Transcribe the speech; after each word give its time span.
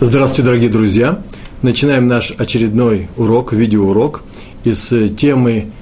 Здравствуйте, 0.00 0.42
дорогие 0.42 0.70
друзья! 0.70 1.22
Начинаем 1.62 2.06
наш 2.06 2.32
очередной 2.32 3.08
урок, 3.16 3.52
видеоурок 3.52 4.22
из 4.64 4.92
темы 5.16 5.72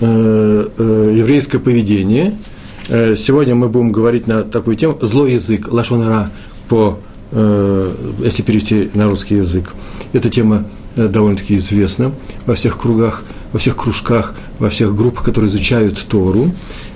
э, 0.00 0.68
э, 0.78 1.14
еврейское 1.16 1.58
поведение. 1.58 2.36
Э, 2.88 3.14
сегодня 3.16 3.54
мы 3.54 3.68
будем 3.68 3.92
говорить 3.92 4.26
на 4.26 4.42
такую 4.42 4.76
тему 4.76 4.98
«Злой 5.00 5.32
язык», 5.34 5.68
лашонара 5.70 6.30
по, 6.68 6.98
э, 7.32 7.94
если 8.22 8.42
перевести 8.42 8.90
на 8.94 9.06
русский 9.06 9.36
язык. 9.36 9.70
Эта 10.12 10.28
тема 10.28 10.66
э, 10.96 11.06
довольно-таки 11.06 11.56
известна 11.56 12.12
во 12.46 12.54
всех 12.54 12.78
кругах, 12.78 13.24
во 13.52 13.58
всех 13.58 13.76
кружках, 13.76 14.34
во 14.58 14.70
всех 14.70 14.94
группах, 14.94 15.24
которые 15.24 15.48
изучают 15.48 16.04
Тору, 16.08 16.52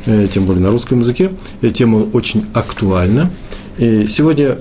э, 0.07 0.29
тем 0.33 0.45
более 0.45 0.63
на 0.63 0.71
русском 0.71 1.01
языке. 1.01 1.33
Эта 1.61 1.73
тема 1.73 1.99
очень 2.13 2.45
актуальна. 2.53 3.31
И 3.79 4.07
сегодня 4.09 4.59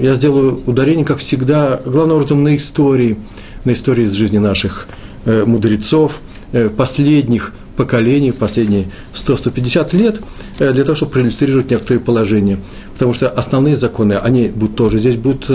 я 0.00 0.14
сделаю 0.16 0.60
ударение, 0.66 1.04
как 1.04 1.18
всегда, 1.18 1.80
главным 1.84 2.16
образом 2.16 2.42
на 2.42 2.56
истории, 2.56 3.16
на 3.64 3.72
истории 3.72 4.04
из 4.04 4.12
жизни 4.12 4.38
наших 4.38 4.88
э, 5.24 5.44
мудрецов, 5.44 6.20
э, 6.52 6.68
последних 6.68 7.52
поколений, 7.76 8.32
последние 8.32 8.86
100-150 9.14 9.96
лет, 9.96 10.20
э, 10.58 10.72
для 10.72 10.82
того, 10.82 10.96
чтобы 10.96 11.12
проиллюстрировать 11.12 11.70
некоторые 11.70 12.00
положения. 12.00 12.58
Потому 12.94 13.12
что 13.12 13.28
основные 13.28 13.76
законы, 13.76 14.14
они 14.14 14.48
будут 14.48 14.74
тоже 14.74 14.98
здесь 14.98 15.16
будут, 15.16 15.48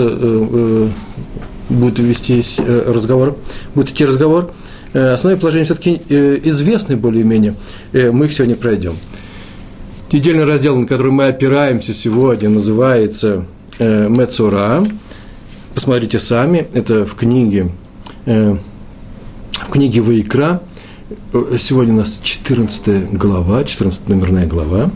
будут 1.68 1.98
вести 1.98 2.42
разговор, 2.66 3.36
будет 3.74 3.90
идти 3.90 4.04
разговор. 4.04 4.52
Основные 4.94 5.38
положения 5.38 5.64
все-таки 5.64 6.00
известны 6.08 6.96
более-менее, 6.96 7.54
мы 7.92 8.26
их 8.26 8.32
сегодня 8.32 8.56
пройдем. 8.56 8.94
Недельный 10.12 10.44
раздел, 10.44 10.76
на 10.78 10.86
который 10.86 11.10
мы 11.10 11.26
опираемся 11.26 11.92
сегодня, 11.92 12.48
называется 12.48 13.44
э, 13.80 14.08
Мецура. 14.08 14.86
Посмотрите 15.74 16.20
сами, 16.20 16.68
это 16.74 17.04
в 17.04 17.16
книге, 17.16 17.72
э, 18.24 18.56
в 19.52 19.68
книге 19.68 20.02
Ваикра. 20.02 20.62
Э, 21.32 21.56
сегодня 21.58 21.94
у 21.94 21.96
нас 21.96 22.20
14 22.22 23.14
глава, 23.14 23.64
14 23.64 24.08
номерная 24.08 24.46
глава. 24.46 24.92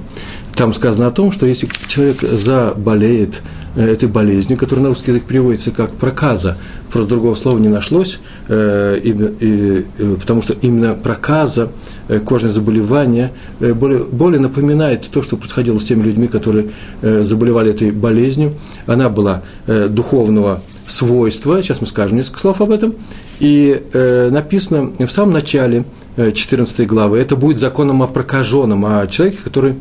Там 0.55 0.73
сказано 0.73 1.09
о 1.09 1.11
том, 1.11 1.33
что 1.33 1.45
если 1.45 1.69
человек 1.89 2.21
заболеет 2.21 3.43
этой 3.77 4.09
болезнью, 4.09 4.59
которая 4.59 4.85
на 4.85 4.89
русский 4.89 5.11
язык 5.11 5.25
переводится 5.25 5.71
как 5.71 5.91
проказа. 5.93 6.57
Просто 6.91 7.11
другого 7.11 7.35
слова 7.37 7.59
не 7.59 7.69
нашлось, 7.69 8.19
э, 8.49 8.99
и, 9.03 9.11
и, 9.11 9.87
э, 9.99 10.17
потому 10.19 10.43
что 10.43 10.55
именно 10.55 10.95
проказа, 10.95 11.71
э, 12.09 12.19
кожное 12.19 12.51
заболевание, 12.51 13.33
э, 13.61 13.73
более, 13.75 14.05
более 14.05 14.41
напоминает 14.41 15.09
то, 15.11 15.23
что 15.23 15.37
происходило 15.37 15.79
с 15.79 15.85
теми 15.85 16.03
людьми, 16.03 16.27
которые 16.27 16.71
э, 17.03 17.23
заболевали 17.23 17.71
этой 17.71 17.93
болезнью. 17.93 18.55
Она 18.87 19.09
была 19.09 19.43
э, 19.67 19.87
духовного 19.89 20.63
свойства, 20.89 21.63
сейчас 21.63 21.81
мы 21.81 21.87
скажем 21.87 22.17
несколько 22.17 22.41
слов 22.41 22.61
об 22.61 22.73
этом, 22.73 22.95
и 23.39 23.83
э, 23.93 24.31
написано 24.31 24.91
в 24.99 25.11
самом 25.11 25.33
начале 25.33 25.85
14 26.17 26.87
главы, 26.87 27.19
это 27.19 27.37
будет 27.37 27.61
законом 27.61 28.03
о 28.03 28.07
прокаженном, 28.09 28.85
о 28.85 29.07
человеке, 29.07 29.39
который, 29.43 29.77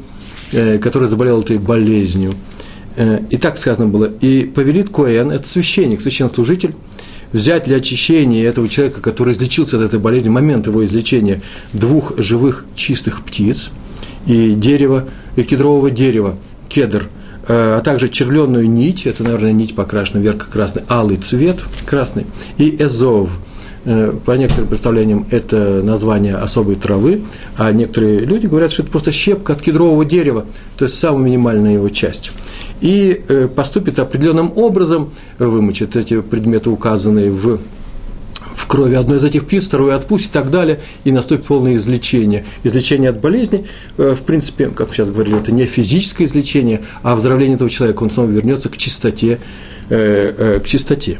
э, 0.51 0.77
который 0.77 1.07
заболел 1.07 1.41
этой 1.41 1.57
болезнью. 1.57 2.35
Э, 2.95 3.19
и 3.29 3.37
так 3.37 3.57
сказано 3.57 3.87
было, 3.87 4.05
и 4.05 4.45
повелит 4.45 4.89
Коэн, 4.89 5.31
это 5.31 5.47
священник, 5.47 6.01
священнослужитель, 6.01 6.75
взять 7.31 7.65
для 7.65 7.77
очищения 7.77 8.47
этого 8.47 8.67
человека, 8.67 9.01
который 9.01 9.33
излечился 9.33 9.77
от 9.77 9.83
этой 9.83 9.99
болезни, 9.99 10.29
момент 10.29 10.67
его 10.67 10.83
излечения, 10.83 11.41
двух 11.73 12.17
живых 12.17 12.65
чистых 12.75 13.23
птиц 13.23 13.69
и 14.25 14.53
дерева, 14.53 15.07
и 15.35 15.43
кедрового 15.43 15.91
дерева, 15.91 16.37
кедр, 16.67 17.09
э, 17.47 17.77
а 17.77 17.81
также 17.81 18.09
червленную 18.09 18.69
нить, 18.69 19.05
это, 19.05 19.23
наверное, 19.23 19.51
нить 19.51 19.75
покрашена 19.75 20.21
ярко-красный, 20.21 20.83
алый 20.89 21.17
цвет 21.17 21.57
красный, 21.85 22.25
и 22.57 22.75
эзов– 22.79 23.29
по 23.83 24.31
некоторым 24.31 24.67
представлениям, 24.67 25.25
это 25.31 25.81
название 25.83 26.35
особой 26.35 26.75
травы, 26.75 27.23
а 27.57 27.71
некоторые 27.71 28.19
люди 28.19 28.47
говорят, 28.47 28.71
что 28.71 28.83
это 28.83 28.91
просто 28.91 29.11
щепка 29.11 29.53
от 29.53 29.61
кедрового 29.61 30.03
дерева, 30.03 30.45
то 30.77 30.85
есть 30.85 30.99
самая 30.99 31.23
минимальная 31.23 31.73
его 31.73 31.89
часть. 31.89 32.31
И 32.81 33.21
э, 33.27 33.47
поступит 33.47 33.99
определенным 33.99 34.51
образом, 34.55 35.11
вымочит 35.37 35.95
эти 35.95 36.21
предметы, 36.21 36.69
указанные 36.69 37.31
в 37.31 37.59
в 38.55 38.67
крови 38.67 38.95
одной 38.95 39.17
из 39.17 39.23
этих 39.23 39.45
птиц, 39.45 39.65
вторую 39.65 39.95
отпустит 39.95 40.31
и 40.31 40.33
так 40.33 40.51
далее, 40.51 40.79
и 41.03 41.11
наступит 41.11 41.45
полное 41.45 41.75
излечение. 41.75 42.45
Излечение 42.63 43.09
от 43.09 43.19
болезни, 43.19 43.65
э, 43.97 44.13
в 44.15 44.21
принципе, 44.21 44.67
как 44.69 44.93
сейчас 44.93 45.09
говорили, 45.09 45.39
это 45.39 45.51
не 45.51 45.65
физическое 45.65 46.25
излечение, 46.25 46.81
а 47.01 47.15
выздоровление 47.15 47.55
этого 47.55 47.69
человека, 47.69 48.03
он 48.03 48.11
снова 48.11 48.29
вернется 48.29 48.69
к 48.69 48.77
чистоте, 48.77 49.39
к 49.89 50.63
чистоте. 50.65 51.17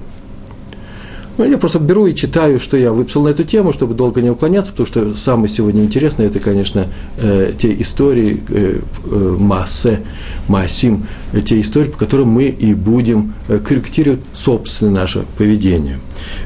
Ну, 1.39 1.45
я 1.45 1.57
просто 1.57 1.79
беру 1.79 2.05
и 2.05 2.13
читаю, 2.13 2.59
что 2.59 2.75
я 2.75 2.91
выписал 2.91 3.23
на 3.23 3.29
эту 3.29 3.45
тему, 3.45 3.72
чтобы 3.72 3.94
долго 3.94 4.19
не 4.19 4.29
уклоняться, 4.29 4.73
потому 4.73 4.88
что 4.88 5.16
самое 5.16 5.47
сегодня 5.47 5.85
интересное, 5.85 6.27
это, 6.27 6.41
конечно, 6.41 6.88
э, 7.17 7.53
те 7.57 7.73
истории 7.81 8.44
э, 8.50 8.81
э, 9.05 9.38
массы, 9.39 10.01
массим, 10.49 11.07
э, 11.31 11.39
те 11.39 11.61
истории, 11.61 11.91
по 11.91 11.97
которым 11.97 12.28
мы 12.28 12.47
и 12.47 12.73
будем 12.73 13.35
э, 13.47 13.59
корректировать 13.59 14.19
собственное 14.33 14.91
наше 14.91 15.25
поведение. 15.38 15.99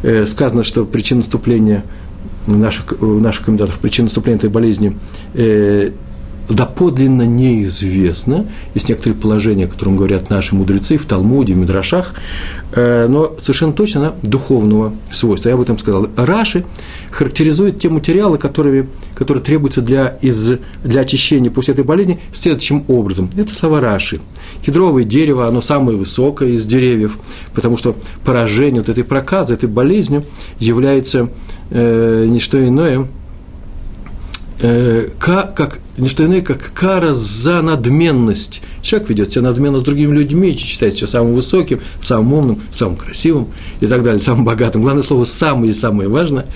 Э, 0.04 0.28
сказано, 0.28 0.64
что 0.64 0.86
причина 0.86 1.22
наступления 1.22 1.84
наших, 2.46 3.02
наших 3.02 3.46
комментаторов, 3.46 3.80
причина 3.80 4.06
наступления 4.06 4.38
этой 4.38 4.52
болезни 4.52 4.96
э, 5.34 5.90
доподлинно 6.50 7.24
неизвестно, 7.24 8.46
есть 8.74 8.90
некоторые 8.90 9.20
положения, 9.20 9.66
о 9.66 9.68
которых 9.68 9.96
говорят 9.96 10.30
наши 10.30 10.56
мудрецы 10.56 10.98
в 10.98 11.06
Талмуде, 11.06 11.54
в 11.54 11.58
Мидрашах, 11.58 12.14
э, 12.74 13.08
но 13.08 13.34
совершенно 13.40 13.74
точно 13.74 14.02
она 14.02 14.14
духовного 14.22 14.94
свойства. 15.12 15.50
Я 15.50 15.56
об 15.56 15.62
этом 15.62 15.78
сказал. 15.78 16.08
Раши 16.16 16.66
характеризует 17.12 17.80
те 17.80 17.90
материалы, 17.90 18.38
которые, 18.38 18.88
которые 19.16 19.44
требуются 19.44 19.82
для, 19.82 20.08
из, 20.22 20.60
для 20.84 21.02
очищения 21.02 21.50
после 21.50 21.74
этой 21.74 21.84
болезни 21.84 22.20
следующим 22.34 22.84
образом. 22.88 23.30
Это 23.38 23.54
слова 23.54 23.80
Раши. 23.80 24.20
Кедровое 24.62 25.04
дерево, 25.04 25.48
оно 25.48 25.62
самое 25.62 25.98
высокое 25.98 26.50
из 26.50 26.66
деревьев, 26.66 27.18
потому 27.54 27.78
что 27.78 27.96
поражение 28.26 28.82
вот 28.82 28.90
этой 28.90 29.04
проказы, 29.04 29.54
этой 29.54 29.70
болезнью 29.70 30.26
является 30.60 31.30
э, 31.70 32.26
не 32.28 32.40
что 32.40 32.66
иное, 32.66 33.08
э, 34.62 35.10
как 35.20 35.80
не 35.98 36.10
что 36.10 36.26
иное, 36.26 36.42
как 36.42 36.74
кара 36.74 37.14
за 37.14 37.62
надменность. 37.62 38.62
Человек 38.82 39.10
ведет 39.10 39.32
себя 39.32 39.44
надменно 39.44 39.80
с 39.80 39.84
другими 39.84 40.14
людьми, 40.14 40.56
считает 40.58 40.98
себя 40.98 41.08
самым 41.08 41.34
высоким, 41.34 41.82
самым 42.00 42.34
умным, 42.34 42.62
самым 42.72 42.98
красивым 42.98 43.48
и 43.80 43.88
так 43.88 44.04
далее, 44.04 44.22
самым 44.22 44.46
богатым. 44.46 44.82
Главное 44.82 45.04
слово 45.04 45.26
«самый» 45.26 45.70
и 45.70 45.74
«самое 45.74 46.10
важное. 46.10 46.48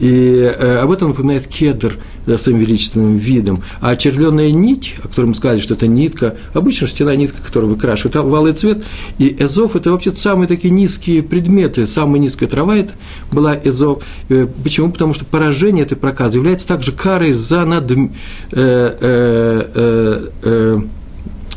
И 0.00 0.10
э, 0.10 0.78
об 0.78 0.90
этом 0.90 1.08
напоминает 1.08 1.46
кедр 1.46 1.98
да, 2.26 2.38
своим 2.38 2.58
величественным 2.58 3.18
видом. 3.18 3.62
А 3.80 3.94
червленая 3.96 4.50
нить, 4.50 4.94
о 4.98 5.08
которой 5.08 5.26
мы 5.26 5.34
сказали, 5.34 5.60
что 5.60 5.74
это 5.74 5.86
нитка, 5.86 6.36
обычно 6.54 6.86
шерстяная 6.86 7.16
нитка, 7.16 7.42
которая 7.42 7.70
выкрашивает 7.70 8.16
валый 8.16 8.52
цвет, 8.52 8.84
и 9.18 9.36
эзов– 9.38 9.76
это 9.76 9.92
вообще 9.92 10.12
самые 10.12 10.48
такие 10.48 10.70
низкие 10.70 11.22
предметы, 11.22 11.86
самая 11.86 12.20
низкая 12.20 12.48
трава 12.48 12.76
это 12.76 12.92
была 13.30 13.56
эзов. 13.62 14.02
Э, 14.28 14.46
почему? 14.62 14.90
Потому 14.90 15.14
что 15.14 15.24
поражение 15.24 15.84
этой 15.84 15.96
проказы 15.96 16.38
является 16.38 16.66
также 16.66 16.92
карой 16.92 17.32
за 17.32 17.64
надменность 17.64 18.16
э, 18.52 18.85
э, 19.00 20.28
э, 20.42 20.78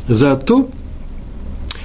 за 0.08 0.36
то, 0.36 0.70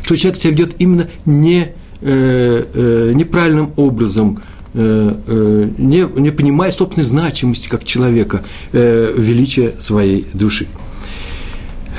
что 0.04 0.16
человек 0.16 0.40
себя 0.42 0.52
ведет 0.52 0.76
именно 0.80 1.08
не, 1.26 1.74
э, 2.02 2.64
э, 2.74 3.12
неправильным 3.14 3.72
образом, 3.76 4.40
э, 4.74 5.16
э, 5.28 5.70
не, 5.78 6.08
не 6.20 6.32
понимая 6.32 6.72
собственной 6.72 7.06
значимости 7.06 7.68
как 7.68 7.84
человека, 7.84 8.44
э, 8.72 9.14
величия 9.18 9.74
своей 9.80 10.28
души. 10.34 10.68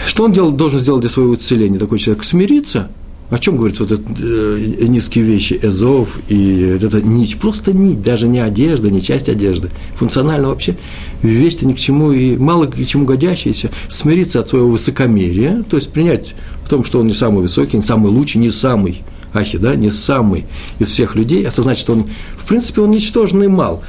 Что 0.07 0.25
он 0.25 0.33
делал, 0.33 0.53
должен 0.53 0.81
сделать 0.81 1.01
для 1.01 1.11
своего 1.11 1.35
исцеления, 1.35 1.79
такой 1.79 1.99
человек? 1.99 2.25
Смириться– 2.25 2.91
о 3.31 3.39
чем 3.39 3.57
говорится 3.57 3.85
вот 3.85 3.93
это 3.93 4.03
э, 4.23 4.85
низкие 4.87 5.25
вещи, 5.25 5.59
эзов 5.61 6.09
и 6.29 6.79
эта 6.81 7.03
нить, 7.03 7.39
просто 7.39 7.73
нить, 7.73 8.01
даже 8.03 8.29
не 8.29 8.39
одежда, 8.39 8.91
не 8.91 9.03
часть 9.03 9.29
одежды, 9.29 9.71
функционально 9.95 10.49
вообще 10.49 10.77
вещь-то 11.23 11.67
ни 11.67 11.73
к 11.73 11.79
чему 11.79 12.13
и 12.13 12.37
мало 12.37 12.67
к 12.67 12.85
чему 12.87 13.05
годящаяся, 13.05 13.71
смириться 13.89 14.41
от 14.41 14.49
своего 14.49 14.69
высокомерия, 14.69 15.65
то 15.69 15.77
есть 15.77 15.91
принять 15.91 16.35
в 16.65 16.69
том, 16.69 16.85
что 16.85 17.01
он 17.01 17.09
не 17.09 17.15
самый 17.15 17.43
высокий, 17.43 17.77
не 17.77 17.83
самый 17.83 18.11
лучший, 18.11 18.39
не 18.39 18.51
самый 18.51 19.03
ахи, 19.35 19.59
да, 19.59 19.75
не 19.75 19.91
самый 19.91 20.45
из 20.79 20.91
всех 20.91 21.15
людей, 21.17 21.47
осознать, 21.47 21.79
что 21.79 21.95
он, 21.95 22.05
в 22.37 22.47
принципе, 22.47 22.81
он 22.81 22.91
ничтожный 22.91 23.49
мал. 23.49 23.83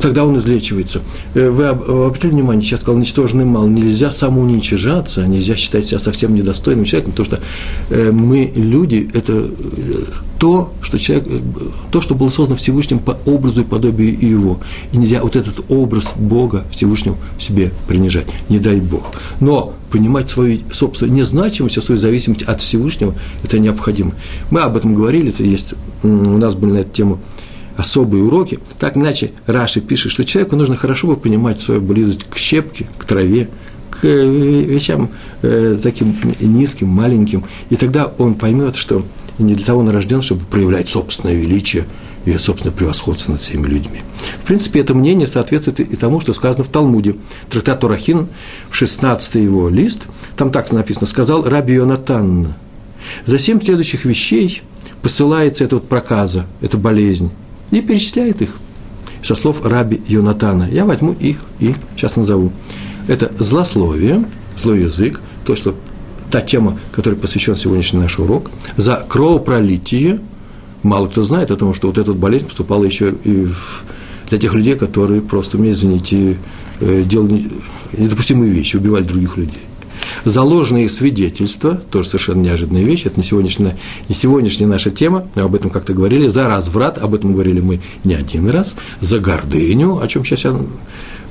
Тогда 0.00 0.24
он 0.24 0.36
излечивается. 0.36 1.00
Э, 1.34 1.50
вы 1.50 1.66
обратили 1.66 2.30
внимание, 2.30 2.64
сейчас 2.64 2.80
сказал, 2.80 3.00
ничтожный 3.00 3.44
мал, 3.44 3.66
нельзя 3.66 4.10
самоуничижаться, 4.10 5.26
нельзя 5.26 5.56
считать 5.56 5.86
себя 5.86 5.98
совсем 5.98 6.34
недостойным 6.34 6.84
человеком, 6.84 7.12
потому 7.12 7.26
что 7.26 7.40
э, 7.90 8.12
мы, 8.12 8.52
люди, 8.54 9.10
это 9.12 9.32
э, 9.32 9.50
то, 10.38 10.72
что 10.82 10.98
человек, 10.98 11.26
то, 11.90 12.00
что 12.00 12.14
было 12.14 12.28
создано 12.28 12.56
Всевышним 12.56 13.00
по 13.00 13.18
образу 13.26 13.62
и 13.62 13.64
подобию 13.64 14.16
его. 14.18 14.60
И 14.92 14.98
нельзя 14.98 15.20
вот 15.22 15.36
этот 15.36 15.64
образ 15.68 16.12
Бога 16.16 16.64
Всевышнего 16.70 17.16
в 17.36 17.42
себе 17.42 17.72
принижать, 17.88 18.26
не 18.48 18.58
дай 18.58 18.76
Бог. 18.80 19.02
Но 19.40 19.74
понимать 19.90 20.28
свою 20.28 20.60
собственную 20.72 21.16
незначимость, 21.16 21.82
свою 21.82 21.98
зависимость 21.98 22.42
от 22.42 22.60
Всевышнего, 22.60 23.14
это 23.42 23.58
необходимо. 23.58 24.12
Мы 24.50 24.60
об 24.60 24.76
этом 24.76 24.94
говорили, 24.94 25.30
это 25.30 25.42
есть, 25.42 25.74
у 26.02 26.08
нас 26.08 26.54
были 26.54 26.72
на 26.72 26.78
эту 26.78 26.90
тему 26.90 27.20
особые 27.78 28.24
уроки. 28.24 28.58
Так 28.78 28.96
иначе 28.96 29.30
Раши 29.46 29.80
пишет, 29.80 30.12
что 30.12 30.24
человеку 30.24 30.56
нужно 30.56 30.76
хорошо 30.76 31.06
бы 31.06 31.16
понимать 31.16 31.60
свою 31.60 31.80
близость 31.80 32.24
к 32.24 32.36
щепке, 32.36 32.86
к 32.98 33.04
траве, 33.04 33.48
к 33.88 34.04
э, 34.04 34.64
вещам 34.64 35.08
э, 35.42 35.78
таким 35.80 36.14
низким, 36.40 36.88
маленьким, 36.88 37.44
и 37.70 37.76
тогда 37.76 38.12
он 38.18 38.34
поймет, 38.34 38.74
что 38.74 39.04
не 39.38 39.54
для 39.54 39.64
того 39.64 39.80
он 39.80 39.88
рожден, 39.90 40.22
чтобы 40.22 40.44
проявлять 40.44 40.88
собственное 40.88 41.36
величие 41.36 41.86
и 42.24 42.36
собственное 42.36 42.74
превосходство 42.74 43.32
над 43.32 43.40
всеми 43.40 43.68
людьми. 43.68 44.00
В 44.42 44.46
принципе, 44.46 44.80
это 44.80 44.92
мнение 44.94 45.28
соответствует 45.28 45.78
и 45.78 45.96
тому, 45.96 46.20
что 46.20 46.32
сказано 46.32 46.64
в 46.64 46.68
Талмуде. 46.68 47.14
Трактат 47.48 47.78
Турахин, 47.78 48.26
в 48.68 48.74
16 48.74 49.36
его 49.36 49.68
лист, 49.68 50.00
там 50.36 50.50
так 50.50 50.72
написано, 50.72 51.06
сказал 51.06 51.44
Раби 51.44 51.74
Йонатан, 51.74 52.54
за 53.24 53.38
семь 53.38 53.60
следующих 53.60 54.04
вещей 54.04 54.62
посылается 55.00 55.62
эта 55.62 55.76
вот 55.76 55.88
проказа, 55.88 56.46
эта 56.60 56.76
болезнь, 56.76 57.30
и 57.70 57.80
перечисляет 57.80 58.42
их 58.42 58.56
со 59.22 59.34
слов 59.34 59.64
раби 59.64 60.00
Йонатана. 60.06 60.68
Я 60.70 60.84
возьму 60.84 61.12
их 61.12 61.38
и 61.58 61.74
сейчас 61.96 62.16
назову. 62.16 62.52
Это 63.06 63.32
злословие, 63.38 64.24
злой 64.56 64.82
язык, 64.82 65.20
то, 65.44 65.56
что 65.56 65.74
та 66.30 66.40
тема, 66.40 66.78
которой 66.92 67.14
посвящен 67.14 67.56
сегодняшний 67.56 68.00
наш 68.00 68.18
урок, 68.18 68.50
за 68.76 69.04
кровопролитие, 69.08 70.20
мало 70.82 71.08
кто 71.08 71.22
знает 71.22 71.50
о 71.50 71.56
том, 71.56 71.74
что 71.74 71.88
вот 71.88 71.98
эта 71.98 72.12
болезнь 72.12 72.46
поступала 72.46 72.84
еще 72.84 73.14
и 73.24 73.46
в, 73.46 73.84
для 74.28 74.38
тех 74.38 74.54
людей, 74.54 74.76
которые 74.76 75.20
просто, 75.20 75.58
мне 75.58 75.70
извините, 75.70 76.36
э, 76.80 77.02
делали 77.04 77.46
недопустимые 77.96 78.52
вещи, 78.52 78.76
убивали 78.76 79.04
других 79.04 79.36
людей. 79.36 79.62
Заложенные 80.24 80.88
свидетельства, 80.88 81.74
тоже 81.90 82.08
совершенно 82.08 82.40
неожиданная 82.40 82.84
вещь, 82.84 83.06
это 83.06 83.16
не 83.16 83.22
сегодняшняя, 83.22 83.76
не 84.08 84.14
сегодняшняя 84.14 84.66
наша 84.66 84.90
тема, 84.90 85.28
мы 85.34 85.42
об 85.42 85.54
этом 85.54 85.70
как-то 85.70 85.92
говорили, 85.92 86.28
за 86.28 86.48
разврат, 86.48 86.98
об 86.98 87.14
этом 87.14 87.32
говорили 87.32 87.60
мы 87.60 87.80
не 88.04 88.14
один 88.14 88.48
раз, 88.50 88.76
за 89.00 89.18
гордыню, 89.18 90.00
о 90.00 90.08
чем 90.08 90.24
сейчас 90.24 90.44
я 90.44 90.54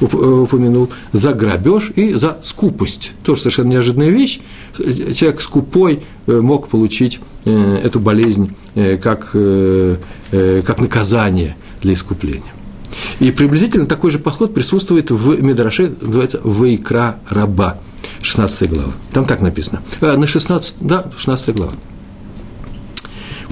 упомянул, 0.01 0.89
за 1.11 1.33
грабеж 1.33 1.91
и 1.95 2.13
за 2.13 2.37
скупость. 2.41 3.13
Тоже 3.23 3.41
совершенно 3.41 3.69
неожиданная 3.69 4.09
вещь. 4.09 4.39
Человек 5.13 5.41
скупой 5.41 6.03
э, 6.27 6.39
мог 6.39 6.67
получить 6.67 7.19
э, 7.45 7.79
эту 7.83 7.99
болезнь 7.99 8.55
э, 8.75 8.97
как, 8.97 9.31
как 9.31 10.81
наказание 10.81 11.55
для 11.81 11.93
искупления. 11.93 12.53
И 13.19 13.31
приблизительно 13.31 13.85
такой 13.85 14.11
же 14.11 14.19
подход 14.19 14.53
присутствует 14.53 15.11
в 15.11 15.41
Медраше, 15.41 15.93
называется 16.01 16.39
«Вайкра 16.43 17.19
раба». 17.29 17.79
16 18.27 18.69
глава. 18.69 18.91
Там 19.13 19.25
так 19.25 19.41
написано. 19.41 19.81
А, 20.01 20.17
на 20.17 20.27
16, 20.27 20.75
да, 20.81 21.09
16 21.17 21.55
глава. 21.55 21.71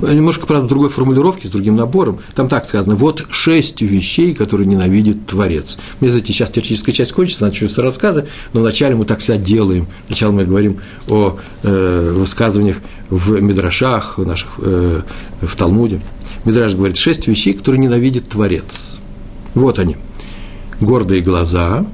Немножко, 0.01 0.45
правда, 0.45 0.68
другой 0.68 0.89
формулировки, 0.89 1.48
с 1.48 1.50
другим 1.50 1.77
набором. 1.77 2.19
Там 2.36 2.50
так 2.50 2.66
сказано, 2.66 2.95
вот 2.95 3.25
шесть 3.30 3.81
вещей, 3.81 4.33
которые 4.33 4.68
ненавидит 4.68 5.25
Творец. 5.25 5.77
Мне, 6.01 6.10
знаете, 6.10 6.33
сейчас 6.33 6.51
теоретическая 6.51 6.92
часть 6.92 7.13
кончится, 7.13 7.45
начнутся 7.45 7.81
рассказы, 7.81 8.27
но 8.51 8.60
вначале 8.60 8.95
мы 8.95 9.06
так 9.06 9.19
всегда 9.19 9.38
делаем. 9.42 9.88
Сначала 10.07 10.33
мы 10.33 10.44
говорим 10.44 10.81
о 11.07 11.38
э, 11.63 12.13
высказываниях 12.13 12.77
в 13.10 13.39
Мидрашах, 13.39 14.18
в, 14.18 14.27
наших, 14.27 14.50
э, 14.57 15.01
в 15.39 15.56
Талмуде. 15.56 16.01
Мидраш 16.44 16.75
говорит, 16.75 16.98
шесть 16.98 17.27
вещей, 17.27 17.54
которые 17.54 17.80
ненавидит 17.80 18.27
Творец. 18.27 18.98
Вот 19.54 19.80
они. 19.80 19.95
Гордые 20.81 21.22
глаза, 21.22 21.86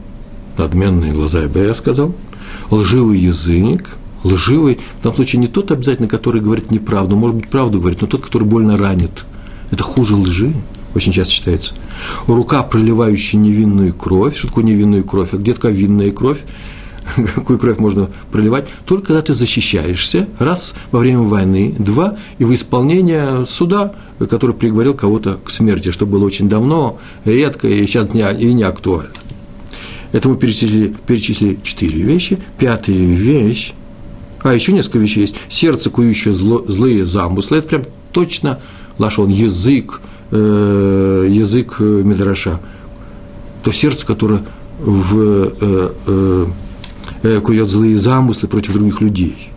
надменные 0.57 1.11
глаза, 1.11 1.43
я 1.43 1.47
бы 1.47 1.59
я 1.59 1.75
сказал– 1.75 2.15
лживый 2.71 3.19
язык, 3.19 3.97
лживый, 4.23 4.79
в 4.99 5.03
том 5.03 5.13
случае 5.13 5.41
не 5.41 5.47
тот 5.47 5.71
обязательно, 5.71 6.07
который 6.07 6.41
говорит 6.41 6.71
неправду, 6.71 7.15
может 7.15 7.35
быть, 7.35 7.49
правду 7.49 7.79
говорит, 7.79 8.01
но 8.01 8.07
тот, 8.07 8.21
который 8.21 8.47
больно 8.47 8.77
ранит. 8.77 9.25
Это 9.69 9.83
хуже 9.83 10.15
лжи, 10.15 10.53
очень 10.95 11.11
часто 11.11 11.33
считается. 11.33 11.73
Рука, 12.27 12.63
проливающая 12.63 13.39
невинную 13.39 13.93
кровь. 13.93 14.37
Что 14.37 14.47
такое 14.47 14.63
невинную 14.63 15.03
кровь? 15.03 15.29
А 15.33 15.37
где 15.37 15.53
такая 15.53 15.71
винная 15.71 16.11
кровь? 16.11 16.39
Какую 17.35 17.57
кровь 17.57 17.77
можно 17.79 18.09
проливать? 18.31 18.67
Только 18.85 19.07
когда 19.07 19.21
ты 19.21 19.33
защищаешься, 19.33 20.27
раз, 20.39 20.73
во 20.91 20.99
время 20.99 21.21
войны, 21.21 21.73
два, 21.77 22.17
и 22.37 22.43
в 22.43 22.53
исполнение 22.53 23.45
суда, 23.45 23.93
который 24.19 24.55
приговорил 24.55 24.93
кого-то 24.93 25.39
к 25.43 25.49
смерти, 25.49 25.91
что 25.91 26.05
было 26.05 26.25
очень 26.25 26.49
давно, 26.49 26.99
редко 27.25 27.67
и 27.67 27.85
сейчас 27.87 28.13
не, 28.13 28.21
и 28.33 28.53
не 28.53 28.63
актуально. 28.63 29.09
Это 30.11 30.29
мы 30.29 30.37
перечислили, 30.37 30.93
перечислили 31.05 31.59
четыре 31.63 32.01
вещи. 32.01 32.37
Пятая 32.57 32.95
вещь, 32.95 33.73
а 34.43 34.53
еще 34.53 34.73
несколько 34.73 34.99
вещей 34.99 35.21
есть. 35.21 35.35
Сердце, 35.49 35.89
кующее 35.89 36.33
зло, 36.33 36.63
злые 36.67 37.05
замыслы. 37.05 37.57
Это 37.57 37.67
прям 37.67 37.83
точно 38.11 38.59
лашон, 38.97 39.29
язык, 39.29 40.01
э, 40.31 41.27
язык 41.29 41.77
э, 41.79 41.83
Медраша. 41.83 42.59
То 43.63 43.71
сердце, 43.71 44.05
которое 44.05 44.41
в, 44.79 45.19
э, 45.19 45.89
э, 46.07 46.45
э, 47.23 47.39
кует 47.41 47.69
злые 47.69 47.97
замыслы 47.97 48.49
против 48.49 48.73
других 48.73 48.99
людей. 49.01 49.49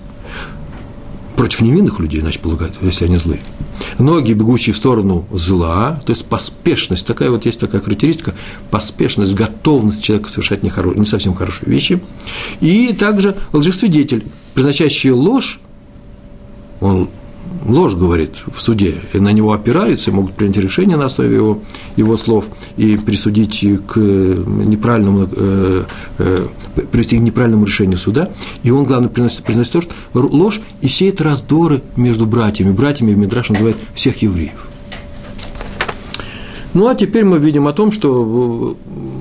Против 1.37 1.63
невинных 1.63 1.99
людей, 1.99 2.21
значит, 2.21 2.43
полагают, 2.43 2.75
если 2.83 3.07
они 3.07 3.17
злые 3.17 3.41
ноги, 4.05 4.33
бегущие 4.33 4.75
в 4.75 4.77
сторону 4.77 5.27
зла, 5.33 6.01
то 6.05 6.13
есть 6.13 6.25
поспешность, 6.27 7.07
такая 7.07 7.31
вот 7.31 7.47
есть 7.47 7.59
такая 7.59 7.81
характеристика, 7.81 8.35
поспешность, 8.71 9.35
готовность 9.35 10.03
человека 10.03 10.31
совершать 10.31 10.63
не, 10.63 10.71
хоро, 10.71 10.95
не 10.95 11.07
совсем 11.07 11.35
хорошие 11.35 11.69
вещи, 11.69 12.01
и 12.61 12.93
также 12.93 13.37
лжесвидетель, 13.53 14.25
произносящий 14.55 15.11
ложь, 15.11 15.61
он 16.81 17.09
ложь 17.65 17.95
говорит 17.95 18.43
в 18.53 18.61
суде, 18.61 18.95
и 19.13 19.19
на 19.19 19.33
него 19.33 19.53
опираются, 19.53 20.11
и 20.11 20.15
могут 20.15 20.35
принять 20.35 20.57
решение 20.57 20.97
на 20.97 21.07
основе 21.07 21.35
его, 21.35 21.61
его 21.97 22.17
слов 22.17 22.47
и 22.77 22.97
присудить 22.97 23.61
к 23.87 23.97
неправильному, 23.99 25.29
э, 25.31 25.85
э, 26.19 26.37
привести 26.91 27.19
к 27.19 27.21
неправильному 27.21 27.65
решению 27.65 27.99
суда. 27.99 28.31
И 28.63 28.71
он, 28.71 28.85
главное, 28.85 29.09
приносит, 29.09 29.45
приносит 29.45 29.89
ложь 30.13 30.61
и 30.81 30.89
сеет 30.89 31.21
раздоры 31.21 31.83
между 31.97 32.27
братьями. 32.27 32.73
Братьями 32.73 33.13
Мидраш 33.15 33.51
называют 33.51 33.77
всех 33.95 34.23
евреев. 34.23 34.69
Ну, 36.75 36.89
а 36.89 36.95
теперь 36.97 37.25
мы 37.25 37.39
видим 37.39 37.69
о 37.69 37.73
том, 37.73 37.93
что 37.93 38.77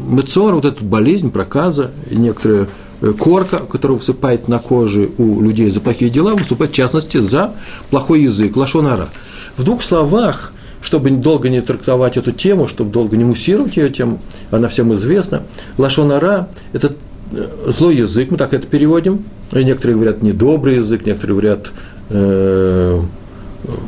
Мецор, 0.07 0.56
вот 0.56 0.65
эта 0.65 0.83
болезнь, 0.83 1.29
проказа, 1.29 1.91
некоторые 2.09 2.63
Э, 2.63 2.68
корка, 3.11 3.59
которая 3.59 3.97
высыпает 3.97 4.47
на 4.47 4.59
коже 4.59 5.09
у 5.17 5.41
людей 5.41 5.69
за 5.69 5.81
плохие 5.81 6.09
дела, 6.09 6.35
выступает 6.35 6.71
в 6.71 6.75
частности 6.75 7.17
за 7.17 7.53
плохой 7.89 8.23
язык, 8.23 8.55
лашонара. 8.55 9.09
В 9.57 9.63
двух 9.63 9.83
словах, 9.83 10.53
чтобы 10.81 11.10
долго 11.12 11.50
не 11.50 11.62
трактовать 11.62 12.15
эту 12.15 12.31
тему, 12.31 12.67
чтобы 12.67 12.91
долго 12.91 13.17
не 13.17 13.25
муссировать 13.25 13.75
ее 13.75 13.89
тему, 13.89 14.22
она 14.51 14.69
всем 14.69 14.93
известна, 14.93 15.43
лашонара– 15.77 16.48
это 16.74 16.95
э, 17.33 17.48
злой 17.67 17.98
язык, 17.98 18.31
мы 18.31 18.38
так 18.38 18.53
это 18.53 18.67
переводим, 18.67 19.25
и 19.51 19.63
некоторые 19.63 19.95
говорят 19.95 20.24
недобрый 20.24 20.77
язык, 20.77 21.05
некоторые 21.05 21.36
говорят 21.36 21.72
э, 22.10 23.01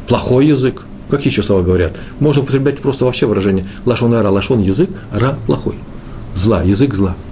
плохой 0.07 0.47
язык, 0.47 0.83
какие 1.09 1.31
еще 1.31 1.41
слова 1.41 1.63
говорят? 1.63 1.93
Можно 2.19 2.41
употреблять 2.43 2.79
просто 2.79 3.05
вообще 3.05 3.27
выражение 3.27 3.65
лашон 3.85 4.61
язык, 4.61 4.89
ра 5.13 5.37
плохой, 5.45 5.75
зла, 6.33 6.63
язык 6.63 6.93
зла– 6.93 7.15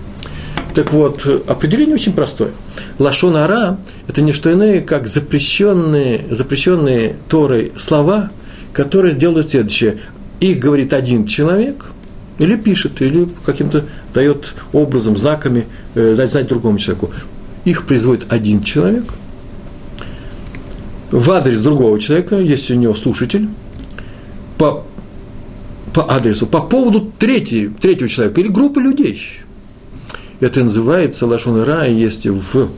так 0.73 0.91
вот, 0.91 1.25
определение 1.47 1.95
очень 1.95 2.13
простое. 2.13 2.51
Лашон 2.97 3.35
ара– 3.35 3.77
это 4.07 4.21
не 4.21 4.31
что 4.31 4.51
иное, 4.51 4.81
как 4.81 5.07
запрещенные, 5.07 6.25
запрещенные 6.31 7.17
Торой 7.29 7.73
слова, 7.77 8.31
которые 8.71 9.13
делают 9.13 9.51
следующее. 9.51 9.99
Их 10.39 10.59
говорит 10.59 10.93
один 10.93 11.27
человек, 11.27 11.91
или 12.39 12.55
пишет, 12.55 13.01
или 13.01 13.29
каким-то 13.45 13.85
дает 14.13 14.55
образом, 14.73 15.15
знаками 15.15 15.67
э, 15.93 16.15
дать 16.15 16.31
знать 16.31 16.47
другому 16.47 16.79
человеку. 16.79 17.11
Их 17.65 17.85
производит 17.85 18.33
один 18.33 18.63
человек 18.63 19.05
в 21.11 21.31
адрес 21.31 21.61
другого 21.61 21.99
человека, 21.99 22.39
если 22.39 22.75
у 22.75 22.79
него 22.79 22.95
слушатель, 22.95 23.47
по, 24.57 24.83
по 25.93 26.11
адресу, 26.11 26.47
по 26.47 26.61
поводу 26.61 27.11
третьего, 27.19 27.73
третьего 27.75 28.09
человека 28.09 28.41
или 28.41 28.47
группы 28.47 28.81
людей– 28.81 29.21
это 30.43 30.63
называется 30.63 31.25
лашон 31.25 31.61
ра, 31.63 31.85
если 31.85 32.29
в 32.29 32.69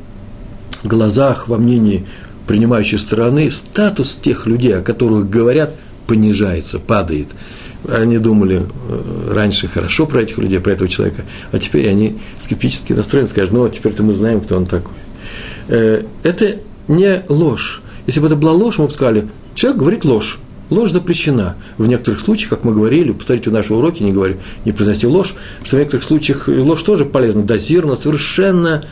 глазах, 0.84 1.48
во 1.48 1.58
мнении 1.58 2.06
принимающей 2.48 3.00
стороны 3.00 3.50
статус 3.50 4.16
тех 4.16 4.46
людей, 4.46 4.78
о 4.78 4.82
которых 4.82 5.30
говорят, 5.30 5.74
понижается, 6.08 6.80
падает. 6.80 7.30
они 7.90 8.20
думали 8.20 8.62
э, 8.62 9.32
раньше 9.34 9.68
хорошо 9.68 10.06
про 10.06 10.22
этих 10.22 10.38
людей, 10.38 10.60
про 10.60 10.74
этого 10.74 10.88
человека, 10.88 11.24
а 11.52 11.58
теперь 11.58 11.90
они 11.90 12.20
скептически 12.38 12.94
настроены, 12.94 13.28
скажут, 13.28 13.52
ну, 13.52 13.68
теперь-то 13.68 14.04
мы 14.04 14.14
знаем, 14.14 14.42
кто 14.42 14.58
он 14.58 14.66
такой. 14.66 14.94
Э, 15.68 16.04
это 16.24 16.58
не 16.88 17.24
ложь. 17.28 17.82
Если 18.06 18.20
бы 18.20 18.28
это 18.28 18.36
была 18.36 18.52
ложь, 18.52 18.78
мы 18.78 18.86
бы 18.86 18.92
сказали, 18.92 19.28
человек 19.56 19.80
говорит 19.80 20.06
ложь. 20.06 20.38
Ложь 20.70 20.92
запрещена. 20.92 21.56
В 21.78 21.88
некоторых 21.88 22.20
случаях, 22.20 22.50
как 22.50 22.64
мы 22.64 22.74
говорили, 22.74 23.12
повторите 23.12 23.50
в 23.50 23.54
нашем 23.54 23.78
уроке, 23.78 24.04
не 24.04 24.12
говорю, 24.12 24.38
не 24.66 24.72
произносите 24.72 25.08
ложь, 25.08 25.36
что 25.64 25.76
в 25.76 25.80
некоторых 25.80 26.04
случаях 26.04 26.48
ложь 26.48 26.84
тоже 26.84 27.06
полезна, 27.06 27.44
дозирована, 27.44 27.96
совершенно 27.96 28.84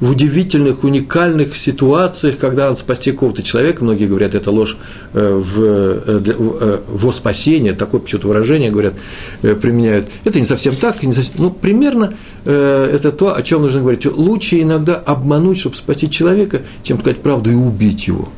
в 0.00 0.10
удивительных, 0.10 0.84
уникальных 0.84 1.56
ситуациях, 1.56 2.38
когда 2.38 2.66
надо 2.66 2.78
спасти 2.78 3.12
какого-то 3.12 3.42
человека, 3.42 3.84
многие 3.84 4.06
говорят, 4.06 4.34
это 4.34 4.50
ложь 4.50 4.76
э, 5.12 5.40
в, 5.42 5.62
э, 5.62 6.22
э, 6.26 6.78
во 6.88 7.12
спасение, 7.12 7.72
такое 7.72 8.00
почему-то 8.00 8.28
выражение, 8.28 8.70
говорят, 8.70 8.94
применяют. 9.40 10.08
Это 10.24 10.40
не 10.40 10.46
совсем 10.46 10.74
так, 10.74 11.02
не 11.02 11.12
совсем, 11.12 11.34
ну, 11.38 11.50
примерно 11.50 12.14
это 12.44 13.10
то, 13.10 13.34
о 13.34 13.42
чем 13.42 13.62
нужно 13.62 13.80
говорить. 13.80 14.04
Лучше 14.04 14.60
иногда 14.60 14.96
обмануть, 14.96 15.58
чтобы 15.58 15.76
спасти 15.76 16.10
человека, 16.10 16.60
чем 16.82 16.98
сказать 16.98 17.22
правду 17.22 17.50
и 17.50 17.54
убить 17.54 18.06
его. 18.06 18.28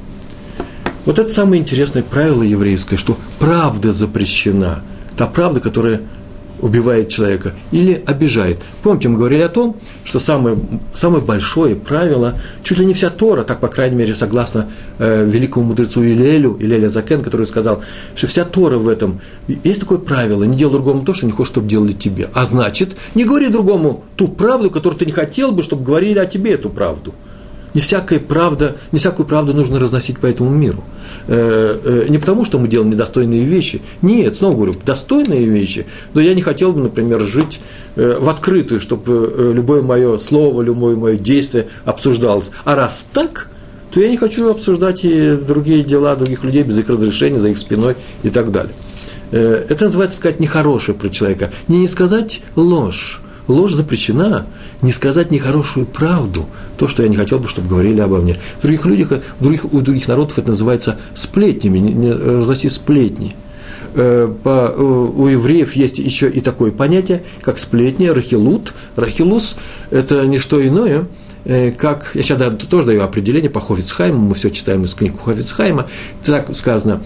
Вот 1.06 1.20
это 1.20 1.32
самое 1.32 1.62
интересное 1.62 2.02
правило 2.02 2.42
еврейское, 2.42 2.96
что 2.96 3.16
правда 3.38 3.92
запрещена. 3.92 4.82
Та 5.16 5.28
правда, 5.28 5.60
которая 5.60 6.00
убивает 6.58 7.10
человека 7.10 7.52
или 7.70 8.02
обижает. 8.06 8.58
Помните, 8.82 9.08
мы 9.08 9.18
говорили 9.18 9.42
о 9.42 9.48
том, 9.48 9.76
что 10.04 10.18
самое, 10.18 10.58
самое 10.94 11.22
большое 11.22 11.76
правило, 11.76 12.34
чуть 12.64 12.78
ли 12.78 12.86
не 12.86 12.94
вся 12.94 13.10
Тора, 13.10 13.44
так, 13.44 13.60
по 13.60 13.68
крайней 13.68 13.94
мере, 13.94 14.14
согласно 14.14 14.68
э, 14.98 15.24
великому 15.24 15.66
мудрецу 15.66 16.02
Илелю, 16.02 16.56
Илеля 16.58 16.88
Закен, 16.88 17.22
который 17.22 17.46
сказал, 17.46 17.82
что 18.16 18.26
вся 18.26 18.44
Тора 18.44 18.78
в 18.78 18.88
этом, 18.88 19.20
есть 19.46 19.80
такое 19.80 19.98
правило, 19.98 20.42
не 20.44 20.56
делай 20.56 20.72
другому 20.72 21.04
то, 21.04 21.14
что 21.14 21.26
не 21.26 21.32
хочешь, 21.32 21.52
чтобы 21.52 21.68
делали 21.68 21.92
тебе. 21.92 22.30
А 22.34 22.44
значит, 22.46 22.96
не 23.14 23.24
говори 23.24 23.48
другому 23.48 24.02
ту 24.16 24.26
правду, 24.26 24.70
которую 24.70 24.98
ты 24.98 25.06
не 25.06 25.12
хотел 25.12 25.52
бы, 25.52 25.62
чтобы 25.62 25.84
говорили 25.84 26.18
о 26.18 26.26
тебе 26.26 26.52
эту 26.52 26.68
правду– 26.68 27.14
не 27.76 27.82
всякая 27.82 28.20
правда, 28.20 28.74
не 28.90 28.98
всякую 28.98 29.26
правду 29.26 29.52
нужно 29.52 29.78
разносить 29.78 30.18
по 30.18 30.24
этому 30.24 30.48
миру. 30.48 30.82
Э, 31.28 31.78
э, 31.84 32.06
не 32.08 32.16
потому, 32.16 32.46
что 32.46 32.58
мы 32.58 32.68
делаем 32.68 32.90
недостойные 32.90 33.44
вещи. 33.44 33.82
Нет, 34.00 34.36
снова 34.36 34.54
говорю, 34.54 34.76
достойные 34.82 35.44
вещи. 35.44 35.84
Но 36.14 36.22
я 36.22 36.32
не 36.32 36.40
хотел 36.40 36.72
бы, 36.72 36.80
например, 36.80 37.20
жить 37.20 37.60
э, 37.96 38.16
в 38.18 38.30
открытую, 38.30 38.80
чтобы 38.80 39.52
любое 39.54 39.82
мое 39.82 40.16
слово, 40.16 40.62
любое 40.62 40.96
мое 40.96 41.16
действие 41.18 41.68
обсуждалось. 41.84 42.50
А 42.64 42.74
раз 42.74 43.06
так, 43.12 43.50
то 43.92 44.00
я 44.00 44.08
не 44.08 44.16
хочу 44.16 44.48
обсуждать 44.50 45.04
и 45.04 45.36
другие 45.36 45.84
дела 45.84 46.16
других 46.16 46.44
людей 46.44 46.62
без 46.62 46.78
их 46.78 46.88
разрешения, 46.88 47.38
за 47.38 47.48
их 47.48 47.58
спиной 47.58 47.94
и 48.22 48.30
так 48.30 48.52
далее. 48.52 48.72
Это 49.32 49.84
называется 49.84 50.16
сказать 50.16 50.40
нехорошее 50.40 50.96
про 50.96 51.10
человека. 51.10 51.50
Не 51.68 51.80
не 51.80 51.88
сказать 51.88 52.40
ложь, 52.54 53.20
ложь 53.48 53.72
запрещена, 53.72 54.46
не 54.82 54.92
сказать 54.92 55.30
нехорошую 55.30 55.86
правду, 55.86 56.46
то, 56.76 56.88
что 56.88 57.02
я 57.02 57.08
не 57.08 57.16
хотел 57.16 57.38
бы, 57.38 57.48
чтобы 57.48 57.68
говорили 57.68 58.00
обо 58.00 58.18
мне. 58.18 58.38
В 58.58 58.62
других 58.62 58.86
людях, 58.86 59.12
в 59.38 59.42
других, 59.42 59.64
у 59.64 59.80
других 59.80 60.08
народов 60.08 60.38
это 60.38 60.50
называется 60.50 60.98
сплетнями, 61.14 61.78
не, 61.78 61.92
не 61.92 62.12
разносить 62.12 62.72
сплетни. 62.72 63.34
Э, 63.94 64.32
по, 64.42 64.72
э, 64.76 64.82
у 64.82 65.26
евреев 65.26 65.74
есть 65.74 65.98
еще 65.98 66.28
и 66.28 66.40
такое 66.40 66.70
понятие, 66.70 67.22
как 67.40 67.58
сплетни, 67.58 68.06
рахилут. 68.08 68.74
Рахилус– 68.94 69.56
это 69.90 70.26
не 70.26 70.38
что 70.38 70.64
иное, 70.64 71.06
э, 71.44 71.70
как, 71.70 72.10
я 72.14 72.22
сейчас 72.22 72.42
тоже 72.68 72.88
даю 72.88 73.02
определение 73.02 73.50
по 73.50 73.60
Хофицхайму, 73.60 74.18
мы 74.18 74.34
все 74.34 74.50
читаем 74.50 74.84
из 74.84 74.94
книг 74.94 75.14
Хофицхайма, 75.18 75.86
так 76.22 76.54
сказано, 76.54 77.02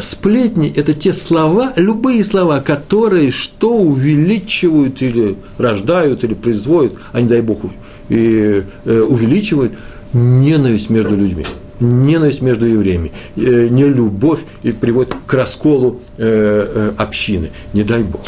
сплетни– 0.00 0.72
это 0.76 0.94
те 0.94 1.12
слова, 1.12 1.72
любые 1.76 2.24
слова, 2.24 2.60
которые 2.60 3.30
что 3.30 3.74
увеличивают 3.74 5.02
или 5.02 5.36
рождают, 5.58 6.24
или 6.24 6.34
производят, 6.34 6.94
а 7.12 7.20
не 7.20 7.28
дай 7.28 7.40
Бог, 7.40 7.60
и, 8.08 8.64
э, 8.84 9.00
увеличивают 9.00 9.72
ненависть 10.12 10.90
между 10.90 11.16
людьми 11.16 11.46
ненависть 11.80 12.42
между 12.42 12.64
евреями, 12.64 13.10
э, 13.34 13.66
не 13.68 13.84
любовь 13.88 14.40
и 14.62 14.70
приводит 14.70 15.14
к 15.26 15.34
расколу 15.34 16.00
общины, 16.96 17.50
не 17.72 17.82
дай 17.82 18.04
Бог. 18.04 18.20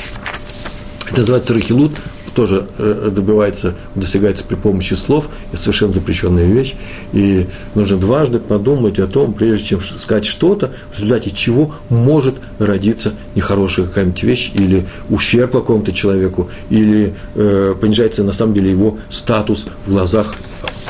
Это 1.08 1.20
называется 1.20 1.54
рахилут, 1.54 1.92
тоже 2.35 2.67
э, 2.79 3.11
добивается, 3.12 3.75
достигается 3.95 4.45
при 4.45 4.57
помощи 4.57 4.95
слов, 4.95 5.29
это 5.53 5.61
совершенно 5.61 5.93
запрещенная 5.93 6.47
вещь, 6.47 6.75
и 7.12 7.47
нужно 7.75 7.97
дважды 7.97 8.38
подумать 8.38 8.99
о 8.99 9.07
том, 9.07 9.33
прежде 9.33 9.64
чем 9.64 9.81
сказать 9.81 10.25
что-то, 10.25 10.73
в 10.91 10.99
результате 10.99 11.31
чего 11.31 11.75
может 11.88 12.35
родиться 12.59 13.14
нехорошая 13.35 13.87
какая-нибудь 13.87 14.23
вещь, 14.23 14.50
или 14.55 14.87
ущерб 15.09 15.53
какому-то 15.53 15.93
человеку, 15.93 16.50
или 16.71 17.14
э, 17.35 17.75
понижается 17.81 18.25
на 18.25 18.33
самом 18.33 18.55
деле 18.55 18.71
его 18.71 18.99
статус 19.09 19.67
в 19.87 19.91
глазах 19.91 20.35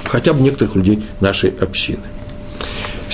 хотя 0.04 0.32
бы 0.32 0.42
некоторых 0.42 0.76
людей 0.76 1.04
нашей 1.20 1.50
общины. 1.50 2.02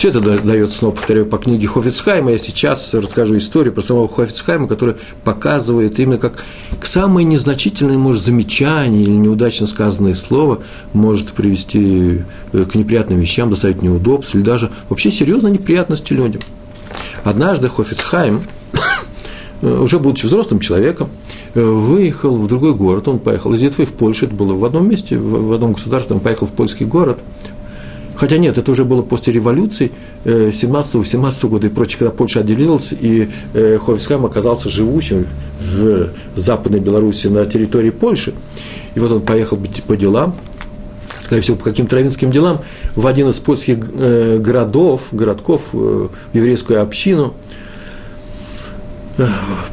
Все 0.00 0.08
это 0.08 0.20
дает 0.20 0.72
снова, 0.72 0.94
повторяю, 0.94 1.26
по 1.26 1.36
книге 1.36 1.66
Хофицхайма. 1.66 2.30
Я 2.30 2.38
сейчас 2.38 2.94
расскажу 2.94 3.36
историю 3.36 3.74
про 3.74 3.82
самого 3.82 4.08
Хофицхайма, 4.08 4.66
которая 4.66 4.96
показывает 5.24 6.00
именно 6.00 6.16
как 6.16 6.42
к 6.80 6.86
самой 6.86 7.24
незначительной, 7.24 7.98
может, 7.98 8.22
замечание 8.22 9.02
или 9.02 9.10
неудачно 9.10 9.66
сказанное 9.66 10.14
слово 10.14 10.62
может 10.94 11.32
привести 11.32 12.22
э, 12.54 12.64
к 12.64 12.76
неприятным 12.76 13.20
вещам, 13.20 13.50
доставить 13.50 13.82
неудобств 13.82 14.34
или 14.34 14.40
даже 14.40 14.70
вообще 14.88 15.12
серьезные 15.12 15.52
неприятности 15.52 16.14
людям. 16.14 16.40
Однажды 17.22 17.68
Хофицхайм, 17.68 18.40
э, 19.60 19.80
уже 19.80 19.98
будучи 19.98 20.24
взрослым 20.24 20.60
человеком, 20.60 21.10
э, 21.52 21.62
выехал 21.62 22.38
в 22.38 22.46
другой 22.46 22.72
город, 22.72 23.06
он 23.06 23.18
поехал 23.18 23.52
из 23.52 23.60
Литвы 23.60 23.84
в 23.84 23.92
Польшу, 23.92 24.24
это 24.24 24.34
было 24.34 24.54
в 24.54 24.64
одном 24.64 24.88
месте, 24.88 25.18
в 25.18 25.52
одном 25.52 25.74
государстве, 25.74 26.16
он 26.16 26.22
поехал 26.22 26.46
в 26.46 26.52
польский 26.52 26.86
город– 26.86 27.18
Хотя 28.20 28.36
нет, 28.36 28.58
это 28.58 28.70
уже 28.70 28.84
было 28.84 29.00
после 29.00 29.32
революции 29.32 29.92
17-18 30.26 31.48
года 31.48 31.68
и 31.68 31.70
прочее, 31.70 32.00
когда 32.00 32.12
Польша 32.12 32.40
отделилась, 32.40 32.92
и 32.92 33.30
э, 33.54 33.78
Ховисхайм 33.78 34.26
оказался 34.26 34.68
живущим 34.68 35.26
в 35.58 36.10
Западной 36.36 36.80
Беларуси 36.80 37.28
на 37.28 37.46
территории 37.46 37.88
Польши. 37.88 38.34
И 38.94 39.00
вот 39.00 39.10
он 39.10 39.22
поехал 39.22 39.58
по 39.86 39.96
делам, 39.96 40.34
скорее 41.18 41.40
всего, 41.40 41.56
по 41.56 41.64
каким-то 41.64 41.96
равинским 41.96 42.30
делам, 42.30 42.58
в 42.94 43.06
один 43.06 43.30
из 43.30 43.38
польских 43.38 43.78
э, 43.94 44.36
городов, 44.36 45.08
городков, 45.12 45.68
э, 45.72 45.76
в 45.76 46.36
еврейскую 46.36 46.82
общину, 46.82 47.32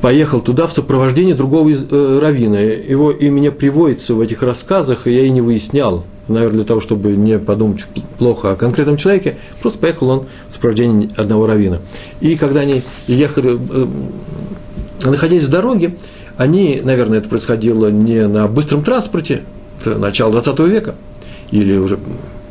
поехал 0.02 0.40
туда 0.40 0.68
в 0.68 0.72
сопровождении 0.72 1.34
другого 1.34 1.70
равина. 1.70 2.62
Его 2.62 3.12
имя 3.12 3.52
приводится 3.52 4.14
в 4.14 4.22
этих 4.22 4.42
рассказах, 4.42 5.06
и 5.06 5.12
я 5.12 5.24
и 5.24 5.32
не 5.32 5.42
выяснял, 5.42 6.06
наверное, 6.28 6.58
для 6.58 6.66
того, 6.66 6.82
чтобы 6.82 7.12
не 7.12 7.40
подумать 7.40 7.86
плохо 8.18 8.52
о 8.52 8.56
конкретном 8.56 8.98
человеке, 8.98 9.38
просто 9.62 9.80
поехал 9.80 10.10
он 10.10 10.26
в 10.50 10.54
сопровождении 10.54 11.10
одного 11.18 11.46
равина. 11.48 11.80
И 12.20 12.36
когда 12.36 12.62
они 12.62 12.82
ехали, 13.08 13.58
э, 13.58 13.88
находясь 15.06 15.44
в 15.44 15.50
дороге, 15.50 15.96
они, 16.38 16.82
наверное, 16.84 17.20
это 17.20 17.30
происходило 17.30 17.90
не 17.90 18.28
на 18.28 18.48
быстром 18.48 18.84
транспорте, 18.84 19.42
это 19.82 19.98
начало 19.98 20.32
20 20.32 20.60
века, 20.68 20.96
или 21.52 21.78
уже 21.78 22.00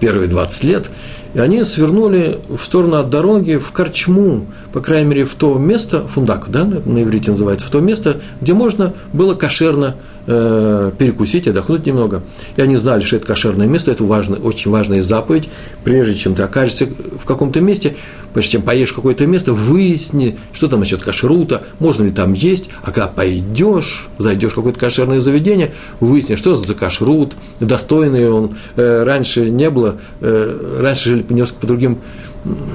первые 0.00 0.28
20 0.28 0.64
лет, 0.64 0.90
и 1.34 1.38
они 1.38 1.64
свернули 1.64 2.38
в 2.48 2.62
сторону 2.64 2.96
от 2.96 3.10
дороги, 3.10 3.56
в 3.56 3.70
Корчму, 3.72 4.46
по 4.72 4.80
крайней 4.80 5.10
мере, 5.10 5.24
в 5.24 5.34
то 5.34 5.56
место, 5.58 6.06
фундак, 6.08 6.46
да, 6.48 6.64
на 6.64 7.02
иврите 7.02 7.30
называется, 7.30 7.66
в 7.66 7.70
то 7.70 7.80
место, 7.80 8.20
где 8.40 8.54
можно 8.54 8.94
было 9.12 9.34
кошерно 9.34 9.96
э, 10.26 10.92
перекусить, 10.98 11.46
отдохнуть 11.46 11.86
немного. 11.86 12.22
И 12.56 12.62
они 12.62 12.76
знали, 12.76 13.02
что 13.02 13.16
это 13.16 13.26
кошерное 13.26 13.66
место, 13.66 13.90
это 13.90 14.04
важно, 14.04 14.36
очень 14.36 14.70
важная 14.70 15.02
заповедь. 15.02 15.48
Прежде 15.84 16.14
чем 16.14 16.34
ты 16.34 16.42
окажешься 16.42 16.86
в 16.86 17.24
каком-то 17.24 17.60
месте, 17.60 17.96
прежде 18.34 18.52
чем 18.52 18.62
поешь 18.62 18.92
какое-то 18.92 19.26
место, 19.26 19.52
выясни, 19.54 20.36
что 20.52 20.68
там 20.68 20.80
насчет 20.80 21.02
кашрута, 21.02 21.62
можно 21.78 22.04
ли 22.04 22.10
там 22.10 22.32
есть, 22.32 22.68
а 22.82 22.86
когда 22.86 23.06
пойдешь, 23.06 24.08
зайдешь 24.18 24.52
в 24.52 24.56
какое-то 24.56 24.78
кошерное 24.78 25.20
заведение, 25.20 25.72
выясни, 26.00 26.36
что 26.36 26.54
за 26.54 26.74
кашрут, 26.74 27.34
достойный 27.60 28.30
он, 28.30 28.56
э, 28.76 29.04
раньше 29.04 29.50
не 29.50 29.70
было, 29.70 29.96
э, 30.20 30.78
раньше 30.80 31.10
жили 31.10 31.26
несколько 31.30 31.60
по 31.60 31.66
другим 31.66 31.98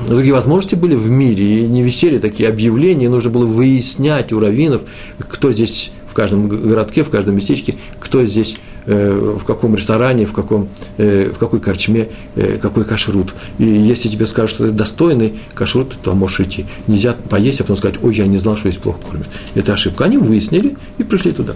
другие 0.07 0.33
возможности 0.33 0.75
были 0.75 0.95
в 0.95 1.09
мире, 1.09 1.61
и 1.63 1.67
не 1.67 1.83
висели 1.83 2.17
такие 2.17 2.49
объявления, 2.49 3.09
нужно 3.09 3.29
было 3.29 3.45
выяснять 3.45 4.33
у 4.33 4.39
раввинов, 4.39 4.81
кто 5.19 5.51
здесь 5.51 5.91
в 6.11 6.13
каждом 6.13 6.49
городке, 6.49 7.05
в 7.05 7.09
каждом 7.09 7.37
местечке, 7.37 7.75
кто 7.97 8.25
здесь, 8.25 8.57
э, 8.85 9.37
в 9.39 9.45
каком 9.45 9.75
ресторане, 9.75 10.25
в, 10.25 10.33
каком, 10.33 10.67
э, 10.97 11.31
в 11.33 11.37
какой 11.37 11.61
корчме, 11.61 12.09
э, 12.35 12.57
какой 12.57 12.83
кашрут. 12.83 13.33
И 13.59 13.63
если 13.63 14.09
тебе 14.09 14.27
скажут, 14.27 14.49
что 14.49 14.65
это 14.65 14.73
достойный 14.73 15.39
кашрут, 15.53 15.95
то 16.03 16.13
можешь 16.13 16.41
идти. 16.41 16.65
Нельзя 16.87 17.13
поесть, 17.13 17.61
а 17.61 17.63
потом 17.63 17.77
сказать, 17.77 17.95
ой, 18.03 18.13
я 18.13 18.27
не 18.27 18.37
знал, 18.37 18.57
что 18.57 18.69
здесь 18.69 18.81
плохо 18.81 18.99
кормят. 18.99 19.27
Это 19.55 19.71
ошибка. 19.71 20.03
Они 20.03 20.17
выяснили 20.17 20.75
и 20.97 21.03
пришли 21.03 21.31
туда. 21.31 21.53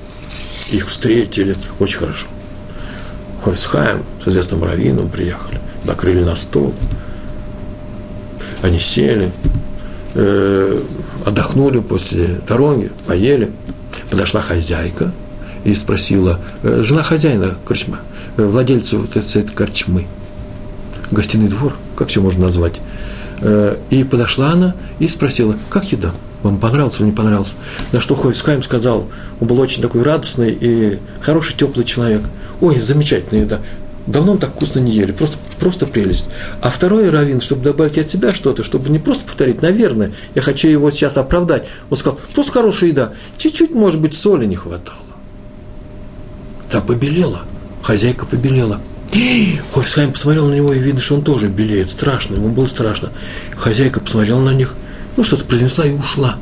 Их 0.72 0.88
встретили 0.88 1.58
очень 1.80 1.98
хорошо. 1.98 2.28
Хойсхайм 3.44 4.04
с 4.24 4.30
известным 4.30 4.64
раввином 4.64 5.10
приехали, 5.10 5.60
накрыли 5.84 6.24
на 6.24 6.36
стол. 6.36 6.74
Они 8.62 8.80
сели, 8.80 9.32
отдохнули 11.26 11.80
после 11.80 12.40
дороги, 12.48 12.90
поели. 13.06 13.52
Подошла 14.16 14.42
хозяйка 14.42 15.12
и 15.66 15.76
спросила, 15.76 16.40
э, 16.64 16.82
жена 16.84 17.04
хозяина 17.04 17.56
корчма, 17.66 18.00
э, 18.38 18.46
владельца 18.46 18.98
вот 18.98 19.18
этой, 19.18 19.44
корчмы, 19.54 20.08
гостиный 21.12 21.50
двор, 21.50 21.76
как 21.98 22.08
все 22.08 22.22
можно 22.22 22.46
назвать. 22.46 22.80
Э, 23.42 23.76
и 23.90 24.06
подошла 24.06 24.52
она 24.52 24.74
и 25.00 25.10
спросила, 25.10 25.58
как 25.70 25.92
еда? 25.92 26.14
Вам 26.44 26.60
понравился 26.60 27.00
или 27.00 27.08
не 27.08 27.12
понравился? 27.12 27.56
На 27.92 28.00
что 28.00 28.16
Хойскайм 28.16 28.64
сказал, 28.64 29.10
он 29.42 29.48
был 29.50 29.60
очень 29.60 29.82
такой 29.82 30.02
радостный 30.02 30.58
и 30.58 30.98
хороший, 31.20 31.58
теплый 31.58 31.84
человек. 31.84 32.22
Ой, 32.62 32.80
замечательная 32.80 33.44
еда. 33.44 33.60
Давно 34.08 34.38
так 34.38 34.52
вкусно 34.52 34.80
не 34.80 34.92
ели, 34.92 35.12
просто, 35.12 35.38
просто 35.60 35.88
прелесть. 35.88 36.26
А 36.62 36.70
второй 36.70 37.10
раввин, 37.10 37.42
чтобы 37.42 37.64
добавить 37.64 37.98
от 37.98 38.10
себя 38.10 38.34
что-то, 38.34 38.64
чтобы 38.64 38.90
не 38.90 39.00
просто 39.00 39.26
повторить, 39.26 39.64
наверное, 39.64 40.14
я 40.36 40.42
хочу 40.42 40.68
его 40.68 40.92
сейчас 40.92 41.18
оправдать, 41.18 41.68
он 41.90 41.98
сказал, 41.98 42.20
просто 42.34 42.52
хорошая 42.52 42.92
еда, 42.92 43.14
чуть-чуть, 43.38 43.74
может 43.74 44.00
быть, 44.00 44.14
соли 44.14 44.46
не 44.46 44.56
хватало. 44.56 45.00
Да 46.72 46.82
побелела, 46.82 47.44
хозяйка 47.82 48.26
побелела. 48.28 48.80
Хофисхайм 49.74 50.12
посмотрел 50.12 50.48
на 50.50 50.54
него, 50.54 50.74
и 50.74 50.80
видно, 50.80 51.02
что 51.02 51.16
он 51.16 51.24
тоже 51.24 51.48
белеет, 51.48 51.90
страшно, 51.90 52.36
ему 52.36 52.50
было 52.50 52.68
страшно. 52.68 53.12
Хозяйка 53.56 54.02
посмотрела 54.02 54.40
на 54.40 54.54
них, 54.54 54.76
ну, 55.18 55.24
что-то 55.24 55.46
произнесла 55.46 55.86
и 55.86 55.94
ушла. 55.94 56.38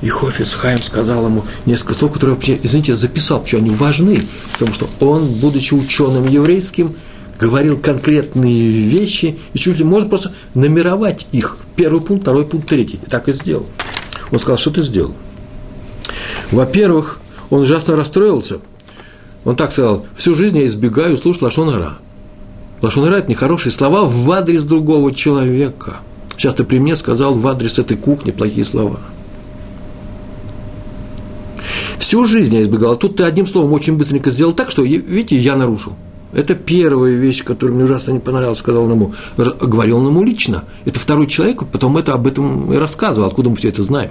И 0.00 0.08
Хофис 0.08 0.54
Хайм 0.54 0.80
сказал 0.80 1.26
ему 1.26 1.44
несколько 1.66 1.94
слов, 1.94 2.12
которые 2.12 2.36
вообще, 2.36 2.58
извините, 2.62 2.96
записал, 2.96 3.40
почему 3.40 3.62
они 3.62 3.70
важны, 3.70 4.24
потому 4.52 4.72
что 4.72 4.88
он, 5.00 5.26
будучи 5.26 5.74
ученым 5.74 6.26
еврейским, 6.26 6.94
говорил 7.38 7.78
конкретные 7.78 8.70
вещи, 8.70 9.38
и 9.52 9.58
чуть 9.58 9.78
ли 9.78 9.84
можно 9.84 10.08
просто 10.08 10.32
номеровать 10.54 11.26
их. 11.32 11.56
Первый 11.76 12.00
пункт, 12.00 12.22
второй 12.22 12.46
пункт, 12.46 12.68
третий. 12.68 12.98
И 13.06 13.10
так 13.10 13.28
и 13.28 13.32
сделал. 13.32 13.66
Он 14.30 14.38
сказал, 14.38 14.58
что 14.58 14.70
ты 14.70 14.82
сделал? 14.82 15.14
Во-первых, 16.50 17.20
он 17.50 17.62
ужасно 17.62 17.94
расстроился. 17.94 18.58
Он 19.44 19.54
так 19.54 19.72
сказал, 19.72 20.06
всю 20.16 20.34
жизнь 20.34 20.58
я 20.58 20.66
избегаю 20.66 21.16
слушать 21.16 21.42
лашонара. 21.42 21.98
Лашонара– 22.82 23.16
это 23.18 23.30
нехорошие 23.30 23.72
слова 23.72 24.04
в 24.04 24.30
адрес 24.32 24.64
другого 24.64 25.14
человека. 25.14 25.98
Сейчас 26.36 26.54
ты 26.54 26.64
при 26.64 26.78
мне 26.78 26.96
сказал 26.96 27.34
в 27.34 27.46
адрес 27.46 27.78
этой 27.78 27.96
кухни 27.96 28.30
плохие 28.30 28.64
слова– 28.64 29.00
Всю 31.98 32.24
жизнь 32.24 32.54
я 32.54 32.62
избегал. 32.62 32.92
А 32.92 32.96
тут 32.96 33.16
ты 33.16 33.24
одним 33.24 33.46
словом 33.46 33.72
очень 33.72 33.96
быстренько 33.96 34.30
сделал 34.30 34.52
так, 34.52 34.70
что, 34.70 34.82
видите, 34.82 35.36
я 35.36 35.56
нарушил. 35.56 35.94
Это 36.32 36.54
первая 36.54 37.14
вещь, 37.14 37.42
которая 37.42 37.74
мне 37.74 37.84
ужасно 37.84 38.10
не 38.10 38.18
понравилась, 38.18 38.58
сказал 38.58 38.88
ему, 38.90 39.14
говорил 39.36 40.06
ему 40.06 40.22
лично. 40.22 40.64
Это 40.84 41.00
второй 41.00 41.26
человек, 41.26 41.64
потом 41.72 41.96
это 41.96 42.12
об 42.12 42.26
этом 42.26 42.72
и 42.72 42.76
рассказывал, 42.76 43.28
откуда 43.28 43.50
мы 43.50 43.56
все 43.56 43.70
это 43.70 43.82
знаем. 43.82 44.10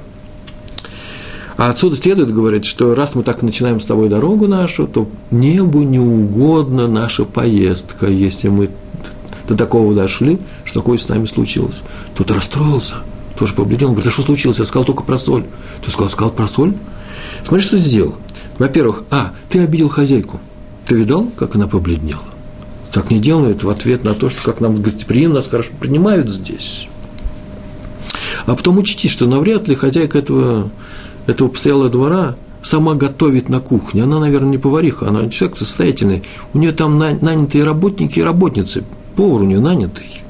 А 1.58 1.70
отсюда 1.70 1.96
следует 1.96 2.32
говорить, 2.34 2.66
что 2.66 2.94
раз 2.94 3.16
мы 3.16 3.24
так 3.24 3.42
начинаем 3.42 3.80
с 3.80 3.86
тобой 3.86 4.10
дорогу 4.10 4.48
нашу, 4.48 4.88
то 4.88 5.10
небу 5.32 5.82
не 5.82 6.00
угодно 6.00 6.88
наша 6.88 7.26
поездка, 7.26 8.08
если 8.08 8.50
мы 8.50 8.70
до 9.48 9.56
такого 9.56 9.96
дошли, 9.96 10.40
что 10.66 10.82
такое 10.82 10.98
с 10.98 11.08
нами 11.08 11.26
случилось. 11.26 11.82
Тот 12.16 12.30
расстроился, 12.30 12.98
тоже 13.38 13.54
побледнел, 13.54 13.90
он 13.90 13.94
говорит, 13.94 14.12
а 14.12 14.14
что 14.14 14.22
случилось? 14.24 14.60
Я 14.60 14.66
сказал 14.66 14.86
только 14.86 15.04
про 15.04 15.18
соль. 15.18 15.46
Ты 15.84 15.90
сказал, 15.90 16.10
сказал 16.10 16.32
про 16.32 16.48
соль? 16.48 16.74
Смотри, 17.46 17.66
что 17.66 17.78
ты 17.78 17.84
сделал. 17.84 18.16
Во-первых, 18.58 19.04
а, 19.12 19.34
ты 19.50 19.60
обидел 19.60 19.90
хозяйку. 19.90 20.40
Ты 20.86 20.96
видал, 20.96 21.28
как 21.36 21.56
она 21.56 21.68
побледнела? 21.68 22.24
Так 22.92 23.12
не 23.12 23.20
делают 23.20 23.64
в 23.64 23.70
ответ 23.70 24.04
на 24.04 24.14
то, 24.14 24.30
что 24.30 24.42
как 24.44 24.62
нам 24.62 24.76
гостеприимно 24.76 25.36
нас 25.36 25.48
хорошо 25.48 25.72
принимают 25.80 26.30
здесь. 26.30 26.88
А 28.46 28.56
потом 28.56 28.78
учти, 28.78 29.10
что 29.10 29.28
навряд 29.28 29.68
ли 29.68 29.76
хозяйка 29.76 30.18
этого, 30.18 30.70
этого 31.28 31.50
постоялого 31.50 31.90
двора 31.90 32.36
сама 32.64 32.96
готовит 32.96 33.50
на 33.50 33.60
кухне. 33.60 34.04
Она, 34.04 34.20
наверное, 34.20 34.52
не 34.52 34.58
повариха, 34.58 35.10
она 35.10 35.30
человек 35.30 35.58
состоятельный. 35.58 36.24
У 36.54 36.58
нее 36.58 36.72
там 36.72 36.98
нанятые 36.98 37.66
работники 37.66 38.20
и 38.20 38.24
работницы. 38.24 38.84
Повар 39.16 39.42
у 39.42 39.46
нее 39.46 39.60
нанятый. 39.60 40.22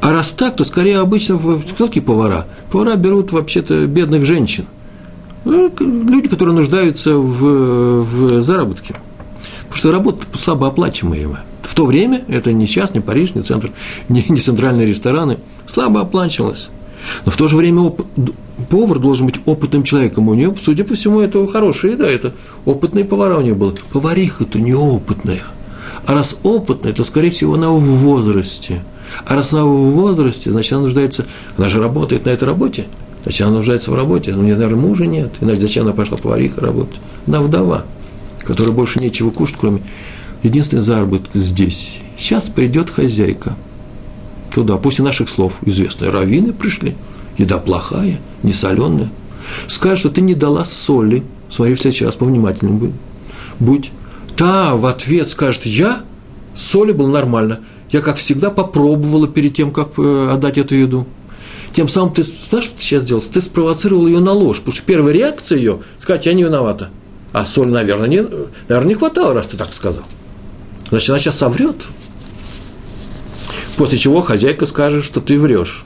А 0.00 0.12
раз 0.12 0.30
так, 0.30 0.56
то 0.56 0.64
скорее 0.64 1.00
обычно, 1.00 1.40
такие 1.76 2.02
повара? 2.02 2.46
Повара 2.70 2.96
берут 2.96 3.32
вообще-то 3.32 3.86
бедных 3.86 4.24
женщин– 4.24 4.66
люди, 5.44 6.28
которые 6.28 6.54
нуждаются 6.54 7.16
в, 7.16 8.02
в 8.02 8.42
заработке. 8.42 8.96
Потому 9.62 9.76
что 9.76 9.92
работа 9.92 10.24
слабо 10.34 10.68
оплачиваемая. 10.68 11.44
В 11.62 11.74
то 11.74 11.86
время 11.86 12.24
это 12.28 12.52
не 12.52 12.66
час, 12.66 12.94
не 12.94 13.00
Париж, 13.00 13.34
не 13.34 13.42
центр, 13.42 13.70
не, 14.08 14.24
не 14.28 14.38
центральные 14.38 14.86
рестораны. 14.86 15.38
Слабо 15.66 16.00
оплачивалось. 16.00 16.68
Но 17.26 17.32
в 17.32 17.36
то 17.36 17.48
же 17.48 17.56
время 17.56 17.82
оп- 17.82 18.06
повар 18.70 18.98
должен 18.98 19.26
быть 19.26 19.40
опытным 19.44 19.82
человеком. 19.82 20.28
У 20.28 20.34
нее, 20.34 20.54
судя 20.62 20.84
по 20.84 20.94
всему, 20.94 21.20
это 21.20 21.46
хорошая 21.46 21.92
еда, 21.92 22.06
это 22.06 22.32
опытные 22.64 23.04
повара 23.04 23.36
у 23.36 23.42
нее 23.42 23.54
были. 23.54 23.74
Повариха-то 23.92 24.58
неопытная. 24.58 25.42
А 26.06 26.12
раз 26.12 26.36
опытная, 26.42 26.92
то, 26.92 27.04
скорее 27.04 27.30
всего, 27.30 27.54
она 27.54 27.70
в 27.70 27.80
возрасте. 27.80 28.84
А 29.26 29.34
раз 29.34 29.52
она 29.52 29.64
в 29.64 29.90
возрасте, 29.92 30.50
значит, 30.50 30.72
она 30.72 30.82
нуждается, 30.82 31.26
она 31.58 31.68
же 31.68 31.80
работает 31.80 32.24
на 32.24 32.30
этой 32.30 32.44
работе– 32.44 32.86
Значит, 33.24 33.40
она 33.42 33.56
нуждается 33.56 33.90
в 33.90 33.94
работе. 33.94 34.32
У 34.32 34.42
нее, 34.42 34.54
наверное, 34.54 34.80
мужа 34.80 35.06
нет. 35.06 35.32
Иначе 35.40 35.62
зачем 35.62 35.84
она 35.84 35.92
пошла 35.92 36.18
повариха 36.18 36.60
работать? 36.60 37.00
Она 37.26 37.40
вдова, 37.40 37.84
которая 38.40 38.72
больше 38.72 39.00
нечего 39.00 39.30
кушать, 39.30 39.56
кроме 39.58 39.82
единственной 40.42 40.82
заработка 40.82 41.38
здесь. 41.38 41.96
Сейчас 42.16 42.44
придет 42.44 42.90
хозяйка 42.90 43.56
туда, 44.52 44.76
после 44.76 45.04
наших 45.04 45.28
слов, 45.28 45.58
известные 45.62 46.10
раввины 46.10 46.52
пришли, 46.52 46.96
еда 47.38 47.58
плохая, 47.58 48.20
не 48.42 48.52
соленая. 48.52 49.10
Скажет, 49.66 49.98
что 49.98 50.10
ты 50.10 50.20
не 50.20 50.34
дала 50.34 50.64
соли. 50.64 51.24
Смотри, 51.48 51.74
в 51.74 51.80
следующий 51.80 52.04
раз 52.04 52.14
повнимательнее 52.14 52.76
будь. 52.76 52.92
будь. 53.58 53.90
Та 54.36 54.74
в 54.74 54.86
ответ 54.86 55.28
скажет, 55.28 55.66
я 55.66 56.02
соли 56.54 56.92
был 56.92 57.08
нормально. 57.08 57.60
Я, 57.90 58.00
как 58.00 58.16
всегда, 58.16 58.50
попробовала 58.50 59.28
перед 59.28 59.54
тем, 59.54 59.70
как 59.70 59.90
э, 59.98 60.28
отдать 60.32 60.58
эту 60.58 60.74
еду. 60.74 61.06
Тем 61.74 61.88
самым 61.88 62.14
ты, 62.14 62.22
знаешь, 62.22 62.66
что 62.66 62.76
ты 62.76 62.82
сейчас 62.82 63.02
сделал? 63.02 63.20
Ты 63.20 63.42
спровоцировал 63.42 64.06
ее 64.06 64.20
на 64.20 64.30
ложь, 64.30 64.58
потому 64.58 64.76
что 64.76 64.84
первая 64.86 65.12
реакция 65.12 65.58
ее– 65.58 65.80
сказать, 65.98 66.24
я 66.24 66.32
не 66.32 66.44
виновата. 66.44 66.90
А 67.32 67.44
соль, 67.44 67.66
наверное, 67.66 68.06
не, 68.06 68.24
наверное, 68.68 68.90
не 68.90 68.94
хватало, 68.94 69.34
раз 69.34 69.48
ты 69.48 69.56
так 69.56 69.72
сказал. 69.72 70.04
Значит, 70.90 71.10
она 71.10 71.18
сейчас 71.18 71.36
соврет. 71.36 71.74
После 73.76 73.98
чего 73.98 74.20
хозяйка 74.20 74.66
скажет, 74.66 75.04
что 75.04 75.20
ты 75.20 75.36
врешь. 75.36 75.84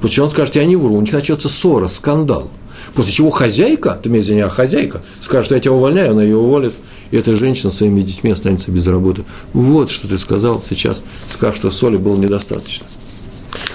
После 0.00 0.22
он 0.22 0.30
скажет, 0.30 0.56
я 0.56 0.64
не 0.64 0.76
вру. 0.76 0.94
У 0.94 1.00
них 1.02 1.12
начнется 1.12 1.50
ссора, 1.50 1.88
скандал. 1.88 2.50
После 2.94 3.12
чего 3.12 3.28
хозяйка, 3.28 4.00
ты 4.02 4.08
меня 4.08 4.22
извини, 4.22 4.40
а 4.40 4.48
хозяйка, 4.48 5.02
скажет, 5.20 5.44
что 5.44 5.54
я 5.56 5.60
тебя 5.60 5.72
увольняю, 5.72 6.12
она 6.12 6.22
ее 6.22 6.38
уволит, 6.38 6.72
и 7.10 7.18
эта 7.18 7.36
женщина 7.36 7.70
своими 7.70 8.00
детьми 8.00 8.30
останется 8.30 8.70
без 8.70 8.86
работы. 8.86 9.24
Вот 9.52 9.90
что 9.90 10.08
ты 10.08 10.16
сказал 10.16 10.64
сейчас, 10.66 11.02
сказав, 11.28 11.54
что 11.54 11.70
соли 11.70 11.98
было 11.98 12.16
недостаточно. 12.16 12.86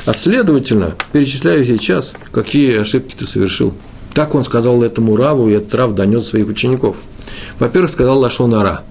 А 0.05 0.13
следовательно, 0.13 0.95
перечисляю 1.11 1.63
сейчас, 1.63 2.13
какие 2.31 2.79
ошибки 2.79 3.15
ты 3.15 3.27
совершил. 3.27 3.73
Так 4.13 4.33
он 4.35 4.43
сказал 4.43 4.81
этому 4.81 5.15
Раву, 5.15 5.47
и 5.47 5.53
этот 5.53 5.73
Рав 5.75 5.93
донес 5.93 6.27
своих 6.27 6.47
учеников. 6.47 6.97
Во-первых, 7.59 7.91
сказал 7.91 8.19
Лашон 8.19 8.53
Ара. 8.55 8.83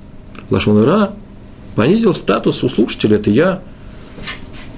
Лашон 0.50 0.82
Ара 0.82 1.12
понизил 1.74 2.14
статус 2.14 2.62
у 2.62 2.68
слушателя, 2.68 3.16
это 3.16 3.30
я. 3.30 3.60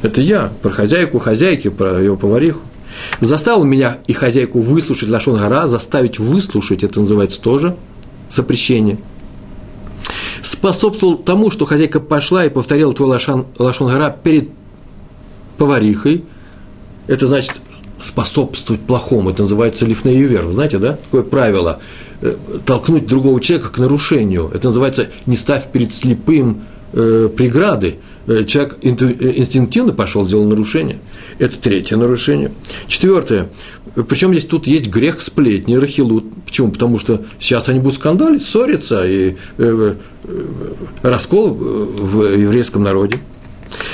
Это 0.01 0.21
я, 0.21 0.51
про 0.63 0.71
хозяйку 0.71 1.19
хозяйки, 1.19 1.69
про 1.69 1.99
ее 1.99 2.17
повариху. 2.17 2.63
Заставил 3.21 3.65
меня 3.65 3.99
и 4.07 4.13
хозяйку 4.13 4.61
выслушать 4.61 5.11
Лашон 5.11 5.39
заставить 5.69 6.19
выслушать, 6.19 6.83
это 6.83 7.01
называется 7.01 7.41
тоже 7.41 7.77
запрещение. 8.31 8.99
Способствовал 10.43 11.17
тому, 11.17 11.51
что 11.51 11.67
хозяйка 11.67 12.01
пошла 12.01 12.45
и 12.45 12.49
повторила 12.49 12.93
твой 12.93 13.11
Лашон, 13.11 13.47
Лашон 13.59 13.93
перед 14.23 14.49
поварихой, 15.63 16.25
это 17.07 17.29
значит 17.29 17.53
способствовать 18.01 18.83
плохому, 18.83 19.31
это 19.31 19.43
называется 19.43 19.87
лифный 19.87 20.17
ювер, 20.17 20.51
знаете, 20.51 20.79
да, 20.79 20.95
такое 20.95 21.23
правило, 21.23 21.79
э, 22.21 22.35
толкнуть 22.67 23.07
другого 23.07 23.41
человека 23.41 23.71
к 23.71 23.79
нарушению, 23.79 24.51
это 24.53 24.67
называется 24.67 25.07
не 25.25 25.37
ставь 25.37 25.71
перед 25.71 25.95
слепым 25.95 26.65
э, 26.95 27.29
преграды, 27.37 27.99
э, 28.27 28.43
человек 28.43 28.77
э, 28.83 28.89
инстинктивно 28.89 29.93
пошел, 29.93 30.27
сделал 30.27 30.49
нарушение, 30.49 30.97
это 31.39 31.57
третье 31.61 31.97
нарушение. 31.97 32.51
Четвертое, 32.89 33.49
причем 34.09 34.33
здесь 34.33 34.47
тут 34.47 34.67
есть 34.67 34.89
грех 34.89 35.23
сплетни, 35.23 35.77
рахилут, 35.77 36.25
почему? 36.45 36.73
Потому 36.73 36.99
что 36.99 37.23
сейчас 37.39 37.69
они 37.69 37.79
будут 37.79 37.95
скандалить, 38.01 38.43
ссориться, 38.43 39.07
и 39.07 39.37
э, 39.59 39.95
э, 40.25 40.45
раскол 41.03 41.55
в 41.55 42.37
еврейском 42.37 42.83
народе– 42.83 43.21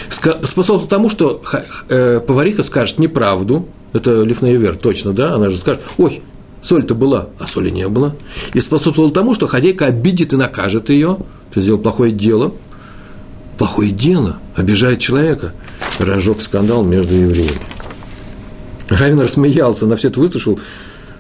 способствует 0.09 0.89
тому, 0.89 1.11
что 1.11 1.43
э, 1.89 2.21
повариха 2.21 2.63
скажет 2.63 2.99
неправду, 2.99 3.69
это 3.93 4.23
Лифнаевер, 4.23 4.77
точно, 4.77 5.13
да, 5.13 5.35
она 5.35 5.51
же 5.51 5.59
скажет, 5.59 5.83
ой, 5.97 6.23
соль-то 6.61 6.95
была, 6.95 7.29
а 7.39 7.47
соли 7.47 7.71
не 7.71 7.89
было. 7.89 8.15
И 8.53 8.61
способствовало 8.61 9.13
тому, 9.13 9.35
что 9.35 9.47
хозяйка 9.47 9.87
обидит 9.87 10.33
и 10.33 10.37
накажет 10.37 10.91
ее, 10.91 11.19
то 11.53 11.61
сделал 11.61 11.81
плохое 11.81 12.13
дело. 12.13 12.53
Плохое 13.57 13.91
дело 13.91 14.39
обижает 14.55 15.01
человека. 15.01 15.53
Разжег 15.99 16.41
скандал 16.43 16.85
между 16.85 17.15
евреями. 17.15 17.61
Равин 18.89 19.21
рассмеялся, 19.21 19.87
на 19.87 19.97
все 19.97 20.09
это 20.09 20.21
выслушал. 20.21 20.59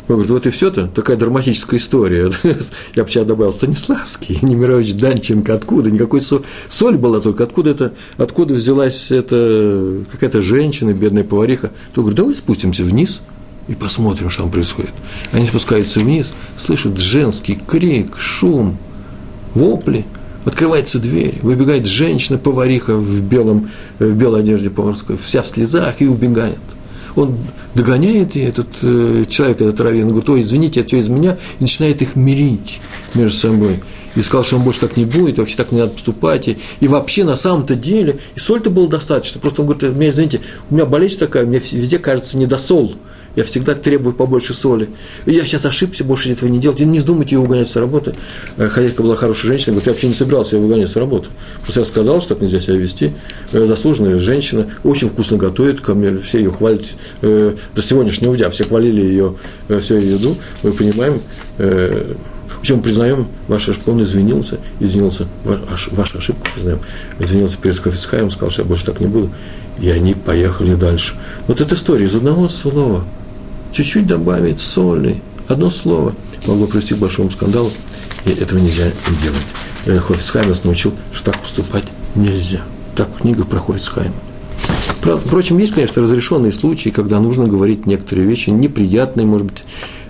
Он 0.08 0.14
говорит, 0.14 0.30
вот 0.30 0.46
и 0.46 0.50
все-то, 0.50 0.86
такая 0.86 1.18
драматическая 1.18 1.78
история. 1.78 2.32
Я 2.94 3.04
бы 3.04 3.10
сейчас 3.10 3.26
добавил 3.26 3.52
Станиславский, 3.52 4.38
Немирович 4.42 4.94
Данченко, 4.94 5.52
откуда? 5.52 5.90
Никакой 5.90 6.22
соль 6.22 6.96
была 6.96 7.20
только, 7.20 7.44
откуда 7.44 7.70
это, 7.70 7.92
откуда 8.16 8.54
взялась 8.54 9.10
эта 9.10 9.98
какая-то 10.10 10.40
женщина, 10.40 10.94
бедная 10.94 11.24
повариха. 11.24 11.72
То 11.92 12.00
говорит, 12.00 12.16
давай 12.16 12.34
спустимся 12.34 12.84
вниз 12.84 13.20
и 13.68 13.74
посмотрим, 13.74 14.30
что 14.30 14.44
там 14.44 14.50
происходит. 14.50 14.92
Они 15.32 15.46
спускаются 15.46 16.00
вниз, 16.00 16.32
слышат 16.56 16.96
женский 16.98 17.58
крик, 17.66 18.18
шум, 18.18 18.78
вопли, 19.52 20.06
открывается 20.46 20.98
дверь, 20.98 21.38
выбегает 21.42 21.84
женщина-повариха 21.84 22.96
в, 22.96 23.20
белом, 23.20 23.70
в 23.98 24.14
белой 24.14 24.40
одежде 24.40 24.70
поварской, 24.70 25.18
вся 25.18 25.42
в 25.42 25.48
слезах 25.48 26.00
и 26.00 26.06
убегает– 26.06 26.56
он 27.18 27.36
догоняет 27.74 28.36
и 28.36 28.40
этот 28.40 28.68
э, 28.82 29.24
человек, 29.28 29.60
этот 29.60 29.80
раввин, 29.80 30.08
говорит, 30.08 30.28
ой, 30.28 30.40
извините, 30.42 30.80
это 30.80 30.88
все 30.88 30.98
из 30.98 31.08
меня, 31.08 31.36
и 31.58 31.62
начинает 31.62 32.02
их 32.02 32.16
мирить 32.16 32.80
между 33.14 33.36
собой. 33.36 33.80
И 34.14 34.22
сказал, 34.22 34.44
что 34.44 34.56
он 34.56 34.62
больше 34.62 34.80
так 34.80 34.96
не 34.96 35.04
будет, 35.04 35.38
вообще 35.38 35.56
так 35.56 35.70
не 35.70 35.78
надо 35.78 35.92
поступать. 35.92 36.48
И, 36.48 36.58
и 36.80 36.88
вообще, 36.88 37.24
на 37.24 37.36
самом-то 37.36 37.74
деле, 37.74 38.18
и 38.34 38.40
соль-то 38.40 38.70
было 38.70 38.88
достаточно. 38.88 39.40
Просто 39.40 39.62
он 39.62 39.68
говорит, 39.68 39.94
меня, 39.94 40.08
извините, 40.08 40.40
у 40.70 40.74
меня 40.74 40.86
болезнь 40.86 41.18
такая, 41.18 41.44
мне 41.44 41.58
везде 41.58 41.98
кажется 41.98 42.36
недосол 42.38 42.94
я 43.38 43.44
всегда 43.44 43.76
требую 43.76 44.16
побольше 44.16 44.52
соли. 44.52 44.90
Я 45.24 45.46
сейчас 45.46 45.64
ошибся, 45.64 46.02
больше 46.02 46.32
этого 46.32 46.48
не 46.48 46.58
делать. 46.58 46.80
Не 46.80 46.98
вздумайте 46.98 47.36
ее 47.36 47.40
угонять 47.40 47.68
с 47.68 47.76
работы. 47.76 48.16
Э, 48.56 48.68
хозяйка 48.68 49.00
была 49.04 49.14
хорошая 49.14 49.52
женщина, 49.52 49.74
говорит, 49.74 49.86
я 49.86 49.92
вообще 49.92 50.08
не 50.08 50.14
собирался 50.14 50.56
ее 50.56 50.62
выгонять 50.62 50.90
с 50.90 50.96
работы. 50.96 51.28
Просто 51.62 51.82
я 51.82 51.84
сказал, 51.84 52.20
что 52.20 52.34
так 52.34 52.42
нельзя 52.42 52.58
себя 52.58 52.74
вести. 52.74 53.12
Э, 53.52 53.64
заслуженная 53.64 54.18
женщина, 54.18 54.66
очень 54.82 55.08
вкусно 55.08 55.36
готовит, 55.36 55.80
ко 55.80 55.94
мне 55.94 56.18
все 56.18 56.38
ее 56.38 56.50
хвалят. 56.50 56.82
Э, 57.22 57.54
до 57.76 57.80
сегодняшнего 57.80 58.36
дня 58.36 58.50
все 58.50 58.64
хвалили 58.64 59.02
ее, 59.02 59.36
всю 59.68 59.98
ее 59.98 60.14
еду. 60.14 60.34
Мы 60.64 60.72
понимаем, 60.72 61.20
в 61.58 62.62
чем 62.62 62.82
признаем 62.82 63.28
ошибку, 63.48 63.92
он 63.92 64.02
извинился, 64.02 64.58
извинился, 64.80 65.28
вашу 65.44 66.18
ошибку 66.18 66.44
признаем, 66.52 66.80
извинился 67.20 67.56
перед 67.58 67.78
Хофицхайм, 67.78 68.32
сказал, 68.32 68.50
что 68.50 68.62
я 68.62 68.68
больше 68.68 68.84
так 68.84 68.98
не 68.98 69.06
буду, 69.06 69.30
и 69.80 69.90
они 69.90 70.14
поехали 70.14 70.74
дальше. 70.74 71.14
Вот 71.46 71.60
эта 71.60 71.76
история 71.76 72.06
из 72.06 72.16
одного 72.16 72.48
слова– 72.48 73.04
чуть-чуть 73.72 74.06
добавить 74.06 74.60
соли, 74.60 75.20
одно 75.48 75.70
слово 75.70 76.14
могло 76.46 76.66
привести 76.66 76.94
к 76.94 76.98
большому 76.98 77.30
скандалу, 77.30 77.70
и 78.24 78.30
этого 78.30 78.58
нельзя 78.58 78.90
делать. 79.22 79.42
Э, 79.86 79.98
Хофицхайм 79.98 80.48
нас 80.48 80.64
научил, 80.64 80.92
что 81.12 81.32
так 81.32 81.40
поступать 81.40 81.84
нельзя. 82.14 82.62
Так 82.94 83.08
в 83.14 83.22
книгах 83.22 83.46
проходит 83.46 83.82
с 83.82 83.88
Хайм. 83.88 84.12
Впрочем, 85.00 85.58
есть, 85.58 85.72
конечно, 85.72 86.02
разрешенные 86.02 86.52
случаи, 86.52 86.90
когда 86.90 87.20
нужно 87.20 87.46
говорить 87.46 87.86
некоторые 87.86 88.26
вещи, 88.26 88.50
неприятные, 88.50 89.26
может 89.26 89.46
быть, 89.46 89.62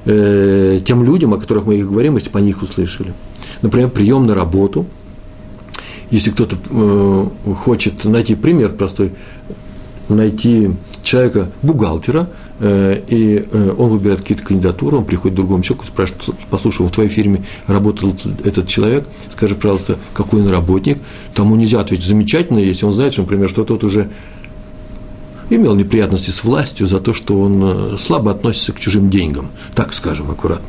э, 0.07 0.81
тем 0.85 1.05
людям, 1.05 1.35
о 1.35 1.38
которых 1.38 1.66
мы 1.66 1.77
их 1.77 1.88
говорим, 1.88 2.16
если 2.16 2.31
бы 2.31 2.38
они 2.38 2.51
их 2.51 2.62
услышали. 2.62 3.12
Например, 3.62 3.90
прием 3.90 4.27
на 4.27 4.35
работу. 4.35 4.87
Если 6.11 6.31
кто-то 6.31 6.57
э, 6.71 7.55
хочет 7.55 8.05
найти 8.05 8.35
пример 8.35 8.73
простой, 8.73 9.12
найти 10.09 10.71
человека, 11.03 11.51
бухгалтера, 11.62 12.31
и 12.61 13.47
э, 13.51 13.75
он 13.77 13.90
выбирает 13.90 14.21
какие-то 14.21 14.44
кандидатуры, 14.44 14.97
он 14.97 15.05
приходит 15.05 15.35
к 15.35 15.37
другому 15.37 15.62
человеку, 15.62 15.87
спрашивает, 15.87 16.35
послушай, 16.51 16.87
в 16.87 16.90
твоей 16.90 17.09
фирме 17.09 17.44
работал 17.66 18.12
этот 18.44 18.66
человек, 18.66 19.07
скажи, 19.33 19.55
пожалуйста, 19.55 19.99
какой 20.12 20.42
он 20.42 20.49
работник, 20.49 20.99
тому 21.35 21.55
нельзя 21.57 21.81
ответить 21.81 22.07
замечательно, 22.07 22.59
если 22.59 22.85
он 22.85 22.92
знает, 22.92 23.12
что, 23.12 23.23
например, 23.23 23.49
что 23.49 23.64
тот 23.64 23.85
уже 23.85 24.11
имел 25.51 25.75
неприятности 25.75 26.31
с 26.31 26.42
властью 26.42 26.87
за 26.87 27.01
то, 27.01 27.14
что 27.14 27.40
он 27.40 27.61
э, 27.62 27.97
слабо 27.99 28.33
относится 28.33 28.73
к 28.73 28.81
чужим 28.81 29.09
деньгам, 29.09 29.51
так 29.75 29.94
скажем 29.94 30.31
аккуратно. 30.31 30.66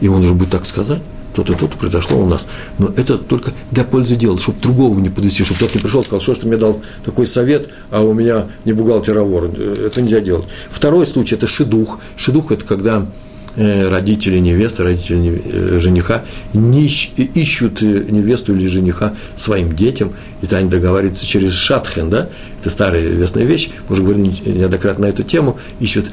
Ему 0.00 0.18
нужно 0.18 0.34
будет 0.34 0.50
так 0.50 0.66
сказать 0.66 1.02
то-то, 1.34 1.54
то-то 1.54 1.76
произошло 1.76 2.18
у 2.18 2.26
нас. 2.26 2.46
Но 2.78 2.92
это 2.96 3.18
только 3.18 3.52
для 3.70 3.84
пользы 3.84 4.16
дела, 4.16 4.38
чтобы 4.38 4.60
другого 4.60 4.98
не 4.98 5.10
подвести, 5.10 5.44
чтобы 5.44 5.60
тот 5.60 5.74
не 5.74 5.80
пришел 5.80 6.00
и 6.00 6.04
сказал, 6.04 6.20
что, 6.20 6.34
что 6.34 6.46
мне 6.46 6.56
дал 6.56 6.80
такой 7.04 7.26
совет, 7.26 7.68
а 7.90 8.02
у 8.02 8.12
меня 8.12 8.46
не 8.64 8.72
бухгалтер, 8.72 9.18
а 9.18 9.22
вор. 9.22 9.44
Это 9.44 10.02
нельзя 10.02 10.20
делать. 10.20 10.46
Второй 10.70 11.06
случай– 11.06 11.34
это 11.36 11.46
шедух. 11.46 11.98
Шедух– 12.16 12.52
это 12.52 12.64
когда 12.64 12.98
э, 12.98 13.29
родители 13.56 14.38
невесты, 14.38 14.84
родители 14.84 15.42
э, 15.44 15.78
жениха 15.78 16.24
не 16.52 16.86
ищут 16.86 17.82
э, 17.82 18.04
невесту 18.08 18.54
или 18.54 18.66
жениха 18.68 19.14
своим 19.36 19.74
детям, 19.74 20.12
и 20.42 20.54
они 20.54 20.68
договариваются 20.68 21.26
через 21.26 21.54
шатхен, 21.54 22.10
да, 22.10 22.28
это 22.60 22.70
старая 22.70 23.06
известная 23.06 23.44
вещь, 23.44 23.70
мы 23.88 23.94
уже 23.94 24.02
говорили 24.02 24.32
неоднократно 24.46 25.06
на 25.06 25.10
эту 25.10 25.22
тему, 25.22 25.58
ищут 25.80 26.06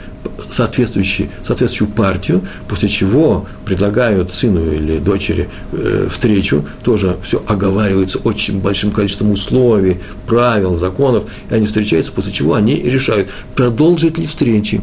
соответствующую, 0.49 1.29
соответствующую 1.43 1.89
партию, 1.89 2.41
после 2.67 2.89
чего 2.89 3.45
предлагают 3.65 4.33
сыну 4.33 4.71
или 4.71 4.97
дочери 4.97 5.49
э, 5.73 6.07
встречу, 6.09 6.65
тоже 6.83 7.17
все 7.21 7.43
оговаривается 7.45 8.19
очень 8.19 8.59
большим 8.59 8.91
количеством 8.91 9.31
условий, 9.31 9.97
правил, 10.25 10.75
законов, 10.75 11.25
и 11.49 11.53
они 11.53 11.65
встречаются, 11.65 12.11
после 12.11 12.31
чего 12.31 12.55
они 12.55 12.75
решают, 12.75 13.29
продолжить 13.55 14.17
ли 14.17 14.25
встречи. 14.25 14.81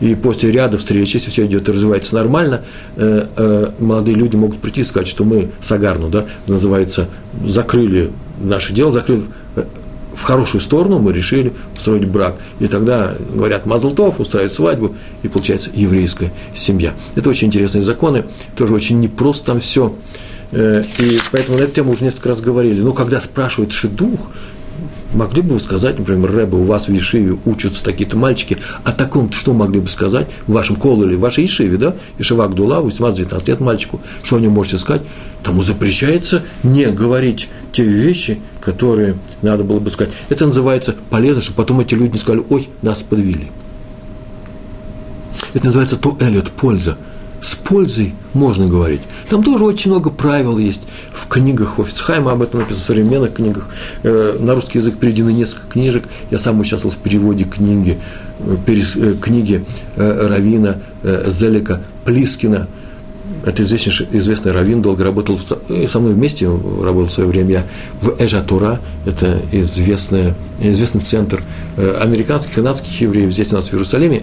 И 0.00 0.14
после 0.14 0.50
ряда 0.50 0.78
встреч, 0.78 1.14
если 1.14 1.30
все 1.30 1.46
идет 1.46 1.68
и 1.68 1.72
развивается 1.72 2.14
нормально, 2.14 2.62
э, 2.96 3.26
э, 3.36 3.70
молодые 3.78 4.16
люди 4.16 4.36
могут 4.36 4.58
прийти 4.58 4.82
и 4.82 4.84
сказать, 4.84 5.08
что 5.08 5.24
мы 5.24 5.50
Сагарну, 5.60 6.08
да, 6.08 6.26
называется, 6.46 7.08
закрыли 7.44 8.10
наше 8.40 8.72
дело, 8.72 8.92
закрыли 8.92 9.22
в 10.14 10.22
хорошую 10.22 10.60
сторону 10.60 10.98
мы 10.98 11.12
решили 11.12 11.52
устроить 11.74 12.06
брак. 12.06 12.36
И 12.60 12.66
тогда 12.66 13.14
говорят 13.34 13.66
Мазлтов, 13.66 14.20
устраивают 14.20 14.52
свадьбу, 14.52 14.94
и 15.22 15.28
получается 15.28 15.70
еврейская 15.74 16.32
семья. 16.54 16.94
Это 17.14 17.30
очень 17.30 17.48
интересные 17.48 17.82
законы, 17.82 18.24
тоже 18.56 18.74
очень 18.74 19.00
непросто 19.00 19.46
там 19.46 19.60
все. 19.60 19.94
Э, 20.52 20.82
и 20.98 21.18
поэтому 21.32 21.58
на 21.58 21.62
эту 21.62 21.72
тему 21.72 21.92
уже 21.92 22.04
несколько 22.04 22.30
раз 22.30 22.40
говорили. 22.40 22.80
Но 22.80 22.92
когда 22.92 23.20
спрашивают 23.20 23.72
шедух, 23.72 24.30
могли 25.14 25.42
бы 25.42 25.54
вы 25.54 25.60
сказать, 25.60 25.98
например, 25.98 26.30
Рэбе, 26.32 26.56
у 26.56 26.64
вас 26.64 26.88
в 26.88 26.92
Ешиве 26.92 27.38
учатся 27.44 27.82
такие-то 27.82 28.16
мальчики, 28.16 28.58
о 28.84 28.92
таком 28.92 29.32
что 29.32 29.52
могли 29.52 29.80
бы 29.80 29.88
сказать 29.88 30.28
в 30.46 30.52
вашем 30.52 30.76
кололе, 30.76 31.16
в 31.16 31.20
вашей 31.20 31.44
Ешиве, 31.44 31.76
да? 31.76 31.94
Ишива 32.18 32.46
Гдула, 32.48 32.82
18-19 32.82 33.46
лет 33.46 33.60
мальчику, 33.60 34.00
что 34.22 34.36
о 34.36 34.40
нем 34.40 34.52
можете 34.52 34.78
сказать? 34.78 35.02
Тому 35.42 35.62
запрещается 35.62 36.42
не 36.62 36.86
говорить 36.90 37.48
те 37.72 37.84
вещи, 37.84 38.40
которые 38.60 39.18
надо 39.42 39.64
было 39.64 39.80
бы 39.80 39.90
сказать. 39.90 40.12
Это 40.28 40.46
называется 40.46 40.94
полезно, 41.10 41.42
чтобы 41.42 41.56
потом 41.56 41.80
эти 41.80 41.94
люди 41.94 42.12
не 42.12 42.18
сказали, 42.18 42.44
ой, 42.48 42.68
нас 42.82 43.02
подвели. 43.02 43.50
Это 45.52 45.66
называется 45.66 45.96
то 45.96 46.16
эллиот, 46.20 46.50
польза– 46.50 46.98
с 47.44 47.56
пользой 47.56 48.14
можно 48.32 48.66
говорить. 48.66 49.02
Там 49.28 49.42
тоже 49.42 49.64
очень 49.66 49.90
много 49.90 50.08
правил 50.08 50.56
есть. 50.56 50.80
В 51.12 51.28
книгах 51.28 51.78
Офицхайма 51.78 52.32
об 52.32 52.40
этом 52.40 52.60
написано, 52.60 52.82
в 52.82 52.86
современных 52.86 53.34
книгах. 53.34 53.68
Э, 54.02 54.38
на 54.40 54.54
русский 54.54 54.78
язык 54.78 54.96
переведены 54.96 55.30
несколько 55.30 55.68
книжек. 55.68 56.04
Я 56.30 56.38
сам 56.38 56.58
участвовал 56.58 56.94
в 56.94 56.98
переводе 56.98 57.44
книги, 57.44 58.00
э, 58.40 58.56
э, 58.66 59.14
книги 59.20 59.62
Равина 59.96 60.80
Зелика 61.02 61.82
Плискина. 62.06 62.66
Это 63.44 63.62
известный, 63.62 64.06
известный 64.12 64.52
раввин, 64.52 64.80
долго 64.80 65.04
работал 65.04 65.38
со 65.38 66.00
мной 66.00 66.14
вместе, 66.14 66.46
работал 66.46 67.08
в 67.08 67.12
свое 67.12 67.28
время 67.28 67.50
я 67.50 67.64
в 68.00 68.16
Эжатура, 68.24 68.80
это 69.04 69.42
известный, 69.52 70.32
известный 70.60 71.02
центр 71.02 71.42
американских, 71.76 72.54
канадских 72.54 73.02
евреев 73.02 73.30
здесь 73.30 73.52
у 73.52 73.56
нас 73.56 73.66
в 73.66 73.74
Иерусалиме. 73.74 74.22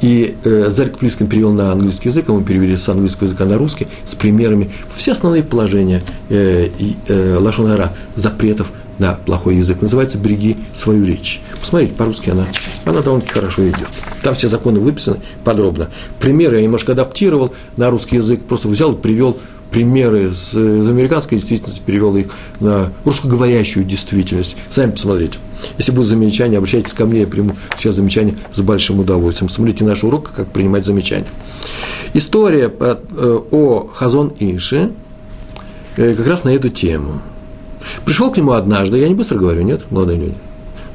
И 0.00 0.36
э, 0.44 0.68
Зарик 0.68 0.98
Плискин 0.98 1.26
перевел 1.26 1.52
на 1.52 1.72
английский 1.72 2.08
язык, 2.08 2.28
а 2.28 2.32
мы 2.32 2.42
перевели 2.44 2.76
с 2.76 2.88
английского 2.88 3.26
языка 3.26 3.44
на 3.44 3.58
русский, 3.58 3.88
с 4.04 4.14
примерами 4.14 4.70
все 4.94 5.12
основные 5.12 5.42
положения 5.42 6.02
э, 6.28 6.68
э, 7.08 7.36
Лашонара, 7.38 7.92
запретов 8.14 8.72
на 8.98 9.14
плохой 9.14 9.56
язык. 9.56 9.82
Называется 9.82 10.18
«Береги 10.18 10.56
свою 10.74 11.04
речь». 11.04 11.40
Посмотрите, 11.60 11.94
по-русски 11.94 12.30
она, 12.30 12.46
она 12.84 13.02
довольно-таки 13.02 13.34
хорошо 13.34 13.68
идет. 13.68 13.88
Там 14.22 14.34
все 14.34 14.48
законы 14.48 14.80
выписаны 14.80 15.18
подробно. 15.44 15.88
Примеры 16.18 16.56
я 16.56 16.62
немножко 16.62 16.92
адаптировал 16.92 17.52
на 17.76 17.90
русский 17.90 18.16
язык, 18.16 18.44
просто 18.44 18.68
взял 18.68 18.92
и 18.92 19.00
привел 19.00 19.36
примеры 19.70 20.24
из, 20.24 20.54
из 20.54 20.88
американской 20.88 21.38
действительности, 21.38 21.82
перевел 21.84 22.16
их 22.16 22.26
на 22.60 22.92
русскоговорящую 23.04 23.84
действительность. 23.84 24.56
Сами 24.70 24.92
посмотрите. 24.92 25.38
Если 25.78 25.92
будут 25.92 26.08
замечания, 26.08 26.58
обращайтесь 26.58 26.92
ко 26.92 27.06
мне, 27.06 27.20
я 27.20 27.26
приму 27.26 27.52
сейчас 27.76 27.96
замечания 27.96 28.36
с 28.54 28.60
большим 28.60 29.00
удовольствием. 29.00 29.48
Смотрите 29.48 29.84
наш 29.84 30.04
урок, 30.04 30.32
как 30.32 30.48
принимать 30.48 30.84
замечания. 30.84 31.26
История 32.14 32.72
э, 32.78 32.96
о 33.50 33.86
Хазон 33.92 34.32
Ише 34.38 34.92
э, 35.96 36.14
как 36.14 36.26
раз 36.26 36.44
на 36.44 36.50
эту 36.50 36.68
тему. 36.68 37.20
Пришел 38.04 38.32
к 38.32 38.36
нему 38.36 38.52
однажды, 38.52 38.98
я 38.98 39.08
не 39.08 39.14
быстро 39.14 39.38
говорю, 39.38 39.62
нет, 39.62 39.82
молодые 39.90 40.18
люди, 40.18 40.34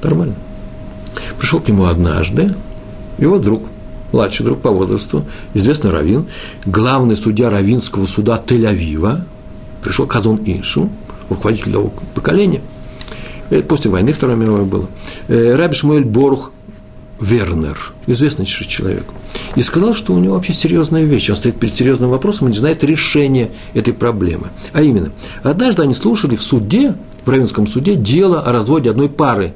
нормально. 0.04 0.36
Пришел 1.40 1.60
к 1.60 1.68
нему 1.68 1.86
однажды, 1.86 2.54
его 3.18 3.38
друг– 3.38 3.64
младший 4.12 4.46
друг 4.46 4.62
по 4.62 4.72
возрасту, 4.72 5.26
известный 5.54 5.92
раввин, 5.92 6.28
главный 6.66 7.16
судья 7.16 7.50
равинского 7.50 8.06
суда 8.06 8.42
Тель-Авива, 8.46 9.22
пришел 9.84 10.06
Казон 10.06 10.42
Иншу, 10.46 10.90
руководитель 11.30 11.72
того 11.72 11.94
поколения. 12.14 12.62
Это 13.50 13.64
после 13.64 13.92
войны 13.92 14.14
Второй 14.14 14.38
мировой 14.38 14.66
было. 14.66 14.88
Э, 15.28 15.56
Раби 15.56 15.74
Шмуэль 15.74 16.06
Борух 16.06 16.52
Вернер, 17.20 17.94
известный 18.08 18.46
человек, 18.46 19.04
и 19.56 19.62
сказал, 19.62 19.94
что 19.94 20.14
у 20.14 20.20
него 20.20 20.36
вообще 20.36 20.54
серьезная 20.54 21.04
вещь. 21.04 21.30
Он 21.30 21.36
стоит 21.36 21.60
перед 21.60 21.76
серьезным 21.76 22.10
вопросом 22.10 22.48
и 22.48 22.52
не 22.52 22.58
знает 22.58 22.84
решения 22.84 23.52
этой 23.74 23.94
проблемы. 23.94 24.48
А 24.74 24.82
именно, 24.82 25.12
однажды 25.44 25.84
они 25.84 25.94
слушали 25.94 26.36
в 26.36 26.42
суде, 26.42 26.96
в 27.24 27.30
Равенском 27.30 27.68
суде, 27.68 27.96
дело 27.96 28.42
о 28.42 28.52
разводе 28.52 28.90
одной 28.90 29.10
пары. 29.10 29.54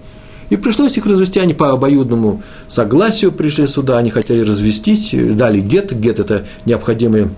И 0.50 0.58
пришлось 0.58 0.98
их 0.98 1.06
развести, 1.06 1.40
они 1.40 1.54
по 1.54 1.72
обоюдному 1.72 2.44
согласию 2.68 3.32
пришли 3.32 3.68
сюда, 3.68 3.98
они 3.98 4.12
хотели 4.12 4.42
развестись, 4.42 5.12
дали 5.14 5.60
гет, 5.60 5.94
гет– 5.98 6.20
это 6.22 6.46
необходимые 6.66 7.30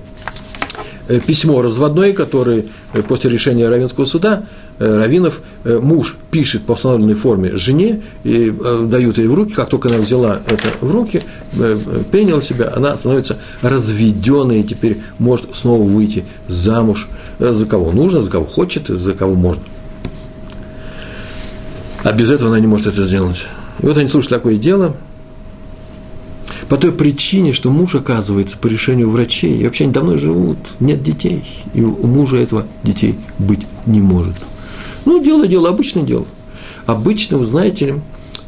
Э, 1.07 1.19
письмо 1.19 1.61
разводное, 1.61 2.11
которое 2.11 2.65
э, 2.93 3.01
после 3.01 3.29
решения 3.29 3.69
Равенского 3.69 4.03
суда 4.03 4.45
э, 4.77 4.97
Равинов 4.97 5.41
муж 5.63 6.17
пишет 6.31 6.63
по 6.63 6.73
установленной 6.73 7.13
форме 7.13 7.55
жене 7.55 8.01
и 8.23 8.53
дают 8.83 9.17
ей 9.17 9.27
в 9.27 9.33
руки, 9.33 9.53
как 9.53 9.69
только 9.69 9.87
она 9.89 9.99
взяла 9.99 10.41
это 10.45 10.69
в 10.81 10.91
руки, 10.91 11.21
приняла 12.11 12.41
себя, 12.41 12.73
она 12.75 12.95
становится 12.97 13.37
разведенной 13.61 14.61
и 14.61 14.63
теперь 14.63 14.99
может 15.17 15.55
снова 15.55 15.83
выйти 15.83 16.25
замуж 16.47 17.07
за 17.39 17.65
кого 17.65 17.91
нужно, 17.91 18.21
за 18.21 18.29
кого 18.29 18.45
хочет, 18.45 18.87
за 18.87 19.13
кого 19.13 19.33
можно. 19.33 19.63
А 22.07 22.13
без 22.13 22.31
этого 22.31 22.51
она 22.51 22.59
не 22.59 22.67
может 22.67 22.87
это 22.87 23.03
сделать. 23.03 23.45
И 23.79 23.85
вот 23.85 23.97
они 23.97 24.07
слушают 24.07 24.33
такое 24.33 24.55
дело– 24.55 24.95
по 26.69 26.77
той 26.77 26.91
причине, 26.91 27.53
что 27.53 27.69
муж, 27.69 27.95
оказывается, 27.95 28.57
по 28.57 28.67
решению 28.67 29.09
врачей, 29.09 29.57
и 29.57 29.65
вообще 29.65 29.85
они 29.85 29.93
давно 29.93 30.17
живут, 30.17 30.57
нет 30.79 31.01
детей, 31.01 31.43
и 31.73 31.81
у 31.81 32.07
мужа 32.07 32.37
этого 32.37 32.65
детей 32.83 33.17
быть 33.37 33.61
не 33.85 34.01
может. 34.01 34.35
Ну, 35.05 35.23
дело, 35.23 35.47
дело, 35.47 35.69
обычное 35.69 36.03
дело. 36.03 36.25
Обычно, 36.85 37.37
вы 37.37 37.45
знаете 37.45 37.85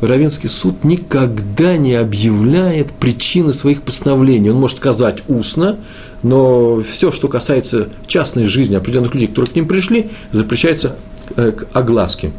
ли, 0.01 0.29
суд 0.47 0.83
никогда 0.83 1.77
не 1.77 1.95
объявляет 1.95 2.91
причины 2.91 3.53
своих 3.53 3.83
постановлений. 3.83 4.49
Он 4.49 4.57
может 4.57 4.77
сказать 4.77 5.23
устно, 5.27 5.77
но 6.21 6.81
все, 6.81 7.11
что 7.13 7.29
касается 7.29 7.87
частной 8.05 8.45
жизни 8.45 8.75
определенных 8.75 9.13
людей, 9.13 9.27
которые 9.27 9.51
к 9.51 9.55
ним 9.55 9.67
пришли, 9.67 10.09
запрещается 10.31 10.97
э, 11.37 11.51
к 11.51 11.67
огласке. 11.73 12.31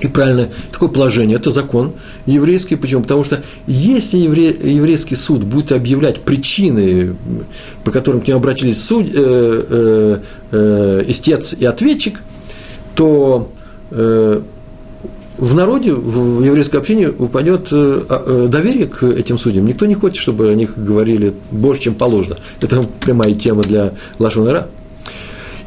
И 0.00 0.08
правильно, 0.08 0.50
такое 0.72 0.90
положение, 0.90 1.36
это 1.36 1.50
закон 1.50 1.92
еврейский. 2.26 2.76
Почему? 2.76 3.02
Потому 3.02 3.24
что 3.24 3.42
если 3.66 4.18
евре, 4.18 4.48
еврейский 4.48 5.16
суд 5.16 5.44
будет 5.44 5.72
объявлять 5.72 6.20
причины, 6.20 7.16
по 7.82 7.90
которым 7.90 8.20
к 8.20 8.28
нему 8.28 8.38
обратились 8.38 8.82
суд, 8.82 9.06
э, 9.06 9.12
э, 9.14 10.18
э, 10.50 11.04
истец 11.08 11.54
и 11.54 11.64
ответчик, 11.64 12.20
то 12.94 13.50
э, 13.90 14.42
в 15.38 15.54
народе, 15.54 15.92
в 15.92 16.42
еврейском 16.42 16.80
общении 16.80 17.06
упадет 17.06 17.68
э, 17.70 18.02
э, 18.08 18.48
доверие 18.50 18.86
к 18.86 19.02
этим 19.02 19.38
судьям. 19.38 19.66
Никто 19.66 19.86
не 19.86 19.94
хочет, 19.94 20.16
чтобы 20.16 20.48
о 20.48 20.54
них 20.54 20.78
говорили 20.78 21.34
больше, 21.50 21.82
чем 21.82 21.94
положено. 21.94 22.36
Это 22.60 22.82
прямая 23.00 23.34
тема 23.34 23.62
для 23.62 23.92
Лашонара. 24.18 24.68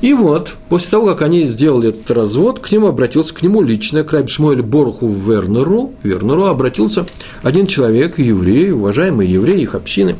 И 0.01 0.13
вот, 0.13 0.55
после 0.69 0.91
того, 0.91 1.07
как 1.07 1.21
они 1.23 1.43
сделали 1.45 1.89
этот 1.89 2.09
развод, 2.11 2.59
к 2.59 2.71
нему 2.71 2.87
обратился, 2.87 3.33
к 3.33 3.41
нему 3.41 3.61
лично, 3.61 4.03
к 4.03 4.13
Раби 4.13 4.29
Шмуэль 4.29 4.61
Боруху 4.61 5.07
Вернеру, 5.07 5.93
Вернеру 6.03 6.45
обратился 6.45 7.05
один 7.43 7.67
человек, 7.67 8.17
еврей, 8.17 8.71
уважаемый 8.71 9.27
еврей, 9.27 9.61
их 9.61 9.75
общины, 9.75 10.15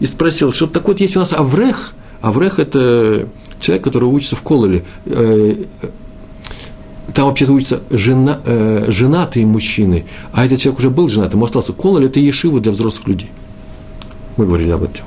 и 0.00 0.06
спросил, 0.06 0.52
что 0.52 0.66
такое 0.66 0.94
вот 0.94 1.00
есть 1.00 1.16
у 1.16 1.20
нас 1.20 1.32
Аврех, 1.32 1.92
Аврех– 2.20 2.58
это 2.58 3.28
человек, 3.60 3.84
который 3.84 4.04
учится 4.04 4.34
в 4.34 4.42
Кололе, 4.42 4.84
э, 5.06 5.54
там 7.14 7.26
вообще-то 7.26 7.52
учатся 7.52 7.80
жена, 7.90 8.40
э, 8.44 8.86
женатые 8.88 9.46
мужчины, 9.46 10.06
а 10.32 10.44
этот 10.44 10.58
человек 10.58 10.80
уже 10.80 10.90
был 10.90 11.08
женат, 11.08 11.32
ему 11.32 11.44
остался. 11.44 11.72
Кололь– 11.72 12.04
это 12.06 12.18
ешива 12.18 12.60
для 12.60 12.72
взрослых 12.72 13.06
людей. 13.06 13.30
Мы 14.36 14.46
говорили 14.46 14.70
об 14.70 14.82
этом 14.82 15.04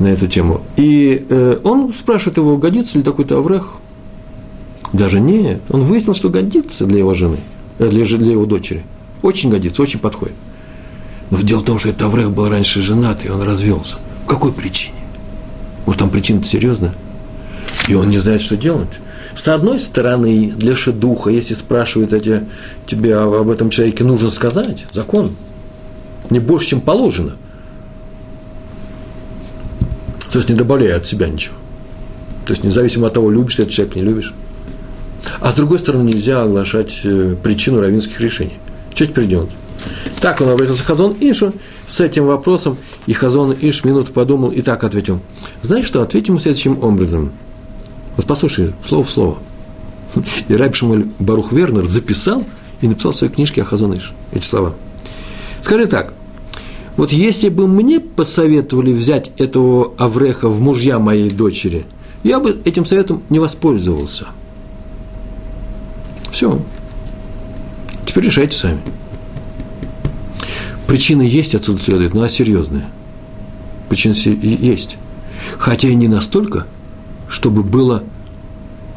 на 0.00 0.08
эту 0.08 0.26
тему. 0.26 0.62
И 0.76 1.26
э, 1.28 1.58
он 1.62 1.92
спрашивает 1.92 2.38
его, 2.38 2.56
годится 2.56 2.98
ли 2.98 3.04
такой-то 3.04 3.38
Аврех. 3.38 3.74
Даже 4.92 5.20
нет. 5.20 5.60
Он 5.68 5.84
выяснил, 5.84 6.14
что 6.14 6.30
годится 6.30 6.86
для 6.86 6.98
его 6.98 7.14
жены, 7.14 7.38
э, 7.78 7.88
для, 7.88 8.04
для 8.04 8.32
его 8.32 8.46
дочери. 8.46 8.82
Очень 9.22 9.50
годится, 9.50 9.82
очень 9.82 10.00
подходит. 10.00 10.34
Но 11.30 11.38
дело 11.42 11.60
в 11.60 11.64
том, 11.64 11.78
что 11.78 11.90
этот 11.90 12.02
Аврех 12.02 12.30
был 12.32 12.48
раньше 12.48 12.80
женат, 12.80 13.24
и 13.24 13.28
он 13.28 13.42
развелся. 13.42 13.96
По 14.26 14.34
какой 14.34 14.52
причине? 14.52 14.96
Может, 15.84 16.00
там 16.00 16.10
причина-то 16.10 16.46
серьезная? 16.46 16.94
И 17.86 17.94
он 17.94 18.08
не 18.08 18.18
знает, 18.18 18.40
что 18.40 18.56
делать. 18.56 19.00
С 19.34 19.46
одной 19.48 19.78
стороны, 19.78 20.52
для 20.56 20.74
шедуха, 20.74 21.30
если 21.30 21.54
спрашивают 21.54 22.12
эти, 22.12 22.46
тебе 22.86 23.16
об 23.16 23.48
этом 23.48 23.70
человеке, 23.70 24.02
нужно 24.02 24.30
сказать, 24.30 24.86
закон, 24.92 25.36
не 26.30 26.40
больше, 26.40 26.68
чем 26.68 26.80
положено– 26.80 27.36
то 30.30 30.38
есть 30.38 30.48
не 30.48 30.54
добавляя 30.54 30.96
от 30.96 31.06
себя 31.06 31.28
ничего. 31.28 31.54
То 32.46 32.52
есть 32.52 32.64
независимо 32.64 33.08
от 33.08 33.14
того, 33.14 33.30
любишь 33.30 33.56
ты 33.56 33.62
этот 33.62 33.74
человек, 33.74 33.96
не 33.96 34.02
любишь. 34.02 34.34
А 35.40 35.52
с 35.52 35.54
другой 35.54 35.78
стороны, 35.78 36.08
нельзя 36.08 36.42
оглашать 36.42 37.00
э, 37.04 37.36
причину 37.42 37.80
равинских 37.80 38.20
решений. 38.20 38.58
Что 38.94 39.06
теперь 39.06 39.26
делать? 39.26 39.50
Так 40.20 40.40
он 40.40 40.48
обратился 40.48 40.82
к 40.82 40.86
Хазон 40.86 41.16
Ишу 41.20 41.52
с 41.86 42.00
этим 42.00 42.26
вопросом, 42.26 42.76
и 43.06 43.12
Хазон 43.12 43.54
Иш 43.60 43.84
минуту 43.84 44.12
подумал 44.12 44.50
и 44.50 44.62
так 44.62 44.84
ответил. 44.84 45.20
Знаешь 45.62 45.86
что, 45.86 46.02
ответим 46.02 46.38
следующим 46.38 46.82
образом. 46.82 47.32
Вот 48.16 48.26
послушай, 48.26 48.74
слово 48.86 49.04
в 49.04 49.10
слово. 49.10 49.38
И 50.48 50.54
Райб 50.54 50.74
Шамаль 50.74 51.06
Барух 51.18 51.52
Вернер 51.52 51.86
записал 51.86 52.44
и 52.80 52.88
написал 52.88 53.12
в 53.12 53.16
своей 53.16 53.32
книжке 53.32 53.62
о 53.62 53.64
Хазон 53.64 53.94
Иш 53.94 54.12
эти 54.32 54.44
слова. 54.44 54.74
Скажи 55.62 55.86
так, 55.86 56.12
вот 56.96 57.12
если 57.12 57.48
бы 57.48 57.66
мне 57.66 58.00
посоветовали 58.00 58.92
взять 58.92 59.32
этого 59.38 59.92
Авреха 59.98 60.48
в 60.48 60.60
мужья 60.60 60.98
моей 60.98 61.30
дочери, 61.30 61.86
я 62.22 62.40
бы 62.40 62.60
этим 62.64 62.84
советом 62.84 63.22
не 63.30 63.38
воспользовался. 63.38 64.28
Все. 66.30 66.60
Теперь 68.06 68.24
решайте 68.24 68.56
сами. 68.56 68.80
Причина 70.86 71.22
есть, 71.22 71.54
отсюда 71.54 71.80
следует, 71.80 72.14
но 72.14 72.20
она 72.20 72.28
серьезная. 72.28 72.90
Причина 73.88 74.12
есть. 74.12 74.96
Хотя 75.58 75.88
и 75.88 75.94
не 75.94 76.08
настолько, 76.08 76.66
чтобы 77.28 77.62
было 77.62 78.02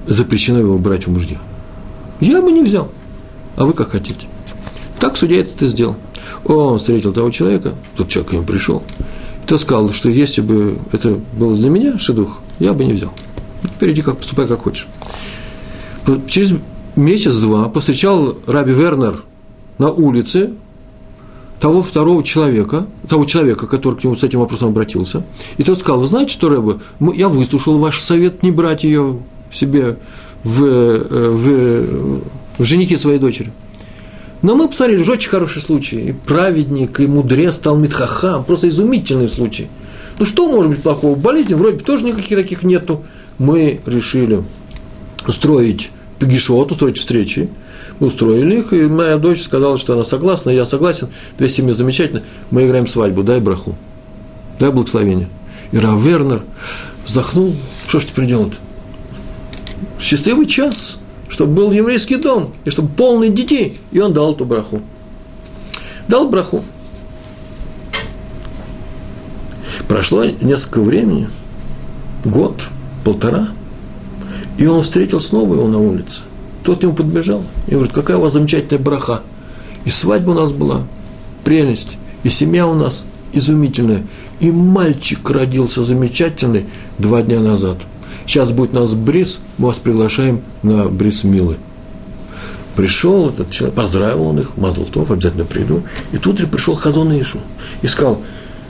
запрещено 0.08 0.60
его 0.60 0.78
брать 0.78 1.08
в 1.08 1.12
мужья. 1.12 1.38
Я 2.20 2.42
бы 2.42 2.52
не 2.52 2.64
взял. 2.64 2.90
А 3.56 3.66
вы 3.66 3.74
как 3.74 3.92
хотите. 3.92 4.28
Так 5.00 5.18
судья 5.18 5.42
это 5.42 5.68
сделал. 5.68 5.96
Он 6.46 6.78
встретил 6.78 7.14
того 7.14 7.30
человека, 7.32 7.74
тот 7.96 8.10
человек 8.10 8.32
к 8.32 8.34
нему 8.34 8.46
пришел, 8.46 8.84
и 9.44 9.48
тот 9.48 9.62
сказал, 9.62 9.92
что 9.94 10.10
если 10.10 10.42
бы 10.42 10.78
это 10.92 11.20
было 11.38 11.56
для 11.56 11.70
меня 11.70 11.98
шедух, 11.98 12.42
я 12.60 12.74
бы 12.74 12.86
не 12.86 12.94
взял. 12.94 13.14
Теперь 13.64 13.92
иди 13.92 14.02
как, 14.02 14.18
поступай 14.18 14.48
как 14.48 14.62
хочешь. 14.62 14.88
Через 16.28 16.54
месяц-два 16.96 17.70
повстречал 17.70 18.38
Раби 18.46 18.74
Вернер 18.74 19.24
на 19.78 19.90
улице 19.90 20.52
того 21.60 21.82
второго 21.82 22.24
человека, 22.24 22.88
того 23.08 23.24
человека, 23.24 23.68
который 23.68 23.98
к 23.98 24.04
нему 24.04 24.18
с 24.18 24.24
этим 24.24 24.40
вопросом 24.40 24.70
обратился, 24.70 25.24
и 25.58 25.64
тот 25.64 25.80
сказал, 25.80 26.02
вы 26.02 26.08
знаете 26.08 26.34
что, 26.34 26.50
Рэбе, 26.50 26.80
я 27.16 27.30
выслушал 27.30 27.80
ваш 27.80 28.02
совет 28.02 28.44
не 28.44 28.52
брать 28.52 28.84
ее 28.84 29.20
себе 29.50 29.98
в, 30.44 30.64
э, 30.64 31.30
в, 31.30 32.62
в 32.62 32.64
женихе 32.66 32.98
своей 32.98 33.18
дочери. 33.18 33.54
Но 34.44 34.56
мы 34.56 34.68
посмотрели, 34.68 35.00
уже 35.00 35.14
очень 35.14 35.30
хороший 35.30 35.62
случай. 35.62 35.96
И 35.96 36.12
праведник, 36.12 37.00
и 37.00 37.08
мудрец 37.08 37.56
стал 37.56 37.78
Митхахам. 37.78 38.44
Просто 38.44 38.68
изумительный 38.68 39.30
случай. 39.30 39.70
Ну 40.20 40.26
что 40.26 40.50
может 40.50 40.70
быть 40.70 40.84
плохого? 40.84 41.16
Болезни 41.16 41.54
вроде 41.54 41.78
бы 41.78 41.84
тоже 41.84 42.04
никаких 42.04 42.38
таких 42.38 42.64
нету. 42.64 43.04
Мы 43.40 43.80
решили 43.86 44.44
устроить 45.26 45.92
пегишот, 46.20 46.74
устроить 46.74 46.98
встречи. 46.98 47.50
Мы 48.00 48.08
устроили 48.08 48.58
их, 48.58 48.74
и 48.74 48.82
моя 48.84 49.18
дочь 49.18 49.42
сказала, 49.42 49.78
что 49.78 49.94
она 49.94 50.04
согласна, 50.04 50.50
я 50.50 50.66
согласен, 50.66 51.08
две 51.38 51.48
семьи 51.48 51.72
замечательно, 51.74 52.24
мы 52.50 52.66
играем 52.66 52.88
свадьбу, 52.88 53.24
дай 53.24 53.40
браху, 53.40 53.76
дай 54.60 54.72
благословение. 54.72 55.30
И 55.72 55.78
Рав 55.78 56.02
Вернер 56.02 56.44
вздохнул, 57.06 57.56
что 57.88 58.00
ж 58.00 58.06
теперь 58.06 58.26
делать? 58.26 58.54
Счастливый 60.00 60.48
час– 60.48 61.00
чтобы 61.30 61.54
был 61.54 61.72
еврейский 61.72 62.18
дом, 62.18 62.54
и 62.66 62.70
чтобы 62.70 62.90
полный 62.90 63.30
детей. 63.30 63.80
И 63.92 64.00
он 64.00 64.14
дал 64.14 64.34
эту 64.34 64.46
браху. 64.46 64.82
Дал 66.08 66.30
браху. 66.30 66.64
Прошло 69.88 70.26
несколько 70.26 70.82
времени, 70.82 71.30
год, 72.24 72.62
полтора, 73.04 73.50
и 74.58 74.66
он 74.66 74.84
встретил 74.84 75.20
снова 75.20 75.56
его 75.56 75.68
на 75.68 75.80
улице. 75.80 76.22
Тот 76.64 76.84
ему 76.84 76.94
подбежал 76.94 77.44
и 77.68 77.72
говорит, 77.72 77.94
какая 77.94 78.18
у 78.18 78.22
вас 78.22 78.34
замечательная 78.34 78.82
браха. 78.82 79.22
И 79.86 79.90
свадьба 79.90 80.32
у 80.32 80.34
нас 80.36 80.52
была, 80.52 80.84
прелесть, 81.44 81.98
и 82.24 82.30
семья 82.30 82.66
у 82.66 82.74
нас 82.74 83.04
изумительная. 83.34 84.04
И 84.40 84.52
мальчик 84.52 85.30
родился 85.30 85.84
замечательный 85.84 86.66
два 86.98 87.22
дня 87.22 87.40
назад– 87.40 87.78
Сейчас 88.26 88.52
будет 88.52 88.74
у 88.74 88.80
нас 88.80 88.94
бриз, 88.94 89.40
мы 89.58 89.68
вас 89.68 89.78
приглашаем 89.78 90.42
на 90.62 90.88
бриз 90.88 91.24
Милы. 91.24 91.58
Пришел 92.76 93.30
этот 93.30 93.52
человек, 93.52 93.76
поздравил 93.76 94.24
он 94.24 94.40
их, 94.40 94.58
Мазлтов, 94.58 95.12
обязательно 95.12 95.46
приду. 95.46 95.84
И 96.12 96.18
тут 96.18 96.40
же 96.40 96.48
пришел 96.48 96.76
Хазон 96.76 97.12
Ишу 97.20 97.40
и 97.82 97.88
сказал, 97.88 98.20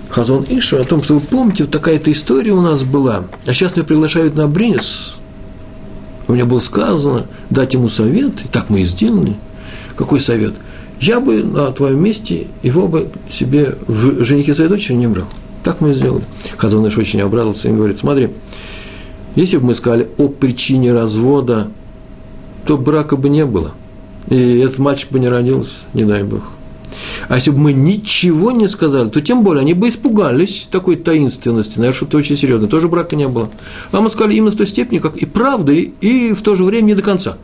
Хазон 0.09 0.45
Ишу 0.49 0.77
о 0.77 0.83
том, 0.83 1.01
что 1.01 1.15
вы 1.15 1.21
помните, 1.21 1.63
вот 1.63 1.71
такая-то 1.71 2.11
история 2.11 2.51
у 2.51 2.61
нас 2.61 2.83
была, 2.83 3.23
а 3.45 3.53
сейчас 3.53 3.75
меня 3.75 3.85
приглашают 3.85 4.35
на 4.35 4.47
Бринис. 4.47 5.15
У 6.27 6.33
меня 6.33 6.45
было 6.45 6.59
сказано 6.59 7.27
дать 7.49 7.73
ему 7.73 7.87
совет, 7.87 8.33
и 8.43 8.47
так 8.47 8.69
мы 8.69 8.81
и 8.81 8.85
сделали. 8.85 9.35
Какой 9.95 10.19
совет? 10.19 10.53
Я 10.99 11.19
бы 11.19 11.43
на 11.43 11.71
твоем 11.71 12.01
месте 12.01 12.47
его 12.61 12.87
бы 12.87 13.09
себе 13.29 13.75
в 13.87 14.23
женихе 14.23 14.53
своей 14.53 14.69
дочери 14.69 14.95
не 14.95 15.07
брал. 15.07 15.27
Так 15.63 15.79
мы 15.79 15.91
и 15.91 15.93
сделали. 15.93 16.23
Хазон 16.57 16.87
Ишу 16.87 16.99
очень 17.01 17.21
обрадовался 17.21 17.69
и 17.69 17.73
говорит, 17.73 17.97
смотри, 17.97 18.29
если 19.35 19.57
бы 19.57 19.67
мы 19.67 19.75
сказали 19.75 20.09
о 20.17 20.27
причине 20.27 20.93
развода, 20.93 21.69
то 22.65 22.77
брака 22.77 23.17
бы 23.17 23.29
не 23.29 23.45
было– 23.45 23.73
и 24.29 24.59
этот 24.59 24.79
мальчик 24.79 25.11
бы 25.11 25.19
не 25.19 25.27
родился, 25.27 25.81
не 25.93 26.05
дай 26.05 26.23
бог. 26.23 26.41
А 27.27 27.35
если 27.35 27.51
бы 27.51 27.57
мы 27.57 27.73
ничего 27.73 28.51
не 28.51 28.67
сказали, 28.67 29.09
то 29.09 29.19
тем 29.21 29.43
более 29.43 29.61
они 29.61 29.73
бы 29.73 29.89
испугались 29.89 30.67
такой 30.71 30.95
таинственности, 30.95 31.77
наверное, 31.77 31.95
что-то 31.95 32.17
очень 32.17 32.35
серьезное, 32.35 32.69
тоже 32.69 32.87
брака 32.87 33.15
не 33.15 33.27
было. 33.27 33.49
А 33.91 33.99
мы 33.99 34.09
сказали 34.09 34.35
именно 34.35 34.51
в 34.51 34.55
той 34.55 34.67
степени, 34.67 34.99
как 34.99 35.17
и 35.17 35.25
правды, 35.25 35.93
и 36.01 36.33
в 36.33 36.41
то 36.41 36.55
же 36.55 36.63
время 36.63 36.85
не 36.85 36.95
до 36.95 37.01
конца. 37.01 37.37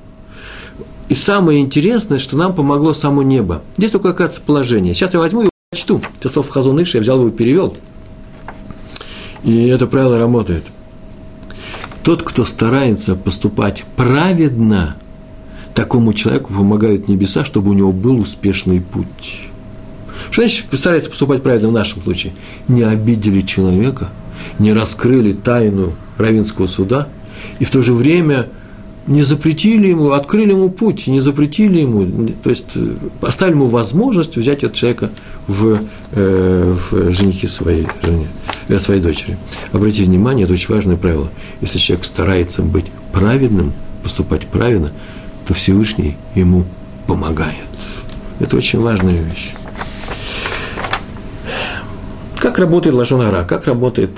И 1.09 1.15
самое 1.15 1.59
интересное, 1.59 2.19
что 2.19 2.37
нам 2.37 2.53
помогло 2.53 2.93
само 2.93 3.23
небо. 3.23 3.63
Здесь 3.77 3.91
такое, 3.91 4.11
оказывается, 4.11 4.41
положение. 4.45 4.93
Сейчас 4.93 5.13
я 5.13 5.19
возьму 5.19 5.43
и 5.43 5.49
прочту. 5.71 6.01
Это 6.19 6.29
слов 6.29 6.49
Хазон 6.49 6.81
Иши, 6.81 6.97
я 6.97 7.01
взял 7.01 7.17
его 7.17 7.29
и 7.29 7.31
перевел. 7.31 7.75
И 9.43 9.67
это 9.67 9.87
правило 9.87 10.19
работает. 10.19 10.63
Тот, 12.09 12.23
кто 12.23 12.43
старается 12.43 13.13
поступать 13.15 13.83
праведно– 13.95 14.95
такому 15.75 16.11
человеку 16.13 16.51
помогают 16.51 17.07
небеса, 17.07 17.45
чтобы 17.45 17.69
у 17.69 17.73
него 17.73 17.91
был 17.91 18.17
успешный 18.17 18.81
путь. 18.81 19.41
Что 20.31 20.41
значит 20.41 20.65
старается 20.73 21.11
поступать 21.11 21.43
правильно 21.43 21.69
в 21.69 21.71
нашем 21.71 22.01
случае? 22.01 22.33
Не 22.67 22.81
обидели 22.81 23.41
человека, 23.41 24.09
не 24.57 24.73
раскрыли 24.73 25.33
тайну 25.33 25.93
равинского 26.17 26.65
суда, 26.65 27.09
и 27.59 27.63
в 27.63 27.69
то 27.69 27.83
же 27.83 27.93
время 27.93 28.47
не 29.05 29.21
запретили 29.21 29.89
ему, 29.89 30.13
открыли 30.13 30.49
ему 30.49 30.71
путь, 30.71 31.05
не 31.05 31.19
запретили 31.19 31.81
ему, 31.81 32.29
то 32.41 32.49
есть 32.49 32.71
э, 32.73 32.95
оставили 33.21 33.53
ему 33.53 33.67
возможность 33.67 34.35
взять 34.35 34.63
этого 34.63 34.73
человека 34.73 35.11
в, 35.45 35.79
э, 36.13 36.75
в 36.89 37.11
женихи 37.11 37.45
своей, 37.45 37.85
жене, 38.01 38.29
э, 38.69 38.79
своей 38.79 39.01
дочери. 39.01 39.37
Обратите 39.73 40.03
внимание, 40.03 40.45
это 40.45 40.53
очень 40.53 40.73
важное 40.73 40.95
правило. 40.95 41.29
Если 41.61 41.77
человек 41.77 42.05
старается 42.05 42.61
быть 42.61 42.85
праведным, 43.11 43.73
поступать 44.03 44.47
правильно, 44.47 44.91
то 45.45 45.53
Всевышний 45.53 46.15
ему 46.35 46.65
помогает. 47.07 47.55
Это 48.39 48.55
очень 48.55 48.79
важная 48.79 49.15
вещь. 49.15 49.51
Как 52.37 52.57
работает 52.57 52.95
Лашонара? 52.95 53.43
Как 53.43 53.67
работает 53.67 54.11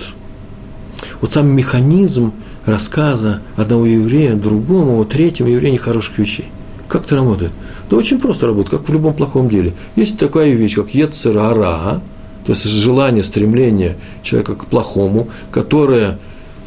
вот 1.21 1.31
сам 1.31 1.47
механизм 1.47 2.33
рассказа 2.65 3.41
одного 3.55 3.85
еврея 3.85 4.35
другому, 4.35 5.03
третьему 5.05 5.49
еврею 5.49 5.73
нехороших 5.73 6.19
вещей? 6.19 6.45
Как 6.87 7.05
это 7.05 7.15
работает? 7.15 7.51
Да 7.89 7.97
очень 7.97 8.19
просто 8.19 8.47
работает, 8.47 8.69
как 8.79 8.89
в 8.89 8.93
любом 8.93 9.13
плохом 9.13 9.49
деле. 9.49 9.73
Есть 9.95 10.17
такая 10.17 10.51
вещь, 10.51 10.75
как 10.75 10.93
ецерара, 10.93 12.01
то 12.45 12.51
есть 12.53 12.65
желание, 12.65 13.23
стремление 13.23 13.97
человека 14.23 14.55
к 14.55 14.65
плохому, 14.65 15.29
которое 15.51 16.17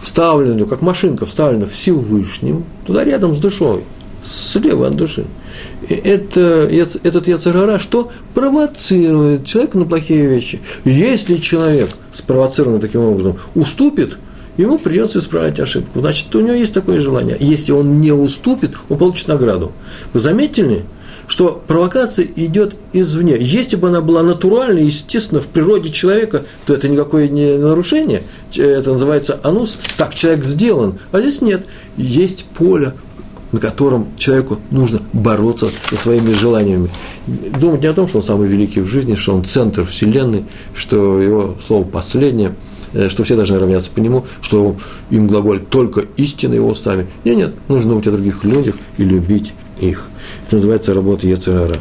вставлено, 0.01 0.67
как 0.67 0.83
машинка 0.83 1.27
вставлена 1.27 1.67
Всевышним, 1.67 2.65
туда 2.87 3.05
рядом 3.05 3.35
с 3.35 3.39
душой 3.39 3.83
слева 4.25 4.89
от 4.89 4.97
души. 4.97 5.27
И 5.89 5.95
это, 5.95 6.69
этот 7.03 7.29
яцерара 7.29 7.79
что? 7.79 8.11
Провоцирует 8.35 9.45
человека 9.45 9.79
на 9.79 9.85
плохие 9.85 10.27
вещи. 10.27 10.61
Если 10.85 11.37
человек, 11.37 11.91
спровоцированный 12.13 12.81
таким 12.81 13.03
образом, 13.03 13.39
уступит, 13.55 14.19
ему 14.57 14.79
придется 14.79 15.19
исправить 15.19 15.61
ошибку. 15.61 16.01
Значит, 16.01 16.35
у 16.35 16.41
него 16.41 16.55
есть 16.55 16.73
такое 16.73 17.01
желание. 17.01 17.37
Если 17.39 17.73
он 17.73 18.01
не 18.01 18.13
уступит, 18.13 18.73
он 18.89 18.99
получит 18.99 19.29
награду. 19.29 19.73
Вы 20.13 20.21
заметили, 20.21 20.85
что 21.27 21.63
провокация 21.67 22.27
идет 22.37 22.77
извне. 22.93 23.37
Если 23.39 23.77
бы 23.77 23.89
она 23.89 24.01
была 24.01 24.23
натуральной, 24.23 24.87
естественно, 24.87 25.41
в 25.41 25.49
природе 25.49 25.91
человека, 25.91 26.45
то 26.67 26.75
это 26.75 26.89
никакое 26.89 27.29
не 27.29 27.57
нарушение. 27.57 28.23
Это 28.57 28.93
называется 28.93 29.41
анус. 29.43 29.79
Так 29.97 30.15
человек 30.15 30.45
сделан. 30.45 30.99
А 31.13 31.21
здесь 31.21 31.41
нет. 31.41 31.67
Есть 31.97 32.45
поле, 32.45 32.95
на 33.53 33.61
котором 33.61 34.09
человеку 34.17 34.59
нужно 34.71 35.01
бороться 35.13 35.71
со 35.89 35.97
своими 35.97 36.33
желаниями. 36.33 36.91
Думать 37.61 37.83
не 37.83 37.87
о 37.87 37.95
том, 37.95 38.09
что 38.09 38.19
он 38.19 38.23
самый 38.23 38.49
великий 38.49 38.81
в 38.81 38.87
жизни, 38.87 39.15
что 39.15 39.35
он 39.35 39.45
центр 39.45 39.85
Вселенной, 39.85 40.45
что 40.75 41.21
его 41.21 41.57
слово 41.65 41.85
последнее, 41.85 42.55
э, 42.93 43.09
что 43.09 43.23
все 43.23 43.37
должны 43.37 43.59
равняться 43.59 43.91
по 43.91 44.01
нему, 44.01 44.27
что 44.41 44.77
им 45.11 45.29
глаголит 45.29 45.71
только 45.71 46.05
истина 46.17 46.55
его 46.55 46.69
устами. 46.69 47.07
Нет, 47.25 47.37
нет, 47.37 47.55
нужно 47.69 47.91
думать 47.91 48.07
о 48.09 48.11
других 48.11 48.45
людях 48.45 48.75
и 48.99 49.05
любить 49.05 49.53
их. 49.81 50.09
Это 50.47 50.57
называется 50.57 50.95
работа 50.95 51.27
Ецерара. 51.27 51.77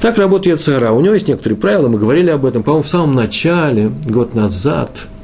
Так 0.00 0.16
работает 0.16 0.58
Ецерара. 0.58 0.92
У 0.92 1.00
него 1.00 1.14
есть 1.14 1.28
некоторые 1.28 1.58
правила, 1.58 1.88
мы 1.88 1.98
говорили 1.98 2.30
об 2.30 2.46
этом, 2.46 2.62
по-моему, 2.62 2.82
в 2.82 2.88
самом 2.88 3.14
начале, 3.14 3.90
год 4.06 4.34
назад– 4.34 4.90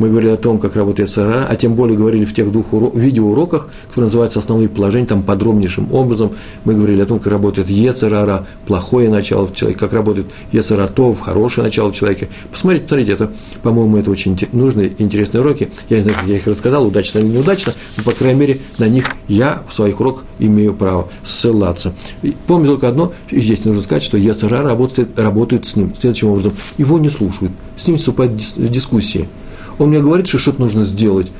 мы 0.00 0.08
говорили 0.08 0.30
о 0.30 0.38
том, 0.38 0.58
как 0.58 0.76
работает 0.76 1.10
СРА, 1.10 1.46
а 1.46 1.56
тем 1.56 1.74
более 1.74 1.94
говорили 1.94 2.24
в 2.24 2.32
тех 2.32 2.50
двух 2.50 2.72
уро- 2.72 2.98
видеоуроках, 2.98 3.68
которые 3.88 4.06
называются 4.06 4.38
«Основные 4.38 4.70
положения», 4.70 5.04
там 5.04 5.22
подробнейшим 5.22 5.92
образом 5.92 6.32
мы 6.64 6.74
говорили 6.74 7.02
о 7.02 7.06
том, 7.06 7.18
как 7.18 7.30
работает 7.30 7.68
ЕЦРА, 7.68 8.46
плохое 8.66 9.10
начало 9.10 9.46
в 9.46 9.54
человеке, 9.54 9.78
как 9.78 9.92
работает 9.92 10.28
ЕЦРАТОВ, 10.52 11.20
хорошее 11.20 11.66
начало 11.66 11.92
в 11.92 11.94
человеке. 11.94 12.30
Посмотрите, 12.50 12.84
посмотрите, 12.84 13.12
это, 13.12 13.30
по-моему, 13.62 13.98
это 13.98 14.10
очень 14.10 14.38
нужные, 14.52 14.90
интересные 14.96 15.42
уроки. 15.42 15.68
Я 15.90 15.98
не 15.98 16.02
знаю, 16.04 16.16
как 16.18 16.28
я 16.28 16.36
их 16.36 16.46
рассказал, 16.46 16.86
удачно 16.86 17.18
или 17.18 17.28
неудачно, 17.28 17.74
но, 17.98 18.02
по 18.02 18.12
крайней 18.12 18.40
мере, 18.40 18.60
на 18.78 18.88
них 18.88 19.04
я 19.28 19.62
в 19.68 19.74
своих 19.74 20.00
уроках 20.00 20.24
имею 20.38 20.72
право 20.72 21.10
ссылаться. 21.22 21.92
И 22.22 22.34
помню 22.46 22.68
только 22.70 22.88
одно, 22.88 23.12
и 23.30 23.42
здесь 23.42 23.66
нужно 23.66 23.82
сказать, 23.82 24.02
что 24.02 24.16
ЕЦРА 24.16 24.62
работает, 24.62 25.18
работает 25.18 25.66
с 25.66 25.76
ним 25.76 25.94
следующим 25.94 26.28
образом. 26.28 26.54
Его 26.78 26.98
не 26.98 27.10
слушают, 27.10 27.52
с 27.76 27.86
ним 27.86 27.98
вступают 27.98 28.34
дискуссии 28.56 29.28
он 29.80 29.88
мне 29.88 30.00
говорит, 30.00 30.28
что 30.28 30.38
что-то 30.38 30.60
нужно 30.60 30.84
сделать. 30.84 31.32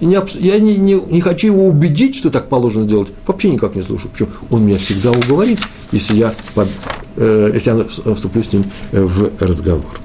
Я 0.00 0.20
не, 0.60 0.76
не, 0.76 0.94
не 0.94 1.20
хочу 1.20 1.48
его 1.48 1.66
убедить, 1.66 2.14
что 2.14 2.30
так 2.30 2.48
положено 2.48 2.86
делать. 2.86 3.08
Вообще 3.26 3.50
никак 3.50 3.74
не 3.74 3.82
слушаю. 3.82 4.12
Почему? 4.12 4.28
Он 4.50 4.64
меня 4.64 4.78
всегда 4.78 5.10
уговорит, 5.10 5.58
если 5.90 6.14
я, 6.14 6.32
под, 6.54 6.68
э, 7.16 7.50
если 7.52 7.76
я 7.76 8.14
вступлю 8.14 8.44
с 8.44 8.52
ним 8.52 8.62
э, 8.92 9.02
в 9.02 9.42
разговор. 9.42 10.00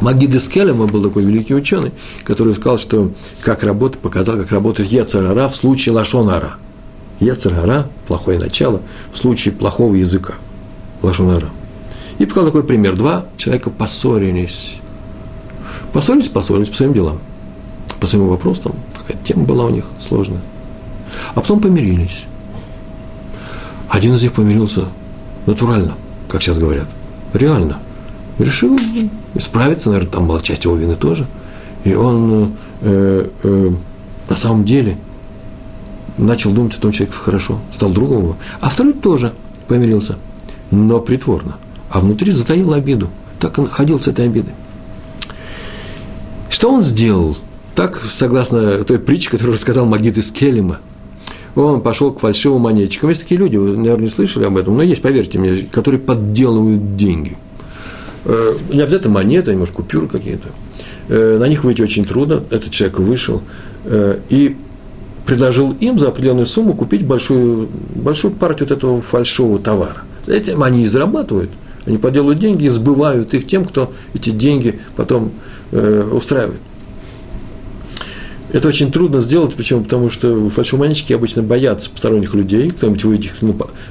Магид 0.00 0.34
Искелема 0.34 0.86
был 0.86 1.02
такой 1.02 1.22
великий 1.22 1.54
ученый, 1.54 1.92
который 2.24 2.54
сказал, 2.54 2.78
что 2.78 3.12
как 3.42 3.62
работает, 3.62 4.02
показал, 4.02 4.38
как 4.38 4.50
работает 4.50 4.90
Ецарара 4.90 5.48
в 5.48 5.54
случае 5.54 5.94
лашонара. 5.94 6.54
Ецарара– 7.20 7.90
плохое 8.08 8.38
начало, 8.38 8.80
в 9.12 9.18
случае 9.18 9.52
плохого 9.52 9.96
языка. 9.96 10.32
Лашонара. 11.02 11.50
И 12.18 12.24
показал 12.24 12.46
такой 12.46 12.64
пример. 12.64 12.96
Два 12.96 13.26
человека 13.36 13.68
поссорились. 13.68 14.80
Поссорились, 15.92 16.28
поссорились 16.28 16.68
по 16.68 16.76
своим 16.76 16.94
делам, 16.94 17.18
по 17.98 18.06
своим 18.06 18.28
вопросам, 18.28 18.74
какая 18.96 19.16
тема 19.24 19.44
была 19.44 19.64
у 19.64 19.70
них 19.70 19.86
сложная. 20.00 20.40
А 21.34 21.40
потом 21.40 21.60
помирились. 21.60 22.26
Один 23.88 24.14
из 24.14 24.22
них 24.22 24.32
помирился 24.32 24.86
натурально, 25.46 25.96
как 26.28 26.42
сейчас 26.42 26.58
говорят, 26.58 26.86
реально. 27.34 27.80
решил 28.38 28.78
исправиться, 29.34 29.90
наверное, 29.90 30.10
там 30.10 30.26
была 30.28 30.40
часть 30.40 30.64
его 30.64 30.76
вины 30.76 30.94
тоже. 30.94 31.26
И 31.84 31.94
он 31.94 32.54
э, 32.82 33.28
э, 33.42 33.70
на 34.28 34.36
самом 34.36 34.64
деле 34.64 34.96
начал 36.18 36.52
думать 36.52 36.76
о 36.76 36.80
том 36.80 36.92
человеке 36.92 37.16
хорошо, 37.18 37.58
стал 37.74 37.90
другом 37.90 38.22
его. 38.22 38.36
А 38.60 38.68
второй 38.68 38.92
тоже 38.92 39.32
помирился, 39.66 40.16
но 40.70 41.00
притворно. 41.00 41.56
А 41.90 42.00
внутри 42.00 42.32
затаил 42.32 42.72
обиду. 42.72 43.08
Так 43.40 43.58
он 43.58 43.68
ходил 43.68 43.98
с 43.98 44.06
этой 44.06 44.26
обидой. 44.26 44.52
Что 46.60 46.74
он 46.74 46.82
сделал? 46.82 47.38
Так, 47.74 47.98
согласно 48.10 48.84
той 48.84 48.98
притче, 48.98 49.30
которую 49.30 49.54
рассказал 49.54 49.86
Магид 49.86 50.18
из 50.18 50.30
Келема, 50.30 50.80
он 51.54 51.80
пошел 51.80 52.12
к 52.12 52.20
фальшивым 52.20 52.60
монетчикам. 52.60 53.08
Есть 53.08 53.22
такие 53.22 53.40
люди, 53.40 53.56
вы, 53.56 53.78
наверное, 53.78 54.04
не 54.04 54.10
слышали 54.10 54.44
об 54.44 54.58
этом, 54.58 54.76
но 54.76 54.82
есть, 54.82 55.00
поверьте 55.00 55.38
мне, 55.38 55.66
которые 55.72 56.02
подделывают 56.02 56.96
деньги. 56.96 57.38
Э, 58.26 58.52
не 58.74 58.82
обязательно 58.82 59.14
монеты, 59.14 59.56
может, 59.56 59.74
купюры 59.74 60.06
какие-то. 60.06 60.50
Э, 61.08 61.38
на 61.38 61.48
них 61.48 61.64
выйти 61.64 61.80
очень 61.80 62.04
трудно. 62.04 62.44
Этот 62.50 62.70
человек 62.72 62.98
вышел 62.98 63.40
э, 63.86 64.18
и 64.28 64.54
предложил 65.24 65.74
им 65.80 65.98
за 65.98 66.08
определенную 66.08 66.44
сумму 66.44 66.74
купить 66.74 67.06
большую, 67.06 67.70
большую 67.94 68.34
партию 68.34 68.68
вот 68.68 68.76
этого 68.76 69.00
фальшивого 69.00 69.60
товара. 69.60 70.02
Этим 70.26 70.62
они 70.62 70.82
и 70.82 70.86
зарабатывают. 70.86 71.52
Они 71.86 71.98
подделывают 71.98 72.38
деньги 72.38 72.64
и 72.64 72.68
сбывают 72.68 73.34
их 73.34 73.46
тем, 73.46 73.64
кто 73.64 73.92
эти 74.14 74.30
деньги 74.30 74.80
потом 74.96 75.32
э, 75.72 76.08
устраивает. 76.12 76.60
Это 78.52 78.66
очень 78.66 78.90
трудно 78.90 79.20
сделать, 79.20 79.54
почему? 79.54 79.84
Потому 79.84 80.10
что 80.10 80.48
фальшивомонетчики 80.48 81.12
обычно 81.12 81.42
боятся 81.42 81.88
посторонних 81.88 82.34
людей, 82.34 82.70
кто-нибудь 82.70 83.04
выведет, 83.04 83.32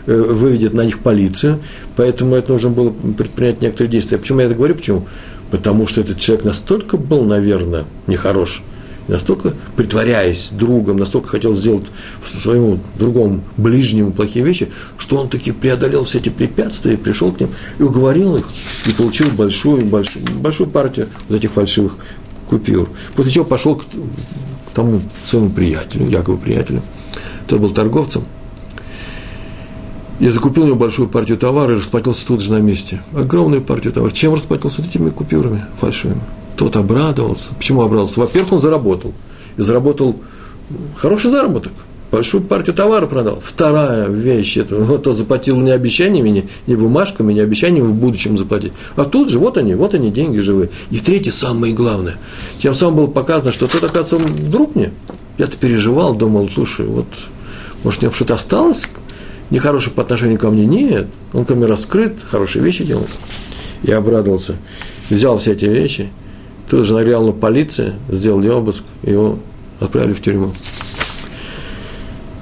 э, 0.06 0.22
выведет 0.22 0.74
на 0.74 0.82
них 0.82 1.00
полицию, 1.00 1.60
поэтому 1.96 2.36
это 2.36 2.52
нужно 2.52 2.70
было 2.70 2.90
предпринять 2.90 3.62
некоторые 3.62 3.90
действия. 3.90 4.18
Почему 4.18 4.42
я 4.42 4.48
это 4.48 4.56
говорю? 4.56 4.76
Почему? 4.76 5.08
Потому 5.50 5.88
что 5.88 6.02
этот 6.02 6.20
человек 6.20 6.44
настолько 6.44 6.98
был, 6.98 7.24
наверное, 7.24 7.86
нехорош, 8.08 8.62
настолько 9.10 9.54
притворяясь 9.76 10.52
другом, 10.52 10.98
настолько 10.98 11.30
хотел 11.30 11.56
сделать 11.56 11.86
своему 12.24 12.80
другому 12.98 13.42
ближнему 13.58 14.12
плохие 14.12 14.46
вещи, 14.46 14.70
что 14.98 15.18
он 15.18 15.30
таки 15.30 15.52
преодолел 15.52 16.04
все 16.04 16.20
эти 16.20 16.30
препятствия, 16.30 16.98
пришел 16.98 17.32
к 17.32 17.40
ним 17.40 17.50
и 17.80 17.84
уговорил 17.84 18.38
их, 18.38 18.48
и 18.86 18.92
получил 18.92 19.30
большую, 19.32 19.86
большую, 19.86 20.26
большую 20.40 20.70
партию 20.70 21.10
вот 21.28 21.38
этих 21.38 21.52
фальшивых 21.52 21.98
купюр. 22.48 22.90
После 23.16 23.32
чего 23.32 23.46
пошел 23.46 23.76
к, 23.76 23.84
к 23.84 24.74
тому 24.74 25.02
своему 25.26 25.50
приятелю, 25.50 26.08
якобы 26.08 26.38
приятелю, 26.38 26.82
тот 27.48 27.60
был 27.60 27.72
торговцем, 27.72 28.24
я 30.20 30.32
закупил 30.32 30.64
у 30.64 30.68
него 30.68 30.76
большую 30.76 31.08
партию 31.08 31.38
товара 31.38 31.74
и 31.74 31.78
расплатился 31.78 32.28
тут 32.28 32.42
же 32.42 32.52
на 32.52 32.58
месте. 32.58 33.02
Огромную 33.16 33.62
партию 33.62 33.94
товара. 33.94 34.12
Чем 34.12 34.34
расплатился? 34.34 34.82
Вот 34.82 34.90
этими 34.90 35.10
купюрами 35.10 35.64
фальшивыми. 35.80 36.22
Тот 36.60 36.76
обрадовался. 36.76 37.52
Почему 37.56 37.84
обрадовался? 37.84 38.20
Во-первых, 38.20 38.52
он 38.52 38.60
заработал. 38.60 39.14
И 39.56 39.62
заработал 39.62 40.18
хороший 40.98 41.32
заработок. 41.32 41.72
Большую 42.12 42.44
партию 42.44 42.76
товара 42.76 43.06
продал. 43.06 43.40
Вторая 43.42 44.10
вещь, 44.10 44.58
это, 44.58 44.76
вот 44.76 45.04
тот 45.06 45.18
заплатил 45.18 45.56
не 45.56 45.72
обещаниями, 45.72 46.28
не, 46.28 46.50
не 46.68 46.76
бумажками, 46.76 47.32
не 47.32 47.40
обещаниями 47.40 47.88
в 47.88 47.94
будущем 47.94 48.38
заплатить. 48.38 48.74
А 48.98 49.06
тут 49.06 49.30
же, 49.30 49.40
вот 49.40 49.58
они, 49.58 49.74
вот 49.74 49.94
они, 49.94 50.12
деньги 50.12 50.40
живые. 50.40 50.70
И 50.92 51.00
третье, 51.00 51.32
самое 51.32 51.74
главное. 51.74 52.18
Тем 52.62 52.76
самым 52.76 52.98
было 52.98 53.08
показано, 53.08 53.54
что 53.54 53.68
тот, 53.68 53.86
оказывается, 53.86 54.18
он 54.18 54.52
друг 54.52 54.76
мне. 54.76 54.92
Я-то 55.38 55.56
переживал, 55.56 56.14
думал, 56.14 56.50
слушай, 56.50 56.86
вот, 56.86 57.08
может, 57.86 58.02
у 58.02 58.08
него 58.08 58.14
что-то 58.14 58.34
осталось 58.34 58.90
нехорошее 59.50 59.94
по 59.96 60.02
отношению 60.02 60.38
ко 60.38 60.50
мне? 60.50 60.66
Нет. 60.66 61.08
Он 61.32 61.46
ко 61.46 61.56
мне 61.56 61.68
раскрыт, 61.68 62.18
хорошие 62.22 62.62
вещи 62.66 62.84
делает. 62.84 63.12
Я 63.82 64.00
обрадовался. 64.00 64.58
Взял 65.10 65.38
все 65.38 65.54
эти 65.54 65.64
вещи– 65.64 66.10
Тут 66.70 66.86
же 66.86 66.94
нагрянула 66.94 67.32
полиция, 67.32 67.96
сделали 68.10 68.48
обыск, 68.48 68.84
его 69.02 69.40
отправили 69.80 70.14
в 70.14 70.22
тюрьму. 70.22 70.54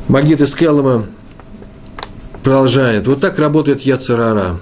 Магит 0.10 0.42
из 0.42 0.54
Келлама 0.54 1.06
продолжает. 2.44 3.08
Вот 3.08 3.22
так 3.22 3.40
работает 3.40 3.82
Яцерара. 3.82 4.58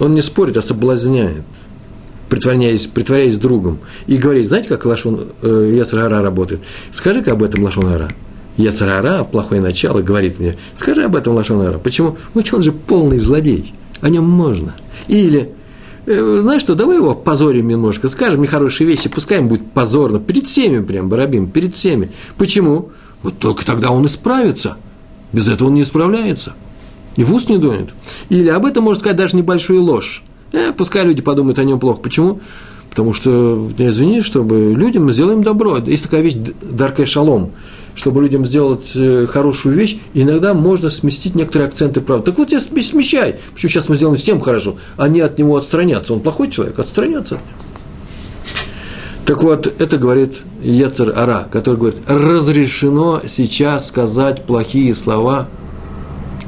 Он 0.00 0.14
не 0.14 0.22
спорит, 0.22 0.56
а 0.56 0.62
соблазняет, 0.62 1.44
притворяясь, 2.30 2.86
притворяясь 2.86 3.36
другом. 3.36 3.78
И 4.06 4.16
говорит, 4.16 4.48
знаете, 4.48 4.68
как 4.68 4.86
Лашон, 4.86 5.32
э, 5.42 5.72
Яцерара 5.76 6.22
работает? 6.22 6.60
Скажи-ка 6.90 7.32
об 7.32 7.42
этом 7.42 7.64
Лашонара. 7.64 8.08
Яцерара, 8.56 9.22
плохое 9.24 9.60
начало, 9.60 10.00
говорит 10.00 10.38
мне, 10.38 10.56
скажи 10.74 11.04
об 11.04 11.14
этом 11.14 11.34
Лашонара. 11.34 11.78
Почему? 11.78 12.16
Ну, 12.34 12.42
он 12.52 12.62
же 12.62 12.72
полный 12.72 13.18
злодей. 13.18 13.74
О 14.00 14.08
нем 14.08 14.24
можно. 14.24 14.74
Или 15.08 15.52
знаешь 16.08 16.62
что, 16.62 16.74
давай 16.74 16.96
его 16.96 17.14
позорим 17.14 17.68
немножко, 17.68 18.08
скажем 18.08 18.42
нехорошие 18.42 18.88
вещи, 18.88 19.08
пускай 19.08 19.38
им 19.38 19.48
будет 19.48 19.70
позорно, 19.72 20.18
перед 20.18 20.46
всеми 20.46 20.82
прям, 20.82 21.08
Барабим, 21.08 21.50
перед 21.50 21.74
всеми. 21.74 22.10
Почему? 22.36 22.90
Вот 23.22 23.38
только 23.38 23.64
тогда 23.66 23.90
он 23.90 24.06
исправится. 24.06 24.76
Без 25.32 25.48
этого 25.48 25.68
он 25.68 25.74
не 25.74 25.82
исправляется. 25.82 26.54
И 27.16 27.24
в 27.24 27.34
уст 27.34 27.48
не 27.50 27.58
донет. 27.58 27.90
Или 28.28 28.48
об 28.48 28.64
этом 28.64 28.84
можно 28.84 29.00
сказать 29.00 29.16
даже 29.16 29.36
небольшую 29.36 29.82
ложь. 29.82 30.22
Э, 30.52 30.72
пускай 30.72 31.04
люди 31.04 31.20
подумают 31.20 31.58
о 31.58 31.64
нем 31.64 31.80
плохо. 31.80 32.00
Почему? 32.00 32.40
Потому 32.90 33.12
что, 33.12 33.70
извини, 33.76 34.22
чтобы 34.22 34.72
людям 34.74 35.04
мы 35.04 35.12
сделаем 35.12 35.42
добро. 35.42 35.78
Есть 35.78 36.04
такая 36.04 36.22
вещь, 36.22 36.36
даркая 36.62 37.06
шалом 37.06 37.52
чтобы 37.98 38.22
людям 38.22 38.46
сделать 38.46 38.92
э, 38.94 39.26
хорошую 39.26 39.74
вещь, 39.74 39.98
иногда 40.14 40.54
можно 40.54 40.88
сместить 40.88 41.34
некоторые 41.34 41.66
акценты 41.66 42.00
правды. 42.00 42.26
Так 42.26 42.38
вот, 42.38 42.52
я 42.52 42.60
смещай. 42.60 43.40
Почему 43.52 43.68
сейчас 43.68 43.88
мы 43.88 43.96
сделаем 43.96 44.16
всем 44.16 44.40
хорошо, 44.40 44.76
а 44.96 45.08
не 45.08 45.20
от 45.20 45.36
него 45.36 45.56
отстраняться. 45.56 46.14
Он 46.14 46.20
плохой 46.20 46.48
человек, 46.48 46.78
отстраняться 46.78 47.34
от 47.34 47.40
него. 47.40 47.58
Так 49.24 49.42
вот, 49.42 49.66
это 49.66 49.98
говорит 49.98 50.36
Ецер 50.62 51.12
Ара, 51.16 51.48
который 51.50 51.74
говорит, 51.74 51.98
разрешено 52.06 53.20
сейчас 53.26 53.88
сказать 53.88 54.46
плохие 54.46 54.94
слова, 54.94 55.48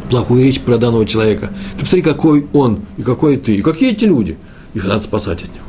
плохую 0.09 0.44
речь 0.44 0.61
про 0.61 0.78
данного 0.78 1.05
человека. 1.05 1.51
Ты 1.74 1.80
посмотри, 1.80 2.03
какой 2.03 2.46
он, 2.53 2.82
и 2.96 3.03
какой 3.03 3.36
ты, 3.38 3.57
и 3.57 3.62
какие 3.62 3.90
эти 3.90 4.05
люди. 4.05 4.38
Их 4.72 4.84
надо 4.84 5.01
спасать 5.01 5.42
от 5.42 5.48
него. 5.48 5.66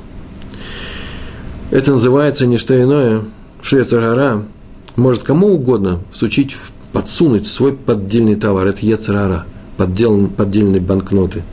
Это 1.72 1.92
называется 1.92 2.46
не 2.46 2.60
что 2.60 2.80
иное, 2.80 3.24
что 3.64 3.80
Ецер 3.80 4.04
Ара– 4.04 4.44
может 4.96 5.24
кому 5.24 5.54
угодно 5.54 6.00
всучить, 6.12 6.56
подсунуть 6.94 7.48
свой 7.48 7.74
поддельный 7.74 8.36
товар, 8.36 8.68
это 8.68 8.86
ецарара, 8.86 9.46
поддельные 9.78 10.82
банкноты. 10.82 11.44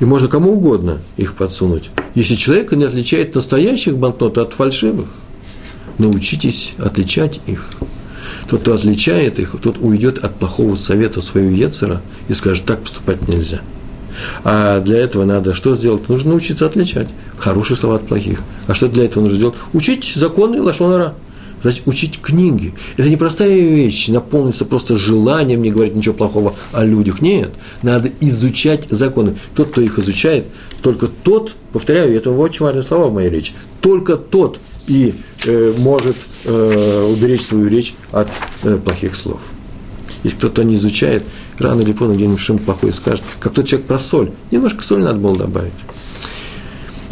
И 0.00 0.04
можно 0.04 0.28
кому 0.28 0.52
угодно 0.52 0.98
их 1.16 1.34
подсунуть. 1.34 1.90
Если 2.14 2.34
человек 2.34 2.72
не 2.72 2.84
отличает 2.84 3.34
настоящих 3.34 3.96
банкнот 3.96 4.38
от 4.38 4.52
фальшивых, 4.52 5.08
научитесь 5.98 6.74
отличать 6.78 7.40
их. 7.46 7.68
Тот, 8.48 8.62
кто 8.62 8.74
отличает 8.74 9.38
их, 9.38 9.56
тот 9.62 9.78
уйдет 9.78 10.18
от 10.18 10.34
плохого 10.34 10.74
совета 10.74 11.20
своего 11.20 11.50
Ецера 11.50 12.02
и 12.28 12.34
скажет, 12.34 12.64
так 12.64 12.82
поступать 12.82 13.28
нельзя. 13.28 13.60
А 14.44 14.80
для 14.80 14.98
этого 14.98 15.24
надо 15.24 15.54
что 15.54 15.74
сделать? 15.74 16.08
Нужно 16.08 16.30
научиться 16.30 16.66
отличать 16.66 17.08
хорошие 17.36 17.76
слова 17.76 17.96
от 17.96 18.06
плохих. 18.06 18.40
А 18.66 18.74
что 18.74 18.88
для 18.88 19.04
этого 19.04 19.24
нужно 19.24 19.38
сделать? 19.38 19.56
Учить 19.72 20.12
законы 20.14 20.62
Лашонара. 20.62 21.14
Значит, 21.64 21.82
учить 21.86 22.20
книги. 22.20 22.74
Это 22.98 23.08
непростая 23.08 23.58
вещь, 23.58 24.08
наполниться 24.08 24.66
просто 24.66 24.96
желанием 24.96 25.62
не 25.62 25.70
говорить 25.70 25.94
ничего 25.94 26.12
плохого 26.12 26.54
о 26.72 26.84
людях. 26.84 27.22
Нет, 27.22 27.52
надо 27.82 28.10
изучать 28.20 28.86
законы. 28.90 29.38
Тот, 29.56 29.70
кто 29.70 29.80
их 29.80 29.98
изучает, 29.98 30.44
только 30.82 31.06
тот, 31.06 31.54
повторяю, 31.72 32.14
это 32.14 32.30
очень 32.32 32.66
важные 32.66 32.82
слова 32.82 33.06
в 33.06 33.14
моей 33.14 33.30
речи, 33.30 33.54
только 33.80 34.18
тот 34.18 34.60
и 34.88 35.14
э, 35.46 35.72
может 35.78 36.16
э, 36.44 37.08
уберечь 37.10 37.40
свою 37.40 37.66
речь 37.68 37.94
от 38.12 38.28
э, 38.64 38.76
плохих 38.76 39.16
слов. 39.16 39.40
И 40.22 40.28
кто-то 40.28 40.64
не 40.64 40.74
изучает, 40.74 41.24
рано 41.58 41.80
или 41.80 41.94
поздно 41.94 42.14
где-нибудь 42.14 42.40
что-нибудь 42.40 42.66
плохое 42.66 42.92
скажет. 42.92 43.24
Как 43.40 43.54
тот 43.54 43.66
человек 43.66 43.86
про 43.86 43.98
соль. 43.98 44.32
Немножко 44.50 44.82
соль 44.82 45.02
надо 45.02 45.18
было 45.18 45.34
добавить. 45.34 45.72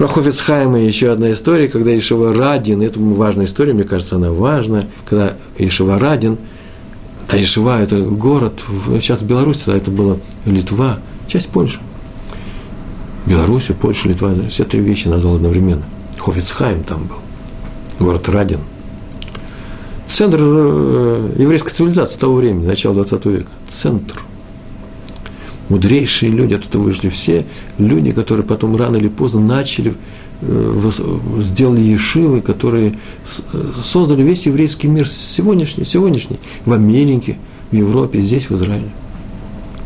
Про 0.03 0.09
Хофицхайма 0.09 0.81
еще 0.81 1.13
одна 1.13 1.33
история, 1.33 1.69
когда 1.69 1.97
Ишева 1.97 2.35
Радин, 2.35 2.83
это 2.83 2.99
важная 2.99 3.47
история, 3.47 3.73
мне 3.73 3.85
кажется, 3.85 4.17
она 4.17 4.33
важная, 4.33 4.89
когда 5.09 5.35
Ишева 5.59 5.97
Радин, 5.97 6.39
а 7.29 7.37
Ишева– 7.37 7.81
это 7.81 8.01
город, 8.01 8.65
сейчас 8.99 9.21
в 9.21 9.27
Беларуси, 9.27 9.61
тогда 9.67 9.79
это 9.79 9.93
была 9.93 10.17
Литва, 10.45 10.99
часть 11.29 11.51
Польши. 11.51 11.79
Беларусь, 13.27 13.71
Польша, 13.81 14.09
Литва, 14.09 14.35
все 14.49 14.65
три 14.65 14.81
вещи 14.81 15.07
назвал 15.07 15.37
одновременно. 15.37 15.85
Хофицхайм 16.19 16.83
там 16.83 17.05
был, 17.05 18.05
город 18.05 18.29
Радин. 18.29 18.59
Центр 20.09 20.39
э, 20.41 21.35
еврейской 21.39 21.71
цивилизации 21.71 22.19
того 22.19 22.35
времени, 22.35 22.67
начала 22.67 22.97
20 22.97 23.25
века. 23.27 23.51
Центр– 23.69 24.21
мудрейшие 25.73 26.31
люди 26.31 26.55
оттуда 26.55 26.79
вышли, 26.79 27.09
все 27.09 27.47
люди, 27.79 28.12
которые 28.12 28.45
потом 28.45 28.77
рано 28.77 28.97
или 28.97 29.09
поздно 29.09 29.41
начали, 29.41 29.95
э, 30.43 30.91
сделали 31.41 31.81
ешивы, 31.81 32.43
которые 32.43 32.93
э, 33.53 33.73
создали 33.83 34.23
весь 34.23 34.45
еврейский 34.45 34.89
мир 34.89 35.09
сегодняшний, 35.09 35.85
сегодняшний, 35.85 36.39
в 36.66 36.73
Америке, 36.75 37.39
в 37.70 37.75
Европе, 37.75 38.20
здесь, 38.20 38.51
в 38.51 38.55
Израиле. 38.55 38.91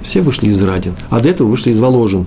Все 0.03 0.23
вышли 0.23 0.49
из 0.49 0.61
Радин, 0.61 0.95
а 1.09 1.21
до 1.21 1.29
этого 1.29 1.49
вышли 1.49 1.71
из 1.71 1.79
Воложин, 1.79 2.27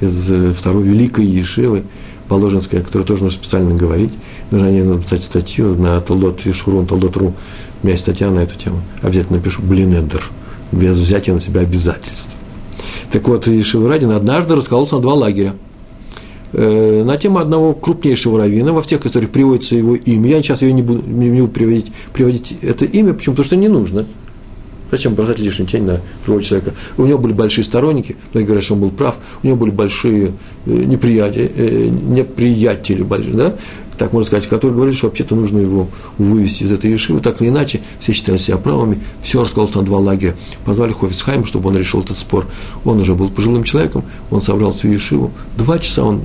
из 0.00 0.30
э, 0.30 0.54
второй 0.56 0.84
великой 0.84 1.26
Ешивы, 1.26 1.84
Положенской, 2.28 2.80
о 2.80 2.82
которой 2.82 3.02
тоже 3.02 3.24
нужно 3.24 3.38
специально 3.38 3.74
говорить. 3.74 4.12
Нужно 4.50 4.68
мне 4.68 4.82
написать 4.82 5.22
статью 5.22 5.74
на 5.76 6.00
Талдот 6.00 6.44
Вишурун, 6.44 6.86
Талдот.ру. 6.86 7.26
У 7.26 7.86
меня 7.86 7.92
есть 7.92 8.02
статья 8.02 8.30
на 8.30 8.40
эту 8.40 8.58
тему. 8.58 8.82
Обязательно 9.02 9.36
напишу 9.36 9.62
Блинендер. 9.62 10.24
Без 10.72 10.98
взятия 10.98 11.32
на 11.34 11.40
себя 11.40 11.60
обязательств. 11.60 12.30
Так 13.12 13.28
вот, 13.28 13.46
Шеврадин 13.46 14.10
однажды 14.10 14.56
раскололся 14.56 14.96
на 14.96 15.02
два 15.02 15.14
лагеря. 15.14 15.54
Э, 16.52 17.02
на 17.04 17.16
тему 17.16 17.38
одного 17.38 17.74
крупнейшего 17.74 18.38
раввина, 18.38 18.72
во 18.72 18.82
всех 18.82 19.04
историях 19.04 19.30
приводится 19.30 19.76
его 19.76 19.94
имя. 19.94 20.30
Я 20.30 20.42
сейчас 20.42 20.62
ее 20.62 20.72
не 20.72 20.82
буду, 20.82 21.02
не 21.02 21.30
буду 21.30 21.48
приводить, 21.48 21.92
приводить 22.12 22.54
это 22.62 22.84
имя, 22.84 23.14
почему? 23.14 23.34
Потому 23.34 23.46
что 23.46 23.56
не 23.56 23.68
нужно. 23.68 24.06
Зачем 24.90 25.14
бросать 25.14 25.40
лишнюю 25.40 25.68
тень 25.68 25.82
на 25.82 26.00
другого 26.24 26.44
человека? 26.44 26.72
У 26.96 27.04
него 27.04 27.18
были 27.18 27.32
большие 27.32 27.64
сторонники, 27.64 28.16
многие 28.32 28.46
говорят, 28.46 28.64
что 28.64 28.74
он 28.74 28.80
был 28.80 28.90
прав, 28.90 29.16
у 29.42 29.46
него 29.46 29.56
были 29.56 29.70
большие 29.70 30.32
э, 30.64 30.70
неприятия, 30.70 31.50
э, 31.54 31.88
неприятели, 31.88 33.02
большие, 33.02 33.34
да? 33.34 33.54
Так 33.98 34.12
можно 34.12 34.26
сказать, 34.26 34.48
который 34.48 34.72
говорит, 34.72 34.94
что 34.94 35.06
вообще-то 35.06 35.34
нужно 35.34 35.58
его 35.58 35.88
вывести 36.18 36.64
из 36.64 36.72
этой 36.72 36.90
Ешивы, 36.90 37.20
так 37.20 37.40
или 37.40 37.48
иначе, 37.48 37.80
все 38.00 38.12
считали 38.12 38.36
себя 38.38 38.58
правыми, 38.58 39.00
все 39.22 39.42
раскололось 39.42 39.74
на 39.74 39.82
два 39.82 39.98
лагеря. 39.98 40.36
Позвали 40.64 40.92
Хофисхайм, 40.92 41.44
чтобы 41.44 41.70
он 41.70 41.76
решил 41.76 42.00
этот 42.00 42.16
спор. 42.16 42.46
Он 42.84 43.00
уже 43.00 43.14
был 43.14 43.28
пожилым 43.28 43.64
человеком, 43.64 44.04
он 44.30 44.40
собрал 44.40 44.72
всю 44.72 44.88
Ешиву, 44.88 45.32
два 45.56 45.78
часа 45.78 46.04
он 46.04 46.22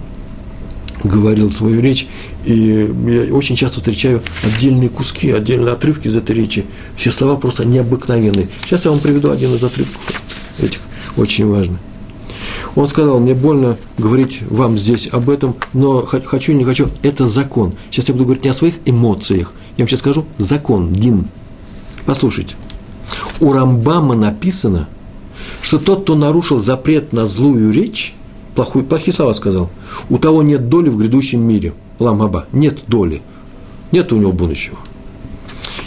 говорил 1.03 1.51
свою 1.51 1.81
речь, 1.81 2.07
и 2.45 2.93
я 3.07 3.33
очень 3.33 3.55
часто 3.55 3.77
встречаю 3.77 4.21
отдельные 4.43 4.89
куски, 4.89 5.31
отдельные 5.31 5.73
отрывки 5.73 6.07
из 6.07 6.15
этой 6.15 6.35
речи. 6.35 6.65
Все 6.95 7.11
слова 7.11 7.37
просто 7.37 7.65
необыкновенные. 7.65 8.47
Сейчас 8.65 8.85
я 8.85 8.91
вам 8.91 8.99
приведу 8.99 9.31
один 9.31 9.53
из 9.53 9.63
отрывков 9.63 10.21
этих, 10.59 10.81
очень 11.17 11.47
важный. 11.47 11.77
Он 12.75 12.87
сказал, 12.87 13.19
мне 13.19 13.33
больно 13.33 13.77
говорить 13.97 14.41
вам 14.49 14.77
здесь 14.77 15.09
об 15.11 15.29
этом, 15.29 15.55
но 15.73 16.05
хочу, 16.05 16.53
не 16.53 16.63
хочу, 16.63 16.87
это 17.03 17.27
закон. 17.27 17.73
Сейчас 17.89 18.07
я 18.07 18.13
буду 18.13 18.25
говорить 18.25 18.43
не 18.43 18.49
о 18.49 18.53
своих 18.53 18.75
эмоциях, 18.85 19.53
я 19.77 19.83
вам 19.83 19.87
сейчас 19.87 19.99
скажу 19.99 20.25
закон, 20.37 20.93
дин. 20.93 21.27
Послушайте. 22.05 22.55
У 23.39 23.51
Рамбама 23.51 24.15
написано, 24.15 24.87
что 25.61 25.79
тот, 25.79 26.03
кто 26.03 26.15
нарушил 26.15 26.61
запрет 26.61 27.13
на 27.13 27.25
злую 27.25 27.71
речь, 27.71 28.15
плохую, 28.55 28.85
плохие 28.85 29.13
слова 29.13 29.33
сказал, 29.33 29.69
у 30.09 30.17
того 30.17 30.43
нет 30.43 30.69
доли 30.69 30.89
в 30.89 30.97
грядущем 30.97 31.41
мире. 31.41 31.73
Ламаба, 31.99 32.47
нет 32.51 32.83
доли. 32.87 33.21
Нет 33.91 34.11
у 34.11 34.17
него 34.17 34.31
будущего. 34.31 34.77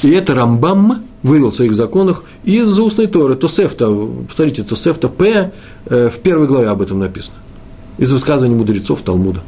И 0.03 0.11
это 0.11 0.35
Рамбам 0.35 1.05
вывел 1.25 1.51
в 1.51 1.55
своих 1.57 1.75
законах 1.75 2.23
из 2.45 2.79
устной 2.79 3.09
Торы, 3.09 3.35
Тосефта, 3.35 3.93
посмотрите, 4.29 4.63
Тосефта 4.63 5.09
П, 5.09 5.53
э, 5.87 6.09
в 6.09 6.19
первой 6.21 6.47
главе 6.47 6.69
об 6.69 6.83
этом 6.83 7.01
написано, 7.01 7.39
из 7.99 8.13
высказываний 8.13 8.55
мудрецов 8.55 9.03
Талмуда. 9.03 9.41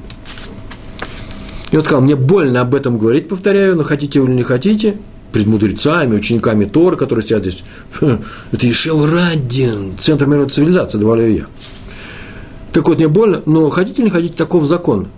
И 1.70 1.76
он 1.76 1.82
сказал, 1.82 2.00
мне 2.00 2.16
больно 2.16 2.62
об 2.62 2.74
этом 2.74 2.98
говорить, 2.98 3.28
повторяю, 3.28 3.76
но 3.76 3.84
хотите 3.84 4.18
или 4.18 4.32
не 4.32 4.42
хотите, 4.42 4.96
перед 5.32 5.46
мудрецами, 5.46 6.16
учениками 6.16 6.64
Торы, 6.64 6.96
которые 6.96 7.24
сидят 7.24 7.42
здесь. 7.42 7.62
Это 8.00 8.66
Радин, 9.12 9.98
центр 9.98 10.26
мировой 10.26 10.48
цивилизации, 10.48 10.98
добавляю 10.98 11.34
я. 11.34 11.46
Так 12.72 12.88
вот, 12.88 12.96
мне 12.96 13.08
больно, 13.08 13.42
но 13.44 13.68
хотите 13.68 13.98
или 13.98 14.04
не 14.06 14.10
хотите, 14.10 14.34
таков 14.34 14.64
закон. 14.64 15.08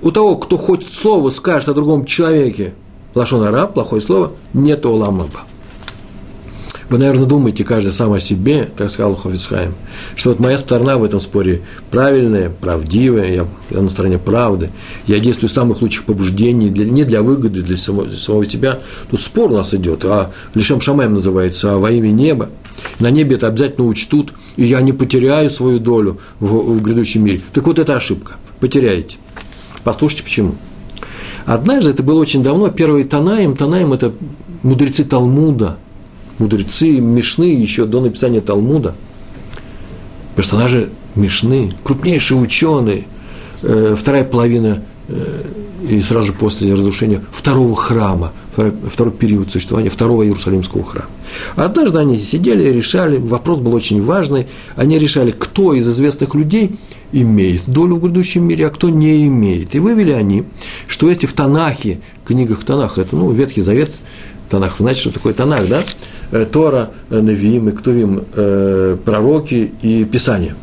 У 0.00 0.12
того, 0.12 0.36
кто 0.36 0.56
хоть 0.56 0.84
слово 0.84 1.30
скажет 1.30 1.68
о 1.68 1.74
другом 1.74 2.04
человеке, 2.04 2.74
лашон 3.16 3.52
плохое 3.72 4.00
слово, 4.00 4.32
нет 4.52 4.86
оламаба. 4.86 5.40
Вы, 6.88 6.96
наверное, 6.96 7.26
думаете 7.26 7.64
каждый 7.64 7.92
сам 7.92 8.12
о 8.14 8.20
себе, 8.20 8.70
так 8.74 8.90
сказал 8.90 9.14
Хофицхайм, 9.14 9.74
что 10.14 10.30
вот 10.30 10.40
моя 10.40 10.56
сторона 10.56 10.96
в 10.96 11.04
этом 11.04 11.20
споре 11.20 11.60
правильная, 11.90 12.48
правдивая, 12.48 13.46
я, 13.70 13.80
на 13.80 13.90
стороне 13.90 14.18
правды, 14.18 14.70
я 15.06 15.18
действую 15.18 15.50
из 15.50 15.54
самых 15.54 15.82
лучших 15.82 16.04
побуждений, 16.04 16.70
для, 16.70 16.86
не 16.86 17.04
для 17.04 17.22
выгоды, 17.22 17.60
для 17.62 17.76
самого, 17.76 18.06
для 18.06 18.16
самого 18.16 18.46
себя. 18.46 18.78
Тут 19.10 19.20
спор 19.20 19.52
у 19.52 19.56
нас 19.56 19.74
идет, 19.74 20.04
а 20.06 20.30
Лишем 20.54 20.80
Шамаем 20.80 21.12
называется, 21.12 21.74
а 21.74 21.78
во 21.78 21.90
имя 21.90 22.08
неба. 22.08 22.48
На 23.00 23.10
небе 23.10 23.36
это 23.36 23.48
обязательно 23.48 23.86
учтут, 23.86 24.32
и 24.56 24.64
я 24.64 24.80
не 24.80 24.92
потеряю 24.94 25.50
свою 25.50 25.80
долю 25.80 26.18
в, 26.40 26.46
в 26.46 26.80
грядущем 26.80 27.22
мире. 27.24 27.42
Так 27.52 27.66
вот, 27.66 27.78
это 27.78 27.96
ошибка. 27.96 28.36
Потеряете. 28.60 29.18
Послушайте, 29.84 30.22
почему. 30.22 30.54
Однажды, 31.44 31.90
это 31.90 32.02
было 32.02 32.20
очень 32.20 32.42
давно, 32.42 32.68
первый 32.68 33.04
Танаем, 33.04 33.56
Танаем– 33.56 33.92
это 33.94 34.12
мудрецы 34.62 35.04
Талмуда– 35.04 35.76
мудрецы 36.38 37.00
Мишны 37.00 37.44
еще 37.44 37.84
до 37.84 38.00
написания 38.00 38.40
Талмуда, 38.40 38.94
персонажи 40.36 40.90
Мишны, 41.14 41.72
крупнейшие 41.84 42.38
ученые, 42.38 43.04
э, 43.62 43.96
вторая 43.98 44.24
половина 44.24 44.82
э, 45.08 45.42
и 45.88 46.00
сразу 46.00 46.32
после 46.32 46.72
разрушения 46.72 47.22
второго 47.30 47.76
храма, 47.76 48.32
второй, 48.52 48.72
второй 48.90 49.12
период 49.12 49.50
существования 49.50 49.90
второго 49.90 50.24
Иерусалимского 50.24 50.84
храма. 50.84 51.10
Однажды 51.56 51.98
они 51.98 52.18
сидели 52.18 52.68
и 52.68 52.72
решали, 52.72 53.16
вопрос 53.16 53.58
был 53.58 53.74
очень 53.74 54.02
важный, 54.02 54.46
они 54.76 54.98
решали, 54.98 55.30
кто 55.30 55.74
из 55.74 55.88
известных 55.88 56.34
людей 56.34 56.76
имеет 57.12 57.62
долю 57.66 57.96
в 57.96 58.02
грядущем 58.02 58.44
мире, 58.44 58.66
а 58.66 58.70
кто 58.70 58.88
не 58.90 59.26
имеет. 59.26 59.74
И 59.74 59.78
вывели 59.78 60.10
они, 60.10 60.44
что 60.86 61.10
эти 61.10 61.26
в 61.26 61.32
Танахе, 61.32 62.00
книгах 62.24 62.64
Танаха, 62.64 63.02
это 63.02 63.16
ну, 63.16 63.30
Ветхий 63.30 63.62
Завет, 63.62 63.90
Танах, 64.48 64.78
вы 64.78 64.84
знаете, 64.84 65.00
что 65.02 65.12
такое 65.12 65.34
Танах, 65.34 65.68
да? 65.68 65.82
Э, 66.30 66.44
Тора, 66.44 66.90
э, 67.10 67.20
Навиим 67.20 67.68
и 67.68 67.74
э, 67.74 68.96
пророки 69.04 69.72
и 69.82 70.04
Писания. 70.04 70.56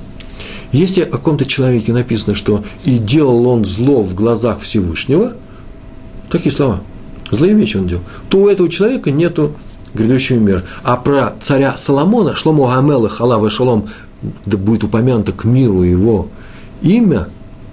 Если 0.72 1.02
о 1.02 1.06
каком-то 1.06 1.46
человеке 1.46 1.94
написано, 1.94 2.36
что 2.36 2.64
«и 2.84 2.98
делал 2.98 3.48
он 3.48 3.64
зло 3.64 4.02
в 4.02 4.14
глазах 4.14 4.60
Всевышнего», 4.60 5.34
такие 6.30 6.52
слова, 6.52 6.82
злые 7.32 7.54
вещи 7.54 7.78
он 7.78 7.88
делал, 7.88 8.04
то 8.30 8.40
у 8.40 8.50
этого 8.50 8.68
человека 8.68 9.12
нету 9.12 9.56
грядущего 9.94 10.38
мира. 10.38 10.64
А 10.84 10.98
про 10.98 11.34
царя 11.42 11.78
Соломона, 11.78 12.36
Шломо 12.36 12.68
Гамела, 12.68 13.08
Халава 13.08 13.50
Шалом, 13.50 13.90
да 14.46 14.58
будет 14.58 14.84
упомянуто 14.84 15.32
к 15.32 15.46
миру 15.46 15.84
его 15.84 16.28
имя, 16.82 17.28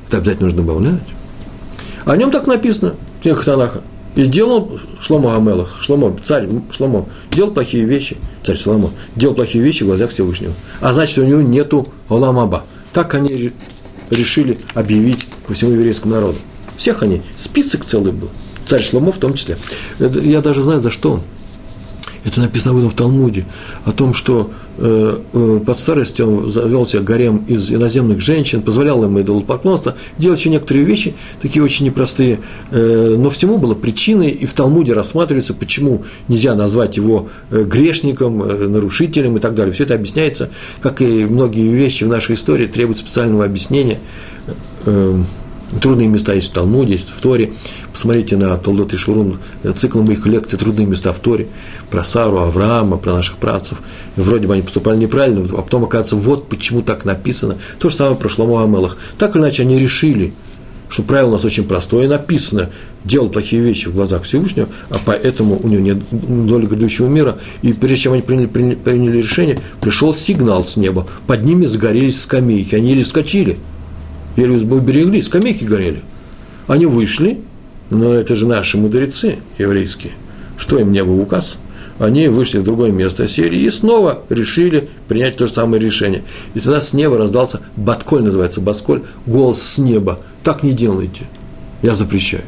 это 0.07 0.19
обязательно 0.19 0.49
нужно 0.49 0.63
добавлять. 0.63 1.01
О 2.05 2.17
нем 2.17 2.31
так 2.31 2.47
написано 2.47 2.95
в 3.19 3.23
книгах 3.23 3.45
Танаха. 3.45 3.81
И 4.15 4.27
делал 4.27 4.79
Шломо 5.01 5.37
Амелах, 5.37 5.81
Шломо, 5.81 6.17
царь 6.25 6.49
Шломо, 6.71 7.09
делал 7.31 7.51
плохие 7.51 7.85
вещи, 7.85 8.19
царь 8.45 8.59
Шломо, 8.59 8.91
делал 9.17 9.35
плохие 9.35 9.65
вещи 9.65 9.85
в 9.85 9.87
глазах 9.87 10.11
Всевышнего. 10.11 10.53
А 10.81 10.93
значит, 10.93 11.19
у 11.19 11.25
него 11.25 11.41
нету 11.41 11.87
Оламаба. 12.09 12.65
Так 12.93 13.15
они 13.15 13.53
решили 14.11 14.59
объявить 14.75 15.27
по 15.47 15.55
всему 15.55 15.73
еврейскому 15.73 16.15
народу. 16.15 16.37
Всех 16.77 17.03
они, 17.03 17.23
список 17.37 17.85
целый 17.85 18.13
был. 18.13 18.29
Царь 18.67 18.83
Шломо 18.83 19.13
в 19.13 19.19
том 19.19 19.35
числе. 19.35 19.57
Я 19.99 20.43
даже 20.43 20.63
знаю, 20.63 20.83
за 20.83 20.91
что 20.91 21.13
он. 21.13 21.23
Это 22.25 22.41
написано 22.41 22.75
в 22.75 22.95
Талмуде, 22.95 23.45
о 23.85 23.93
том, 23.93 24.15
что 24.15 24.51
э, 24.79 25.19
э, 25.33 25.61
под 25.65 25.79
старость 25.79 26.21
он 26.21 26.49
завел 26.49 26.87
себе 26.87 27.03
гарем 27.03 27.45
из 27.49 27.71
иноземных 27.71 28.21
женщин, 28.21 28.63
позволял 28.63 29.03
им 29.05 29.21
идолопоклонство, 29.21 29.97
делать 30.19 30.39
еще 30.39 30.51
некоторые 30.51 30.85
вещи, 30.85 31.15
такие 31.41 31.65
очень 31.65 31.87
непростые, 31.87 32.41
э, 32.71 33.17
но 33.19 33.29
всему 33.31 33.59
было 33.59 33.75
причиной, 33.75 34.31
и 34.31 34.47
в 34.47 34.53
Талмуде 34.53 34.93
рассматривается, 34.93 35.53
почему 35.55 36.05
нельзя 36.29 36.55
назвать 36.55 36.97
его 36.97 37.29
грешником, 37.51 38.39
нарушителем 38.39 39.37
и 39.37 39.41
так 39.41 39.55
далее. 39.55 39.73
Все 39.73 39.85
это 39.85 39.95
объясняется, 39.95 40.51
как 40.81 41.01
и 41.03 41.25
многие 41.25 41.69
вещи 41.69 42.05
в 42.05 42.09
нашей 42.09 42.37
истории 42.37 42.67
требуют 42.67 42.99
специального 42.99 43.45
объяснения. 43.45 43.99
Э, 45.73 45.79
Трудные 45.81 46.09
места 46.09 46.35
есть 46.35 46.51
в 46.51 46.53
Талмуде, 46.53 46.93
есть 46.93 47.09
в 47.09 47.21
Торе. 47.21 47.53
Посмотрите 47.93 48.37
на 48.37 48.57
Толдот 48.57 48.93
и 48.95 48.97
Шурун, 48.97 49.39
цикл 49.77 50.01
моих 50.01 50.27
лекций 50.27 50.59
«Трудные 50.59 50.87
места 50.87 51.13
в 51.13 51.19
Торе», 51.19 51.49
про 51.91 52.05
Сару, 52.05 52.39
Авраама, 52.39 52.97
про 52.97 53.15
наших 53.15 53.37
працев. 53.37 53.83
Вроде 54.17 54.47
бы 54.47 54.55
они 54.55 54.63
поступали 54.63 54.99
неправильно, 54.99 55.45
а 55.53 55.63
потом 55.63 55.85
оказывается, 55.85 56.17
вот 56.17 56.49
почему 56.49 56.83
так 56.83 57.05
написано. 57.05 57.59
То 57.79 57.91
же 57.91 57.97
самое 57.97 58.17
про 58.17 58.29
Шломо 58.29 58.63
Амелах. 58.63 58.97
Так 59.19 59.35
или 59.35 59.43
иначе 59.43 59.63
они 59.63 59.79
решили, 59.79 60.33
что 60.89 61.03
правило 61.03 61.31
у 61.31 61.33
нас 61.33 61.45
очень 61.45 61.65
простое, 61.65 62.09
написано, 62.09 62.71
делал 63.05 63.29
плохие 63.29 63.63
вещи 63.63 63.89
в 63.89 63.95
глазах 63.95 64.23
Всевышнего, 64.23 64.69
а 64.91 64.97
поэтому 65.05 65.59
у 65.63 65.69
него 65.69 65.81
нет 65.81 65.99
доли 66.11 66.67
грядущего 66.67 67.09
мира. 67.09 67.39
И 67.63 67.73
прежде 67.73 68.05
чем 68.05 68.13
они 68.13 68.23
приняли, 68.23 68.47
приняли, 68.47 69.19
решение, 69.19 69.59
пришел 69.81 70.15
сигнал 70.15 70.65
с 70.65 70.77
неба, 70.77 71.07
под 71.27 71.45
ними 71.45 71.67
загорелись 71.67 72.21
скамейки, 72.21 72.75
они 72.75 72.91
еле 72.91 73.05
вскочили– 73.05 73.59
еле 74.37 74.53
уберегли, 74.55 75.23
скамейки 75.23 75.65
горели. 75.65 76.03
Они 76.67 76.87
вышли, 76.87 77.41
но 77.91 78.15
это 78.15 78.35
же 78.35 78.47
наши 78.47 78.79
мудрецы 78.79 79.39
еврейские. 79.59 80.13
Что 80.57 80.79
им 80.79 80.93
не 80.93 81.03
был 81.05 81.21
указ? 81.21 81.59
Они 81.99 82.29
вышли 82.29 82.59
в 82.59 82.65
другое 82.65 82.91
место, 82.91 83.29
сели 83.29 83.57
и 83.57 83.71
снова 83.71 84.23
решили 84.29 84.89
принять 85.09 85.37
то 85.37 85.47
же 85.47 85.53
самое 85.53 85.81
решение. 85.83 86.23
И 86.55 86.61
тогда 86.61 86.81
с 86.81 86.93
неба 86.93 87.19
раздался, 87.19 87.61
Батколь 87.77 88.23
называется, 88.23 88.61
Басколь, 88.61 89.03
голос 89.27 89.63
с 89.63 89.79
неба. 89.79 90.21
Так 90.43 90.63
не 90.63 90.73
делайте. 90.73 91.27
Я 91.83 91.95
запрещаю. 91.95 92.45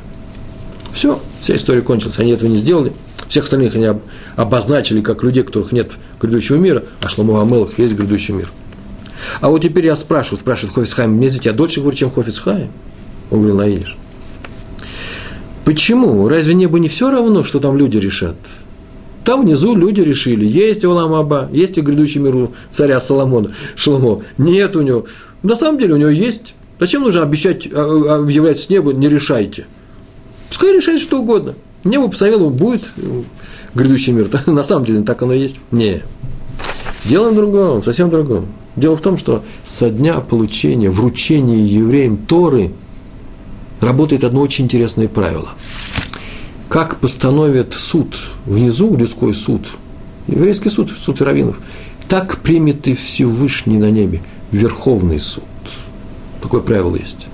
Все, 0.93 1.20
вся 1.41 1.57
история 1.57 1.82
кончилась. 1.82 2.18
Они 2.18 2.32
этого 2.32 2.49
не 2.49 2.57
сделали. 2.59 2.93
Всех 3.28 3.45
остальных 3.45 3.74
они 3.74 3.89
обозначили 4.37 5.01
как 5.01 5.22
людей, 5.22 5.43
которых 5.43 5.72
нет 5.72 5.93
грядущего 6.20 6.57
мира, 6.57 6.85
а 7.01 7.09
Шломо 7.09 7.43
Амелах 7.43 7.78
есть 7.78 7.95
грядущий 7.95 8.35
мир. 8.35 8.51
А 9.41 9.49
вот 9.49 9.62
теперь 9.62 9.87
я 9.87 9.97
спрашиваю, 9.97 10.41
спрашивает 10.41 10.75
Хофицхайм, 10.75 11.12
мне 11.12 11.27
извините, 11.27 11.51
я 11.51 11.55
дольше 11.55 11.81
говорю, 11.81 11.97
чем 11.97 12.11
Хофицхайм? 12.11 12.70
Он 13.31 13.39
говорил, 13.39 13.57
наидиш. 13.57 13.97
Почему? 15.64 16.29
Разве 16.29 16.55
небо 16.55 16.79
не 16.79 16.89
все 16.89 17.11
равно, 17.11 17.43
что 17.43 17.59
там 17.59 17.77
люди 17.77 17.97
решат? 17.97 18.37
Там 19.25 19.43
внизу 19.43 19.75
люди 19.75 20.03
решили, 20.03 20.45
есть 20.47 20.85
Олам 20.85 21.14
Аба, 21.14 21.49
есть 21.51 21.79
и 21.79 21.81
грядущий 21.81 22.20
миру 22.20 22.53
царя 22.70 23.01
Соломона, 23.01 23.53
Шломо. 23.75 24.22
Нет 24.37 24.77
у 24.77 24.83
него. 24.83 25.07
На 25.43 25.57
самом 25.57 25.79
деле 25.79 25.95
у 25.95 25.97
него 25.97 26.11
есть. 26.11 26.55
Зачем 26.79 27.03
нужно 27.03 27.22
обещать, 27.22 27.66
а, 27.72 27.81
а, 27.81 28.20
объявлять 28.20 28.59
с 28.59 28.68
неба, 28.68 28.93
не 28.93 29.09
решайте? 29.09 29.66
Пускай 30.51 30.77
решает 30.77 31.01
что 31.01 31.20
угодно. 31.20 31.55
Небо 31.85 32.09
поставило, 32.09 32.51
будет 32.51 32.83
грядущий 33.75 34.12
мир. 34.12 34.29
На 34.47 34.64
самом 34.64 34.85
деле 34.85 35.03
так 35.03 35.22
оно 35.22 35.33
и 35.33 35.41
есть. 35.41 35.57
Не. 35.70 36.03
Дело 37.05 37.31
в 37.31 37.35
другом, 37.35 37.83
совсем 37.83 38.09
в 38.09 38.11
другом. 38.11 38.47
Дело 38.77 38.97
в 38.97 39.01
том, 39.01 39.19
что 39.19 39.45
со 39.63 39.91
дня 39.91 40.21
получения, 40.21 40.91
вручения 40.91 41.65
евреям 41.65 42.17
Торы 42.17 42.73
работает 43.81 44.25
одно 44.25 44.41
очень 44.41 44.65
интересное 44.65 45.09
правило. 45.09 45.51
Как 46.69 46.99
постановит 47.01 47.75
суд 47.75 48.17
внизу, 48.47 48.97
людской 48.97 49.35
суд, 49.35 49.69
еврейский 50.27 50.71
суд, 50.71 50.91
суд 50.91 51.21
раввинов, 51.21 51.61
так 52.09 52.39
примет 52.39 52.89
и 52.89 52.95
Всевышний 52.95 53.79
на 53.79 53.91
небе, 53.91 54.23
Верховный 54.51 55.21
суд. 55.21 55.45
Такое 56.43 56.63
правило 56.63 56.97
есть. 56.97 57.27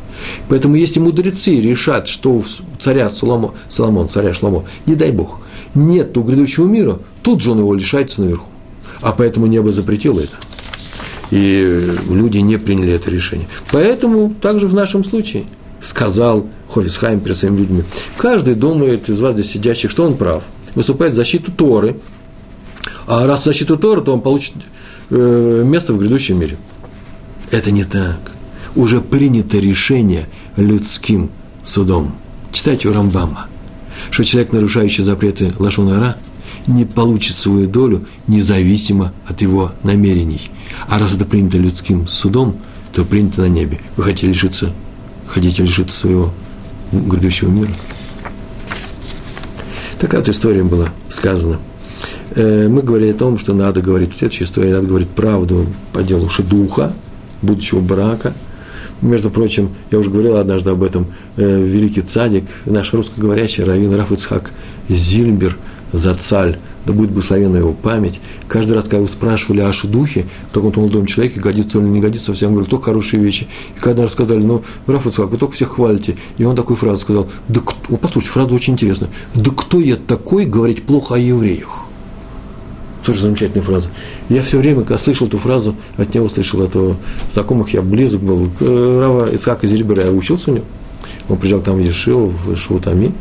Поэтому 0.49 0.75
если 0.75 1.01
мудрецы 1.01 1.61
решат, 1.61 2.09
что 2.09 2.33
у 2.33 2.45
царя 2.81 3.09
Соломон, 3.09 3.53
Соломон 3.69 4.09
царя 4.09 4.35
Шломо, 4.35 4.65
не 4.87 4.95
дай 4.95 5.13
бог, 5.13 5.41
нет 5.75 6.17
у 6.19 6.23
грядущего 6.23 6.67
мира, 6.67 6.99
тут 7.23 7.41
же 7.41 7.53
он 7.53 7.61
его 7.61 7.73
лишается 7.73 8.21
наверху. 8.21 8.49
А 9.03 9.13
поэтому 9.13 9.47
небо 9.47 9.73
запретило 9.73 10.21
это. 10.21 10.37
И 11.31 11.95
люди 12.09 12.39
не 12.39 12.59
приняли 12.59 12.93
это 12.93 13.11
решение. 13.11 13.47
Поэтому 13.71 14.35
также 14.41 14.67
в 14.67 14.75
нашем 14.75 15.05
случае 15.05 15.45
сказал 15.81 16.47
Хофисхайм 16.69 17.21
перед 17.21 17.37
своими 17.37 17.59
людьми. 17.59 17.83
Каждый 18.17 18.55
думает 18.55 19.09
из 19.09 19.21
вас 19.21 19.35
здесь 19.35 19.51
сидящих, 19.51 19.91
что 19.91 20.05
он 20.05 20.17
прав. 20.17 20.45
Выступает 20.75 21.13
в 21.13 21.17
защиту 21.17 21.53
Торы. 21.53 21.97
А 23.07 23.27
раз 23.27 23.43
в 23.43 23.45
защиту 23.45 23.77
Торы, 23.77 24.03
то 24.03 24.13
он 24.13 24.21
получит 24.21 24.55
э, 25.11 25.63
место 25.65 25.93
в 25.93 25.99
грядущем 25.99 26.39
мире. 26.39 26.57
Это 27.51 27.71
не 27.71 27.85
так. 27.85 28.19
Уже 28.77 29.01
принято 29.01 29.59
решение 29.59 30.27
людским 30.57 31.31
судом. 31.63 32.15
Читайте 32.53 32.89
у 32.89 32.93
Рамбама, 32.93 33.47
что 34.11 34.25
человек, 34.25 34.53
нарушающий 34.53 35.03
запреты 35.03 35.53
Лашонара, 35.59 36.17
не 36.71 36.85
получит 36.85 37.37
свою 37.37 37.67
долю 37.67 38.07
независимо 38.27 39.13
от 39.27 39.43
его 39.43 39.73
намерений. 39.83 40.51
А 40.89 40.99
раз 40.99 41.15
это 41.15 41.25
принято 41.25 41.59
людским 41.59 42.07
судом, 42.07 42.57
то 42.93 43.05
принято 43.05 43.43
на 43.43 43.49
небе. 43.49 43.81
Вы 43.97 44.05
хотите 44.05 44.29
лишиться, 44.29 44.73
хотите 45.27 45.63
лишиться 45.63 45.99
своего 45.99 46.33
грядущего 46.93 47.51
мира? 47.51 47.71
Такая 49.99 50.21
вот 50.21 50.31
история 50.31 50.63
была 50.63 50.89
сказана. 51.09 51.59
Э, 52.35 52.69
мы 52.69 52.83
говорили 52.83 53.11
о 53.11 53.15
том, 53.15 53.39
что 53.39 53.53
надо 53.53 53.83
говорить 53.83 54.13
в 54.13 54.23
истории, 54.23 54.73
надо 54.73 54.87
говорить 54.87 55.11
правду 55.11 55.67
по 55.93 56.03
делу 56.03 56.29
шедуха, 56.29 56.93
будущего 57.43 57.81
брака. 57.81 58.33
Между 59.03 59.31
прочим, 59.31 59.71
я 59.91 59.99
уже 59.99 60.11
говорил 60.11 60.37
однажды 60.37 60.71
об 60.71 60.83
этом, 60.83 61.07
э, 61.37 61.63
великий 61.63 62.03
цадик, 62.03 62.45
наш 62.65 62.93
русскоговорящий 62.93 63.65
раввин 63.65 63.95
Раф 63.95 64.13
Ицхак 64.13 64.53
Зильбер– 64.89 65.57
за 65.93 66.15
цаль, 66.15 66.59
да 66.87 66.93
будет 66.93 67.11
благословена 67.11 67.59
его 67.59 67.73
память. 67.73 68.21
Каждый 68.49 68.73
раз, 68.73 68.85
когда 68.85 68.99
его 68.99 69.07
спрашивали 69.07 69.61
о 69.61 69.73
шедухе, 69.73 70.27
в 70.51 70.55
таком-то 70.55 70.81
молодом 70.81 71.07
человеке, 71.07 71.41
годится 71.41 71.79
он 71.79 71.87
или 71.87 71.93
не 71.93 72.01
годится, 72.01 72.33
всем 72.33 72.51
говорил, 72.51 72.69
только 72.69 72.87
хорошие 72.87 73.23
вещи. 73.23 73.49
И 73.77 73.81
когда 73.81 74.03
раз 74.03 74.13
сказали, 74.13 74.43
ну, 74.43 74.63
Раф 74.87 75.07
Ицхак, 75.07 75.31
вы 75.31 75.39
только 75.39 75.55
всех 75.55 75.75
хвалите. 75.75 76.17
И 76.39 76.45
он 76.45 76.57
такую 76.57 76.77
фразу 76.77 77.01
сказал, 77.01 77.29
да 77.49 77.61
кто, 77.61 77.97
послушайте, 77.97 78.33
фраза 78.33 78.55
очень 78.55 78.75
интересная, 78.75 79.11
да 79.35 79.51
кто 79.51 79.81
я 79.81 79.97
такой 79.97 80.47
говорить 80.47 80.85
плохо 80.85 81.15
о 81.15 81.19
евреях? 81.19 81.87
Слушай, 83.03 83.23
замечательная 83.23 83.63
фраза. 83.63 83.89
Я 84.29 84.43
все 84.43 84.59
время, 84.59 84.81
когда 84.81 84.99
слышал 84.99 85.27
эту 85.27 85.39
фразу, 85.39 85.75
от 85.97 86.15
него 86.15 86.29
слышал 86.29 86.63
этого 86.63 86.97
знакомых, 87.33 87.73
я 87.73 87.81
близок 87.81 88.21
был 88.21 88.51
э, 88.61 88.99
Рава 89.01 89.33
Ицхака 89.33 89.67
Зильбера, 89.67 90.05
я 90.05 90.13
учился 90.13 90.51
у 90.51 90.55
него. 90.55 90.67
Он 91.29 91.39
приезжал 91.39 91.61
там 91.61 91.77
в 91.77 91.81
Ешиву, 91.81 92.27
в 92.27 92.57
Швутами. 92.57 93.13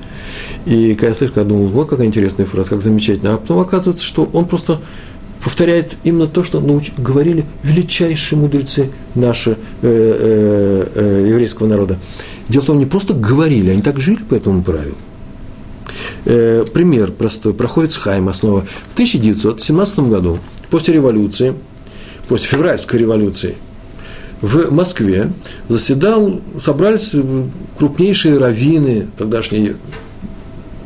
И 0.65 0.93
когда 0.93 1.07
я 1.07 1.13
слышу, 1.13 1.33
я 1.35 1.43
думал, 1.43 1.67
вот 1.67 1.89
какая 1.89 2.07
интересная 2.07 2.45
фраза, 2.45 2.69
как 2.69 2.81
замечательно. 2.81 3.33
А 3.33 3.37
потом 3.37 3.59
оказывается, 3.59 4.03
что 4.03 4.29
он 4.33 4.45
просто 4.45 4.81
повторяет 5.43 5.95
именно 6.03 6.27
то, 6.27 6.43
что 6.43 6.59
науч... 6.59 6.91
говорили 6.97 7.45
величайшие 7.63 8.37
мудрецы 8.39 8.91
нашего 9.15 9.55
э, 9.55 9.57
э, 9.83 10.87
э, 10.95 11.29
еврейского 11.29 11.67
народа. 11.67 11.97
Дело 12.49 12.63
в 12.63 12.65
том, 12.65 12.79
не 12.79 12.85
просто 12.85 13.13
говорили, 13.13 13.69
они 13.69 13.81
так 13.81 13.99
жили 13.99 14.17
по 14.17 14.35
этому 14.35 14.63
правилу. 14.63 14.95
Э, 16.25 16.65
пример 16.73 17.11
простой. 17.11 17.53
Проходит 17.53 17.93
Хайм, 17.95 18.29
основа. 18.29 18.65
В 18.89 18.93
1917 18.93 19.99
году, 19.99 20.39
после 20.69 20.93
революции, 20.93 21.53
после 22.27 22.47
февральской 22.47 22.99
революции, 22.99 23.55
в 24.41 24.71
Москве 24.71 25.31
заседал, 25.67 26.39
собрались 26.59 27.13
крупнейшие 27.77 28.37
раввины 28.37 29.07
тогдашней 29.17 29.75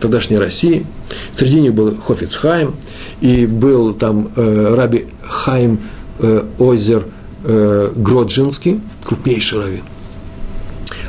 тогдашней 0.03 0.37
России. 0.37 0.85
Среди 1.31 1.61
них 1.61 1.73
был 1.73 1.95
Хофицхайм, 1.95 2.75
и 3.21 3.45
был 3.45 3.93
там 3.93 4.29
э, 4.35 4.75
раби 4.75 5.07
Хайм 5.21 5.79
э, 6.19 6.43
Озер 6.59 7.05
э, 7.45 7.91
Гроджинский, 7.95 8.81
крупнейший 9.03 9.59
раввин 9.59 9.83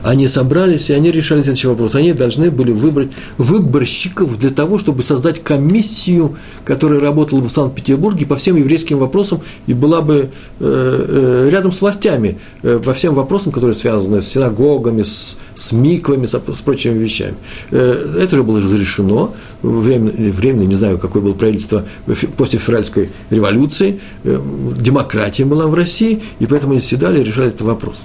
они 0.04 0.28
собрались, 0.28 0.90
и 0.90 0.92
они 0.92 1.10
решали 1.10 1.42
следующий 1.42 1.66
вопрос. 1.68 1.94
Они 1.94 2.12
должны 2.12 2.50
были 2.50 2.72
выбрать 2.72 3.10
выборщиков 3.38 4.38
для 4.38 4.50
того, 4.50 4.78
чтобы 4.78 5.02
создать 5.02 5.42
комиссию, 5.42 6.36
которая 6.64 7.00
работала 7.00 7.40
бы 7.40 7.48
в 7.48 7.52
Санкт-Петербурге 7.52 8.26
по 8.26 8.36
всем 8.36 8.56
еврейским 8.56 8.98
вопросам 8.98 9.40
и 9.66 9.72
была 9.72 10.02
бы 10.02 10.14
э, 10.14 10.26
э, 10.60 11.48
рядом 11.50 11.72
с 11.72 11.80
властями 11.80 12.38
э, 12.62 12.78
по 12.84 12.92
всем 12.92 13.14
вопросам, 13.14 13.50
которые 13.50 13.74
связаны 13.74 14.20
с 14.20 14.28
синагогами, 14.28 15.02
с, 15.02 15.38
с 15.54 15.72
миквами, 15.72 16.26
с, 16.26 16.34
с 16.34 16.60
прочими 16.60 16.98
вещами. 16.98 17.36
Э, 17.70 18.18
это 18.20 18.36
же 18.36 18.42
было 18.42 18.60
разрешено 18.60 19.34
временно, 19.62 20.12
временно, 20.32 20.68
не 20.68 20.74
знаю, 20.74 20.98
какое 20.98 21.22
было 21.22 21.32
правительство 21.32 21.86
после 22.36 22.58
февральской 22.58 23.10
революции, 23.30 24.00
э, 24.24 24.38
демократия 24.76 25.46
была 25.46 25.66
в 25.66 25.72
России, 25.72 26.20
и 26.40 26.46
поэтому 26.46 26.72
они 26.72 26.82
седали 26.82 27.22
и 27.22 27.24
решали 27.24 27.48
этот 27.48 27.62
вопрос. 27.62 28.04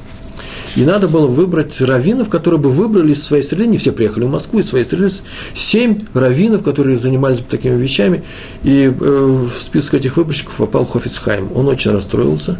И 0.75 0.83
надо 0.83 1.07
было 1.07 1.27
выбрать 1.27 1.79
раввинов, 1.81 2.29
которые 2.29 2.59
бы 2.59 2.69
выбрали 2.69 3.13
из 3.13 3.23
своей 3.23 3.43
среды, 3.43 3.67
не 3.67 3.77
все 3.77 3.91
приехали 3.91 4.25
в 4.25 4.29
Москву, 4.29 4.59
из 4.59 4.67
своей 4.67 4.85
среды, 4.85 5.09
семь 5.55 5.99
раввинов, 6.13 6.63
которые 6.63 6.97
занимались 6.97 7.39
такими 7.39 7.81
вещами. 7.81 8.23
И 8.63 8.85
э, 8.85 8.91
в 8.99 9.61
список 9.61 9.95
этих 9.95 10.17
выборщиков 10.17 10.53
попал 10.55 10.85
Хофицхайм. 10.85 11.49
Он 11.55 11.67
очень 11.67 11.91
расстроился. 11.91 12.59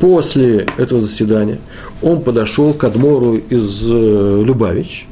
После 0.00 0.66
этого 0.76 1.00
заседания 1.00 1.58
он 2.02 2.22
подошел 2.22 2.72
к 2.74 2.82
Адмору 2.84 3.36
из 3.36 3.84
э, 3.90 4.42
Любавич, 4.44 5.06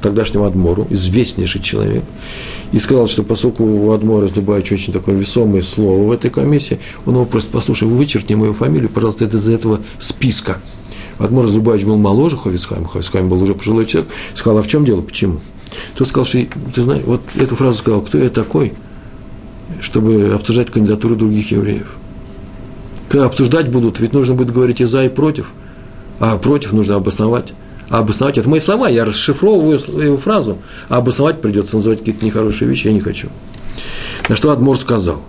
тогдашнему 0.00 0.44
Адмору, 0.44 0.86
известнейший 0.90 1.62
человек, 1.62 2.02
и 2.72 2.78
сказал, 2.78 3.06
что 3.06 3.22
поскольку 3.22 3.64
у 3.64 3.92
Адмора 3.92 4.26
из 4.26 4.36
Любавича 4.36 4.74
очень 4.74 4.92
такое 4.92 5.14
весомое 5.14 5.62
слово 5.62 6.06
в 6.06 6.12
этой 6.12 6.30
комиссии, 6.30 6.78
он 7.04 7.14
его 7.14 7.24
просто, 7.24 7.50
послушай, 7.50 7.88
вычеркни 7.88 8.34
мою 8.34 8.52
фамилию, 8.52 8.88
пожалуйста, 8.88 9.24
это 9.24 9.36
из 9.36 9.48
этого 9.48 9.80
списка. 9.98 10.58
Адмор 11.18 11.46
Зубаевич 11.46 11.86
был 11.86 11.96
моложе 11.96 12.36
Ховисхайма, 12.36 12.88
Ховисхайм 12.88 13.28
был 13.28 13.42
уже 13.42 13.54
пожилой 13.54 13.86
человек, 13.86 14.10
сказал, 14.34 14.58
а 14.58 14.62
в 14.62 14.66
чем 14.66 14.84
дело, 14.84 15.00
почему? 15.00 15.40
Тот 15.94 16.08
сказал, 16.08 16.26
что, 16.26 16.44
ты 16.74 16.82
знаешь, 16.82 17.04
вот 17.04 17.22
эту 17.36 17.56
фразу 17.56 17.78
сказал, 17.78 18.02
кто 18.02 18.18
я 18.18 18.28
такой, 18.28 18.74
чтобы 19.80 20.32
обсуждать 20.34 20.70
кандидатуру 20.70 21.16
других 21.16 21.50
евреев. 21.50 21.96
Когда 23.08 23.26
обсуждать 23.26 23.70
будут, 23.70 24.00
ведь 24.00 24.12
нужно 24.12 24.34
будет 24.34 24.52
говорить 24.52 24.80
и 24.80 24.84
за, 24.84 25.04
и 25.04 25.08
против, 25.08 25.52
а 26.18 26.36
против 26.36 26.72
нужно 26.72 26.96
обосновать. 26.96 27.52
А 27.88 27.98
обосновать– 27.98 28.36
это 28.38 28.48
мои 28.48 28.60
слова, 28.60 28.88
я 28.88 29.04
расшифровываю 29.04 29.78
его 30.02 30.16
фразу, 30.16 30.58
а 30.88 30.96
обосновать 30.96 31.40
придется 31.40 31.76
называть 31.76 32.00
какие-то 32.00 32.24
нехорошие 32.24 32.68
вещи, 32.68 32.88
я 32.88 32.92
не 32.92 33.00
хочу. 33.00 33.28
На 34.28 34.34
что 34.34 34.50
Адмор 34.50 34.76
сказал, 34.76 35.22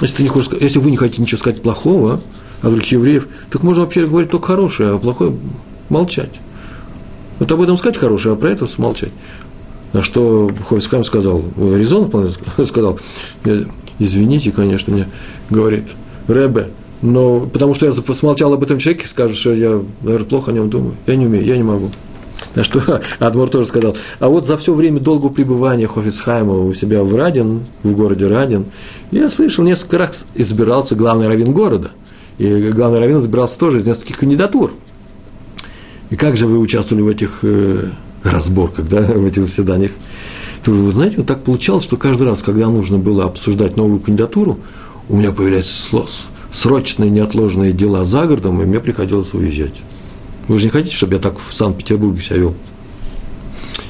если, 0.00 0.16
ты 0.16 0.22
не 0.22 0.28
хочешь, 0.28 0.50
если 0.60 0.78
вы 0.78 0.90
не 0.90 0.96
хотите 0.96 1.20
ничего 1.20 1.38
сказать 1.38 1.60
плохого, 1.60 2.20
а 2.62 2.68
других 2.68 2.92
евреев, 2.92 3.28
так 3.50 3.62
можно 3.62 3.84
вообще 3.84 4.06
говорить 4.06 4.30
только 4.30 4.48
хорошее, 4.48 4.90
а 4.90 4.98
плохое 4.98 5.34
молчать. 5.88 6.40
Вот 7.38 7.50
об 7.52 7.60
этом 7.60 7.76
сказать 7.76 7.96
хорошее, 7.96 8.34
а 8.34 8.36
про 8.36 8.50
это 8.50 8.66
смолчать. 8.66 9.12
На 9.92 10.02
что 10.02 10.50
Ховискам 10.68 11.04
сказал, 11.04 11.42
Резон 11.56 12.10
сказал, 12.64 12.98
извините, 13.98 14.50
конечно, 14.50 14.92
мне 14.92 15.08
говорит, 15.50 15.84
Рэбе, 16.26 16.68
но 17.00 17.40
потому 17.40 17.74
что 17.74 17.86
я 17.86 17.92
смолчал 17.92 18.52
об 18.52 18.62
этом 18.62 18.78
человеке, 18.78 19.06
скажет, 19.06 19.36
что 19.36 19.54
я, 19.54 19.80
наверное, 20.02 20.28
плохо 20.28 20.50
о 20.50 20.54
нем 20.54 20.68
думаю. 20.68 20.94
Я 21.06 21.16
не 21.16 21.26
умею, 21.26 21.44
я 21.44 21.56
не 21.56 21.62
могу. 21.62 21.90
На 22.54 22.64
что 22.64 23.00
Адмор 23.18 23.48
тоже 23.48 23.68
сказал, 23.68 23.96
а 24.18 24.28
вот 24.28 24.46
за 24.46 24.58
все 24.58 24.74
время 24.74 25.00
долгого 25.00 25.30
пребывания 25.30 25.86
Хофицхайма 25.86 26.54
у 26.54 26.74
себя 26.74 27.02
в 27.02 27.14
Радин, 27.14 27.64
в 27.82 27.92
городе 27.92 28.26
Радин, 28.26 28.66
я 29.10 29.30
слышал, 29.30 29.64
несколько 29.64 29.98
раз 29.98 30.26
избирался 30.34 30.96
главный 30.96 31.28
раввин 31.28 31.52
города– 31.52 31.92
и 32.38 32.70
главный 32.70 33.00
раввин 33.00 33.18
избирался 33.18 33.58
тоже 33.58 33.78
из 33.78 33.86
нескольких 33.86 34.18
кандидатур. 34.18 34.72
И 36.10 36.16
как 36.16 36.36
же 36.36 36.46
вы 36.46 36.58
участвовали 36.58 37.02
в 37.02 37.08
этих 37.08 37.40
э, 37.42 37.90
разборках, 38.22 38.88
да, 38.88 39.02
в 39.02 39.26
этих 39.26 39.44
заседаниях? 39.44 39.90
То 40.62 40.70
вы 40.70 40.90
знаете, 40.92 41.18
вот 41.18 41.26
так 41.26 41.42
получалось, 41.42 41.84
что 41.84 41.96
каждый 41.96 42.26
раз, 42.26 42.42
когда 42.42 42.68
нужно 42.68 42.98
было 42.98 43.24
обсуждать 43.24 43.76
новую 43.76 44.00
кандидатуру, 44.00 44.60
у 45.08 45.16
меня 45.16 45.32
появляется 45.32 45.72
срочные 46.52 47.10
неотложные 47.10 47.72
дела 47.72 48.04
за 48.04 48.26
городом, 48.26 48.62
и 48.62 48.66
мне 48.66 48.80
приходилось 48.80 49.34
уезжать. 49.34 49.74
Вы 50.46 50.58
же 50.58 50.64
не 50.66 50.70
хотите, 50.70 50.94
чтобы 50.94 51.14
я 51.14 51.20
так 51.20 51.38
в 51.38 51.52
Санкт-Петербурге 51.52 52.20
себя 52.20 52.36
вел? 52.36 52.54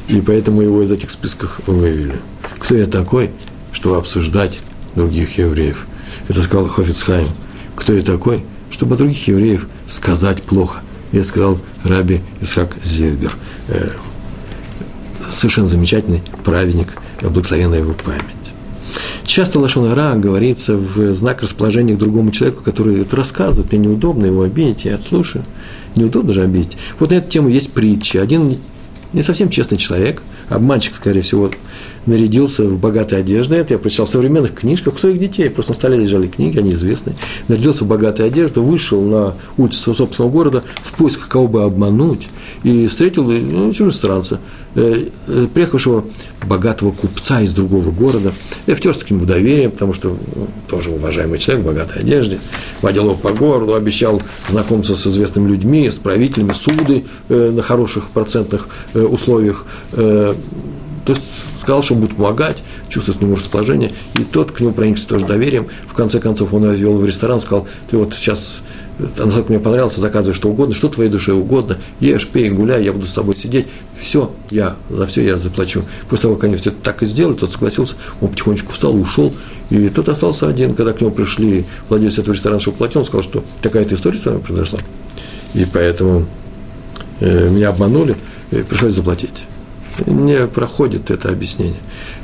И 0.08 0.20
поэтому 0.20 0.62
его 0.62 0.82
из 0.82 0.90
этих 0.90 1.10
списков 1.10 1.60
вывели. 1.66 2.20
Кто 2.58 2.74
я 2.74 2.86
такой, 2.86 3.30
чтобы 3.72 3.96
обсуждать 3.96 4.60
других 4.94 5.38
евреев? 5.38 5.86
Это 6.28 6.42
сказал 6.42 6.68
Хофицхайм– 6.68 7.28
кто 7.78 7.94
я 7.94 8.02
такой, 8.02 8.44
чтобы 8.70 8.96
о 8.96 8.98
других 8.98 9.28
евреев 9.28 9.68
сказать 9.86 10.42
плохо. 10.42 10.82
Я 11.12 11.22
сказал 11.22 11.58
Раби 11.84 12.20
Исхак 12.40 12.76
Зильбер. 12.84 13.36
Э, 13.68 13.90
совершенно 15.30 15.68
замечательный 15.68 16.22
праведник, 16.42 16.94
благословенная 17.22 17.78
его 17.78 17.92
память. 17.92 18.24
Часто 19.24 19.60
лошонара 19.60 20.16
говорится 20.16 20.76
в 20.76 21.14
знак 21.14 21.42
расположения 21.42 21.94
к 21.94 21.98
другому 21.98 22.32
человеку, 22.32 22.64
который 22.64 23.00
это 23.02 23.14
рассказывает, 23.14 23.70
мне 23.70 23.86
неудобно 23.86 24.26
его 24.26 24.42
обидеть, 24.42 24.84
я 24.84 24.96
отслушаю. 24.96 25.44
неудобно 25.94 26.32
же 26.32 26.42
обидеть. 26.42 26.76
Вот 26.98 27.10
на 27.10 27.14
эту 27.14 27.30
тему 27.30 27.48
есть 27.48 27.70
притча. 27.72 28.20
Один 28.20 28.56
не 29.12 29.22
совсем 29.22 29.50
честный 29.50 29.78
человек, 29.78 30.22
обманщик, 30.48 30.94
скорее 30.94 31.22
всего, 31.22 31.50
нарядился 32.08 32.64
в 32.64 32.78
богатой 32.78 33.20
одежды. 33.20 33.56
Это 33.56 33.74
я 33.74 33.78
прочитал 33.78 34.06
в 34.06 34.10
современных 34.10 34.54
книжках 34.54 34.94
у 34.94 34.98
своих 34.98 35.18
детей. 35.18 35.48
Просто 35.50 35.72
на 35.72 35.76
столе 35.76 35.98
лежали 35.98 36.26
книги, 36.26 36.58
они 36.58 36.72
известны. 36.72 37.14
Нарядился 37.48 37.84
в 37.84 37.88
богатой 37.88 38.26
одежду, 38.26 38.62
вышел 38.62 39.00
на 39.02 39.34
улицу 39.56 39.78
своего 39.78 39.98
собственного 39.98 40.32
города 40.32 40.62
в 40.82 40.92
поисках 40.94 41.28
кого 41.28 41.46
бы 41.46 41.62
обмануть. 41.62 42.28
И 42.62 42.86
встретил 42.86 43.24
ну, 43.24 43.72
чужестранца, 43.72 44.40
э, 44.74 45.08
э, 45.26 45.46
приехавшего 45.52 46.04
богатого 46.46 46.92
купца 46.92 47.40
из 47.40 47.52
другого 47.52 47.90
города. 47.90 48.32
Я 48.66 48.74
втерся 48.74 49.04
к 49.04 49.10
нему 49.10 49.22
в 49.22 49.26
доверие, 49.26 49.68
потому 49.68 49.92
что 49.92 50.16
ну, 50.34 50.48
тоже 50.68 50.90
уважаемый 50.90 51.38
человек 51.38 51.64
в 51.64 51.68
богатой 51.68 52.02
одежде. 52.02 52.38
Водил 52.80 53.04
его 53.04 53.14
по 53.14 53.32
городу, 53.32 53.74
обещал 53.74 54.22
знакомиться 54.48 54.96
с 54.96 55.06
известными 55.06 55.48
людьми, 55.48 55.90
с 55.90 55.96
правителями, 55.96 56.52
суды 56.52 57.04
э, 57.28 57.50
на 57.50 57.62
хороших 57.62 58.10
процентных 58.10 58.68
э, 58.94 59.00
условиях. 59.00 59.66
Э, 59.92 60.34
то 61.08 61.14
есть 61.14 61.24
сказал, 61.58 61.82
что 61.82 61.94
он 61.94 62.00
будет 62.00 62.16
помогать, 62.16 62.62
чувствует 62.90 63.18
к 63.18 63.22
нему 63.22 63.34
расположение, 63.34 63.92
и 64.18 64.24
тот 64.24 64.52
к 64.52 64.60
нему 64.60 64.72
проникся 64.72 65.08
тоже 65.08 65.24
доверием. 65.24 65.66
В 65.86 65.94
конце 65.94 66.20
концов, 66.20 66.52
он 66.52 66.70
вел 66.74 66.98
в 66.98 67.06
ресторан, 67.06 67.40
сказал, 67.40 67.66
ты 67.90 67.96
вот 67.96 68.12
сейчас, 68.12 68.60
насколько 68.98 69.50
мне 69.50 69.58
понравилось, 69.58 69.96
заказывай 69.96 70.34
что 70.34 70.50
угодно, 70.50 70.74
что 70.74 70.90
твоей 70.90 71.08
душе 71.10 71.32
угодно, 71.32 71.78
ешь, 72.00 72.26
пей, 72.26 72.50
гуляй, 72.50 72.84
я 72.84 72.92
буду 72.92 73.06
с 73.06 73.12
тобой 73.14 73.34
сидеть, 73.34 73.68
все, 73.96 74.30
я, 74.50 74.76
за 74.90 75.06
все 75.06 75.24
я 75.24 75.38
заплачу. 75.38 75.82
После 76.10 76.24
того, 76.24 76.34
как 76.34 76.44
они 76.44 76.56
все 76.56 76.72
так 76.72 77.02
и 77.02 77.06
сделали, 77.06 77.36
тот 77.36 77.50
согласился, 77.50 77.94
он 78.20 78.28
потихонечку 78.28 78.72
встал, 78.72 78.94
ушел, 78.94 79.32
и 79.70 79.88
тот 79.88 80.10
остался 80.10 80.46
один, 80.46 80.74
когда 80.74 80.92
к 80.92 81.00
нему 81.00 81.10
пришли 81.10 81.64
владелец 81.88 82.18
этого 82.18 82.34
ресторана, 82.34 82.60
что 82.60 82.72
платил, 82.72 83.00
он 83.00 83.06
сказал, 83.06 83.22
что 83.22 83.44
такая-то 83.62 83.94
история 83.94 84.18
с 84.18 84.26
вами 84.26 84.40
произошла, 84.40 84.78
и 85.54 85.64
поэтому 85.64 86.26
э, 87.20 87.48
меня 87.48 87.70
обманули, 87.70 88.14
и 88.50 88.56
пришлось 88.56 88.92
заплатить 88.92 89.46
не 90.06 90.46
проходит 90.46 91.10
это 91.10 91.30
объяснение. 91.30 91.80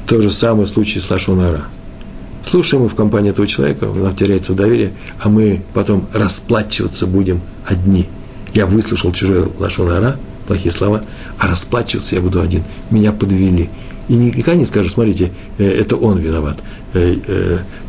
То 0.07 0.21
же 0.21 0.31
самое 0.31 0.67
в 0.67 0.71
случае 0.71 1.03
с 1.03 1.11
Лашонара. 1.11 1.65
Слушаем 2.45 2.83
мы 2.83 2.89
в 2.89 2.95
компании 2.95 3.31
этого 3.31 3.47
человека, 3.47 3.87
нам 3.87 4.15
теряется 4.15 4.53
доверие, 4.53 4.93
а 5.19 5.29
мы 5.29 5.63
потом 5.73 6.07
расплачиваться 6.13 7.07
будем 7.07 7.41
одни. 7.65 8.07
Я 8.53 8.67
выслушал 8.67 9.13
чужой 9.13 9.49
Лашонара, 9.59 10.19
плохие 10.47 10.73
слова, 10.73 11.03
а 11.39 11.47
расплачиваться 11.47 12.15
я 12.15 12.21
буду 12.21 12.41
один. 12.41 12.63
Меня 12.91 13.13
подвели. 13.13 13.71
И 14.09 14.15
никогда 14.15 14.55
не 14.55 14.67
скажу, 14.67 14.91
смотрите, 14.91 15.33
э, 15.57 15.65
это 15.65 15.97
он 15.97 16.19
виноват. 16.19 16.59
Э, 16.93 17.17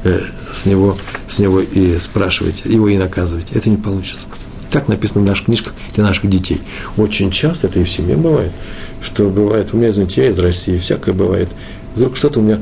э, 0.04 0.20
с 0.52 0.66
него, 0.66 0.98
с 1.28 1.40
него 1.40 1.60
и 1.60 1.98
спрашивайте, 2.00 2.72
его 2.72 2.88
и 2.88 2.98
наказывайте. 2.98 3.56
Это 3.56 3.70
не 3.70 3.78
получится. 3.78 4.26
Так 4.72 4.88
написано 4.88 5.22
в 5.22 5.26
наших 5.26 5.46
книжках 5.46 5.74
для 5.94 6.04
наших 6.04 6.30
детей. 6.30 6.62
Очень 6.98 7.32
часто 7.32 7.68
это 7.68 7.80
и 7.80 7.84
в 7.84 7.90
семье 7.90 8.18
бывает 8.18 8.52
что 9.06 9.30
бывает, 9.30 9.70
у 9.72 9.78
меня, 9.78 9.90
извините, 9.90 10.24
я 10.24 10.30
из 10.30 10.40
России, 10.40 10.78
всякое 10.78 11.14
бывает. 11.14 11.50
Вдруг 11.96 12.18
что-то 12.18 12.40
у 12.40 12.44
меня... 12.44 12.60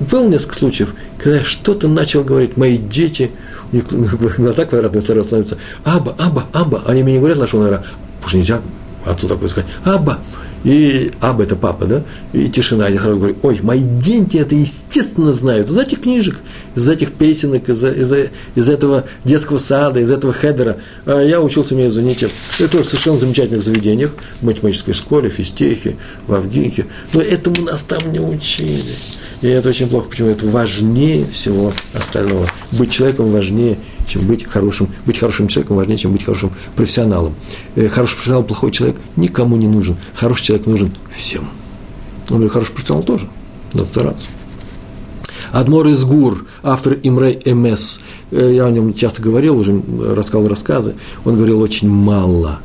Было 0.00 0.26
несколько 0.26 0.56
случаев, 0.56 0.94
когда 1.18 1.38
я 1.38 1.44
что-то 1.44 1.86
начал 1.86 2.24
говорить, 2.24 2.56
мои 2.56 2.76
дети, 2.76 3.30
у 3.70 3.76
них 3.76 3.86
глаза 4.36 4.64
квадратные 4.64 5.02
стали 5.02 5.22
становятся, 5.22 5.58
Аба, 5.84 6.16
Аба, 6.18 6.46
Аба, 6.52 6.82
они 6.86 7.02
мне 7.02 7.12
не 7.12 7.18
говорят 7.18 7.38
нашего 7.38 7.62
наверное, 7.62 7.86
потому 8.16 8.28
что 8.28 8.36
нельзя 8.38 8.60
отцу 9.06 9.28
такое 9.28 9.48
сказать, 9.48 9.70
Аба, 9.84 10.18
и 10.64 11.12
Аба 11.20 11.44
это 11.44 11.56
папа, 11.56 11.84
да, 11.84 12.02
и 12.32 12.48
тишина. 12.48 12.88
Я 12.88 12.98
сразу 12.98 13.18
говорю, 13.18 13.36
ой, 13.42 13.60
мои 13.62 13.82
дети 13.82 14.38
это 14.38 14.54
естественно 14.54 15.32
знают. 15.32 15.70
Из 15.70 15.76
этих 15.76 16.00
книжек, 16.00 16.38
из 16.74 16.88
этих 16.88 17.12
песенок, 17.12 17.68
из, 17.68 17.84
из, 17.84 18.12
из 18.54 18.68
этого 18.68 19.04
детского 19.24 19.58
сада, 19.58 20.00
из 20.00 20.10
этого 20.10 20.32
хедера. 20.32 20.78
А 21.04 21.20
я 21.20 21.40
учился, 21.40 21.74
меня 21.74 21.88
извините, 21.88 22.30
это 22.58 22.68
тоже 22.68 22.84
в 22.84 22.86
совершенно 22.88 23.18
замечательных 23.18 23.62
заведениях, 23.62 24.14
в 24.40 24.46
математической 24.46 24.94
школе, 24.94 25.28
в 25.28 25.34
физтехе, 25.34 25.96
в 26.26 26.34
Авгинке. 26.34 26.86
Но 27.12 27.20
этому 27.20 27.62
нас 27.66 27.82
там 27.82 28.10
не 28.10 28.20
учили. 28.20 28.80
И 29.42 29.48
это 29.48 29.68
очень 29.68 29.88
плохо. 29.88 30.08
Почему? 30.08 30.30
Это 30.30 30.46
важнее 30.46 31.26
всего 31.26 31.74
остального. 31.92 32.48
Быть 32.72 32.90
человеком 32.90 33.30
важнее 33.30 33.76
чем 34.06 34.26
быть 34.26 34.44
хорошим. 34.44 34.88
Быть 35.06 35.18
хорошим 35.18 35.48
человеком 35.48 35.76
важнее, 35.76 35.98
чем 35.98 36.12
быть 36.12 36.24
хорошим 36.24 36.52
профессионалом. 36.76 37.34
Э, 37.74 37.88
хороший 37.88 38.14
профессионал, 38.14 38.44
плохой 38.44 38.70
человек 38.70 38.96
никому 39.16 39.56
не 39.56 39.68
нужен. 39.68 39.96
Хороший 40.14 40.44
человек 40.44 40.66
нужен 40.66 40.92
всем. 41.10 41.48
Ну 42.28 42.44
и 42.44 42.48
хороший 42.48 42.72
профессионал 42.72 43.02
тоже. 43.02 43.28
Надо 43.72 43.86
стараться. 43.86 44.26
Адмор 45.52 45.86
из 45.88 46.04
Гур, 46.04 46.46
автор 46.62 46.98
Имрей 47.02 47.40
МС, 47.52 48.00
э, 48.30 48.54
я 48.54 48.66
о 48.66 48.70
нем 48.70 48.94
часто 48.94 49.22
говорил, 49.22 49.58
уже 49.58 49.80
рассказывал 50.04 50.48
рассказы, 50.48 50.94
он 51.24 51.36
говорил 51.36 51.60
очень 51.60 51.88
мало. 51.88 52.60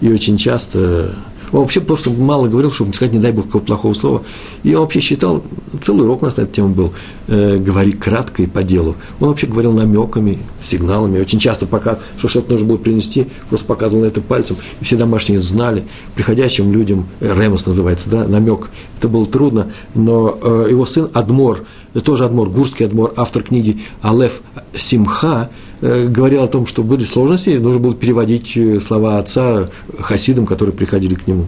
И 0.00 0.12
очень 0.12 0.36
часто 0.36 1.14
он 1.54 1.60
вообще 1.60 1.80
просто 1.80 2.10
мало 2.10 2.48
говорил, 2.48 2.72
чтобы 2.72 2.88
не 2.88 2.94
сказать, 2.94 3.14
не 3.14 3.20
дай 3.20 3.30
бог, 3.30 3.46
какого 3.46 3.62
плохого 3.62 3.94
слова. 3.94 4.22
И 4.64 4.74
он 4.74 4.80
вообще 4.80 4.98
считал, 4.98 5.44
целый 5.80 6.02
урок 6.02 6.22
у 6.22 6.24
нас 6.24 6.36
на 6.36 6.42
эту 6.42 6.52
тему 6.52 6.70
был, 6.70 6.92
э, 7.28 7.58
говори 7.58 7.92
кратко 7.92 8.42
и 8.42 8.46
по 8.46 8.64
делу. 8.64 8.96
Он 9.20 9.28
вообще 9.28 9.46
говорил 9.46 9.70
намеками, 9.72 10.40
сигналами. 10.60 11.20
Очень 11.20 11.38
часто, 11.38 11.66
пока, 11.66 12.00
что 12.18 12.26
что-то 12.26 12.50
нужно 12.50 12.66
было 12.66 12.76
принести, 12.76 13.28
просто 13.50 13.66
показывал 13.66 14.02
на 14.02 14.08
это 14.08 14.20
пальцем. 14.20 14.56
И 14.80 14.84
все 14.84 14.96
домашние 14.96 15.38
знали, 15.38 15.84
приходящим 16.16 16.72
людям, 16.72 17.06
э, 17.20 17.32
Ремос 17.32 17.66
называется, 17.66 18.10
да, 18.10 18.26
намек. 18.26 18.70
Это 18.98 19.08
было 19.08 19.24
трудно, 19.24 19.70
но 19.94 20.36
э, 20.42 20.66
его 20.70 20.84
сын 20.86 21.08
Адмор, 21.14 21.64
тоже 22.04 22.24
Адмор, 22.24 22.50
Гурский 22.50 22.86
Адмор, 22.86 23.12
автор 23.16 23.44
книги 23.44 23.80
Алеф 24.02 24.40
Симха, 24.76 25.50
Э, 25.73 25.73
говорил 25.84 26.42
о 26.42 26.46
том, 26.46 26.66
что 26.66 26.82
были 26.82 27.04
сложности, 27.04 27.50
и 27.50 27.58
нужно 27.58 27.80
было 27.80 27.94
переводить 27.94 28.56
э, 28.56 28.80
слова 28.80 29.18
отца 29.18 29.68
хасидам, 29.98 30.46
которые 30.46 30.74
приходили 30.74 31.14
к 31.14 31.26
нему. 31.26 31.46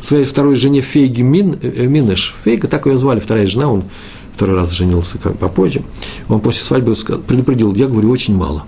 Своей 0.00 0.24
второй 0.24 0.54
жене 0.56 0.80
Фейги 0.80 1.20
Мин, 1.20 1.58
э, 1.60 1.86
Минеш, 1.86 2.34
Фейга, 2.44 2.66
так 2.66 2.86
ее 2.86 2.96
звали, 2.96 3.20
вторая 3.20 3.46
жена, 3.46 3.70
он 3.70 3.84
второй 4.32 4.56
раз 4.56 4.70
женился 4.70 5.18
как 5.18 5.36
попозже, 5.36 5.82
он 6.28 6.40
после 6.40 6.62
свадьбы 6.62 6.94
предупредил, 7.26 7.74
я 7.74 7.86
говорю 7.86 8.10
очень 8.10 8.34
мало. 8.34 8.64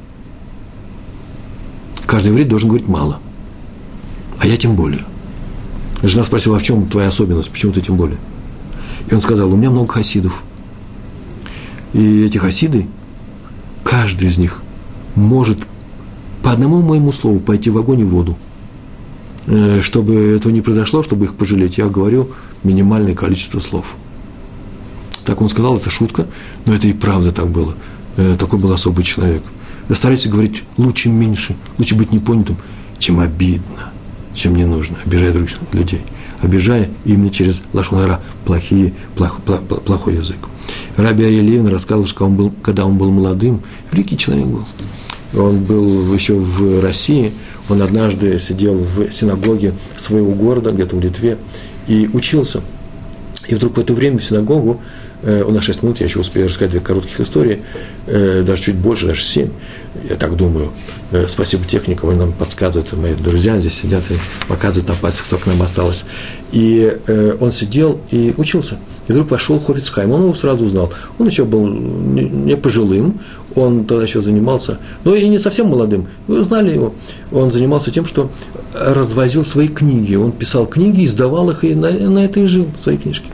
Каждый 2.07 2.29
еврей 2.29 2.45
должен 2.45 2.69
говорить 2.69 2.87
мало. 2.87 3.19
А 4.39 4.47
я 4.47 4.57
тем 4.57 4.77
более. 4.77 5.05
Жена 6.03 6.25
спросила, 6.25 6.57
а 6.57 6.59
в 6.61 6.63
чем 6.63 6.87
твоя 6.87 7.09
особенность, 7.09 7.51
почему 7.51 7.73
ты 7.73 7.81
тем 7.81 7.97
более? 7.97 8.19
И 9.11 9.15
он 9.15 9.23
сказал, 9.23 9.51
у 9.51 9.57
меня 9.57 9.71
много 9.71 9.95
хасидов. 9.95 10.43
И 11.95 12.25
эти 12.27 12.37
хасиды, 12.37 12.87
каждый 13.83 14.29
из 14.29 14.37
них 14.37 14.63
может 15.17 15.59
по 16.43 16.53
одному 16.53 16.81
моему 16.81 17.11
слову 17.11 17.41
пойти 17.41 17.71
в 17.71 17.79
огонь 17.79 18.01
и 18.01 18.05
в 18.05 18.11
воду. 18.11 18.37
Э, 19.47 19.81
чтобы 19.83 20.37
этого 20.37 20.53
не 20.53 20.61
произошло, 20.61 21.03
чтобы 21.03 21.25
их 21.25 21.35
пожалеть, 21.35 21.79
я 21.79 21.89
говорю 21.89 22.31
минимальное 22.63 23.15
количество 23.15 23.59
слов. 23.59 23.97
Так 25.25 25.41
он 25.41 25.49
сказал, 25.49 25.77
это 25.77 25.91
шутка, 25.91 26.27
но 26.65 26.75
это 26.75 26.87
и 26.87 26.93
правда 26.93 27.33
так 27.33 27.49
было. 27.49 27.75
Э, 28.17 28.37
такой 28.39 28.59
был 28.59 28.73
особый 28.73 29.05
человек. 29.05 29.43
Старайся 29.91 30.29
говорить 30.29 30.65
лучше 30.77 31.09
меньше, 31.09 31.57
лучше 31.79 31.95
быть 31.95 32.13
непонятым, 32.13 32.57
чем 32.99 33.21
обидно, 33.21 33.93
чем 34.35 34.57
не 34.57 34.65
нужно, 34.65 34.97
обижая 35.05 35.33
других 35.33 35.59
людей. 35.73 36.03
Обижая 36.41 36.91
именно 37.05 37.31
через 37.31 37.63
лашонара, 37.73 38.21
плохие, 38.45 38.95
плох, 39.17 39.41
плох, 39.41 39.63
плохой 39.63 40.17
язык. 40.17 40.39
Раби 40.97 41.25
Ария 41.25 41.65
рассказывал, 41.71 42.07
что 42.07 42.27
он 42.27 42.37
был, 42.37 42.53
когда 42.63 42.85
он 42.85 42.99
был 42.99 43.11
молодым, 43.11 43.63
великий 43.93 44.19
человек 44.19 44.47
был 44.47 44.65
он 45.35 45.65
был 45.65 46.15
еще 46.15 46.35
в 46.35 46.81
России, 46.83 47.33
он 47.69 47.83
однажды 47.83 48.39
сидел 48.39 48.75
в 48.75 49.11
синагоге 49.11 49.75
своего 49.97 50.33
города, 50.33 50.71
где-то 50.71 50.97
в 50.97 51.01
Литве, 51.01 51.39
и 51.89 52.09
учился. 52.13 52.63
И 53.49 53.55
вдруг 53.55 53.77
в 53.77 53.81
это 53.81 53.93
время 53.93 54.19
в 54.19 54.25
синагогу, 54.25 54.81
у 55.23 55.51
нас 55.51 55.65
6 55.65 55.83
минут, 55.83 56.01
я 56.01 56.07
еще 56.07 56.21
успею 56.21 56.47
рассказать 56.47 56.73
две 56.73 56.81
коротких 56.81 57.21
истории, 57.21 57.63
э, 58.07 58.43
даже 58.47 58.63
чуть 58.63 58.77
больше, 58.77 59.07
даже 59.07 59.23
7, 59.23 59.49
я 60.09 60.17
так 60.17 60.37
думаю. 60.37 60.73
Э, 61.11 61.27
спасибо 61.29 61.65
техникам, 61.65 62.11
они 62.11 62.19
нам 62.19 62.33
подсказывают, 62.33 62.93
мои 62.93 63.15
друзья 63.15 63.59
здесь 63.59 63.75
сидят 63.75 64.05
и 64.11 64.15
показывают 64.49 64.89
на 64.89 64.95
пальцах, 64.95 65.27
кто 65.27 65.39
к 65.39 65.47
нам 65.47 65.61
осталось. 65.63 66.05
И 66.53 66.97
он 67.41 67.51
сидел 67.51 68.01
и 68.11 68.33
учился. 68.37 68.79
И 69.09 69.13
вдруг 69.13 69.31
вошел 69.31 69.61
Хофицхайм, 69.61 70.11
он 70.13 70.23
его 70.23 70.35
сразу 70.35 70.65
узнал. 70.65 70.93
Он 71.19 71.27
еще 71.27 71.45
был 71.45 71.67
не 71.67 72.57
пожилым, 72.57 73.21
он 73.55 73.85
тогда 73.85 74.05
еще 74.05 74.21
занимался, 74.21 74.79
ну 75.05 75.15
и 75.15 75.27
не 75.29 75.39
совсем 75.39 75.69
молодым, 75.69 76.09
вы 76.27 76.43
знали 76.45 76.73
его. 76.73 76.95
Он 77.33 77.51
занимался 77.51 77.91
тем, 77.91 78.07
что 78.07 78.31
развозил 78.75 79.45
свои 79.45 79.69
книги. 79.69 80.15
Он 80.15 80.33
писал 80.33 80.67
книги, 80.67 81.05
издавал 81.05 81.51
их 81.51 81.65
и 81.65 81.75
на, 81.75 81.91
на 81.91 82.25
это 82.25 82.41
и 82.41 82.47
жил, 82.47 82.67
свои 82.83 82.97
книжки. 82.97 83.31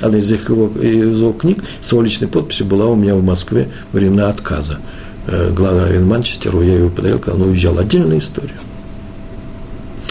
Одна 0.00 0.18
из 0.18 0.30
его, 0.30 0.66
из 0.68 1.20
его 1.20 1.32
книг 1.32 1.62
с 1.80 1.92
его 1.92 2.02
личной 2.02 2.28
подписью 2.28 2.66
была 2.66 2.86
у 2.86 2.96
меня 2.96 3.14
в 3.14 3.22
Москве 3.22 3.70
времена 3.92 4.28
отказа. 4.28 4.78
Э, 5.26 5.52
главный 5.52 5.84
раввин 5.84 6.06
Манчестеру, 6.06 6.62
я 6.62 6.76
его 6.76 6.90
подарил, 6.90 7.18
когда 7.18 7.42
он 7.42 7.50
уезжал. 7.50 7.78
Отдельная 7.78 8.18
история. 8.18 8.58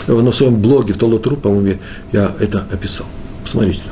На 0.07 0.31
своем 0.31 0.61
блоге 0.61 0.93
в 0.93 0.97
Толотру, 0.97 1.37
по-моему, 1.37 1.79
я 2.11 2.31
это 2.39 2.65
описал. 2.71 3.05
Посмотрите. 3.43 3.83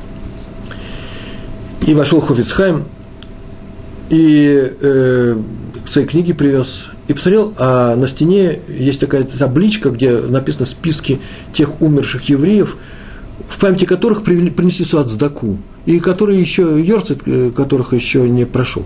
И 1.87 1.93
вошел 1.93 2.19
Хофицхайм, 2.19 2.85
и 4.09 4.73
э, 4.81 5.41
свои 5.85 6.05
книги 6.05 6.33
привез, 6.33 6.89
и 7.07 7.13
посмотрел, 7.13 7.53
а 7.57 7.95
на 7.95 8.07
стене 8.07 8.59
есть 8.67 8.99
такая 8.99 9.23
табличка, 9.23 9.89
где 9.89 10.17
написано 10.17 10.65
списки 10.65 11.19
тех 11.53 11.81
умерших 11.81 12.23
евреев, 12.29 12.77
в 13.47 13.59
памяти 13.59 13.85
которых 13.85 14.23
принесли 14.23 14.85
суат 14.85 15.09
сдаку, 15.09 15.57
и 15.85 15.99
которые 15.99 16.39
еще, 16.39 16.81
Йорцит, 16.81 17.21
э, 17.25 17.51
которых 17.51 17.93
еще 17.93 18.27
не 18.29 18.45
прошел. 18.45 18.85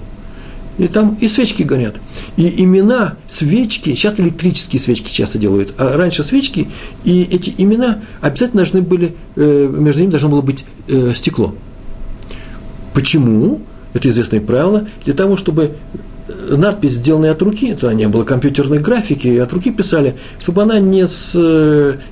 И 0.77 0.87
там 0.87 1.17
и 1.21 1.27
свечки 1.27 1.63
горят. 1.63 1.95
И 2.35 2.63
имена, 2.63 3.15
свечки, 3.29 3.91
сейчас 3.91 4.19
электрические 4.19 4.81
свечки 4.81 5.09
часто 5.09 5.37
делают, 5.37 5.73
а 5.77 5.95
раньше 5.95 6.23
свечки, 6.23 6.67
и 7.05 7.23
эти 7.23 7.53
имена 7.57 8.01
обязательно 8.19 8.63
должны 8.63 8.81
были, 8.81 9.15
э, 9.35 9.69
между 9.71 10.01
ними 10.01 10.11
должно 10.11 10.29
было 10.29 10.41
быть 10.41 10.65
э, 10.87 11.13
стекло. 11.15 11.55
Почему? 12.93 13.61
Это 13.93 14.09
известное 14.09 14.41
правило. 14.41 14.87
Для 15.05 15.13
того, 15.13 15.37
чтобы 15.37 15.75
надпись, 16.49 16.93
сделанная 16.93 17.31
от 17.31 17.41
руки, 17.41 17.73
то 17.73 17.91
не 17.91 18.07
было 18.07 18.23
компьютерной 18.23 18.79
графики, 18.79 19.37
от 19.37 19.51
руки 19.53 19.71
писали, 19.71 20.15
чтобы 20.39 20.61
она 20.61 20.79
не, 20.79 21.07
с, 21.07 21.35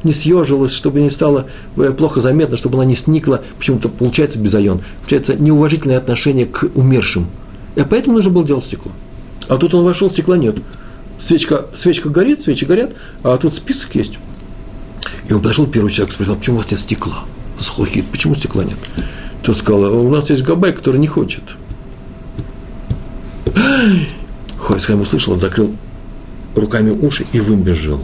не 0.03 0.11
съежилась, 0.11 0.73
чтобы 0.73 1.01
не 1.01 1.09
стало 1.09 1.47
э, 1.77 1.91
плохо 1.91 2.21
заметно, 2.21 2.57
чтобы 2.57 2.77
она 2.77 2.85
не 2.85 2.95
сникла, 2.95 3.43
почему-то 3.57 3.89
получается 3.89 4.39
безайон, 4.39 4.81
получается 5.01 5.35
неуважительное 5.35 5.97
отношение 5.97 6.45
к 6.45 6.69
умершим. 6.75 7.27
И 7.75 7.81
поэтому 7.89 8.15
нужно 8.15 8.31
было 8.31 8.45
делать 8.45 8.65
стекло. 8.65 8.91
А 9.47 9.57
тут 9.57 9.73
он 9.73 9.83
вошел, 9.83 10.09
стекла 10.09 10.37
нет. 10.37 10.57
Свечка, 11.19 11.65
свечка 11.75 12.09
горит, 12.09 12.43
свечи 12.43 12.65
горят, 12.65 12.91
а 13.23 13.37
тут 13.37 13.53
список 13.53 13.95
есть. 13.95 14.19
И 15.29 15.33
он 15.33 15.41
подошел 15.41 15.67
первый 15.67 15.89
человек, 15.89 16.13
спросил, 16.13 16.35
почему 16.35 16.55
у 16.57 16.59
вас 16.59 16.71
нет 16.71 16.79
стекла? 16.79 17.23
Схохит, 17.57 18.07
почему 18.07 18.35
стекла 18.35 18.63
нет? 18.63 18.77
Тот 19.41 19.57
сказал, 19.57 20.05
у 20.05 20.09
нас 20.09 20.29
есть 20.29 20.43
габай, 20.43 20.73
который 20.73 20.99
не 20.99 21.07
хочет. 21.07 21.43
Хорисхайм 24.63 25.01
услышал, 25.01 25.33
он 25.33 25.39
закрыл 25.39 25.75
руками 26.55 26.91
уши 26.91 27.25
и 27.33 27.39
выбежал. 27.39 27.99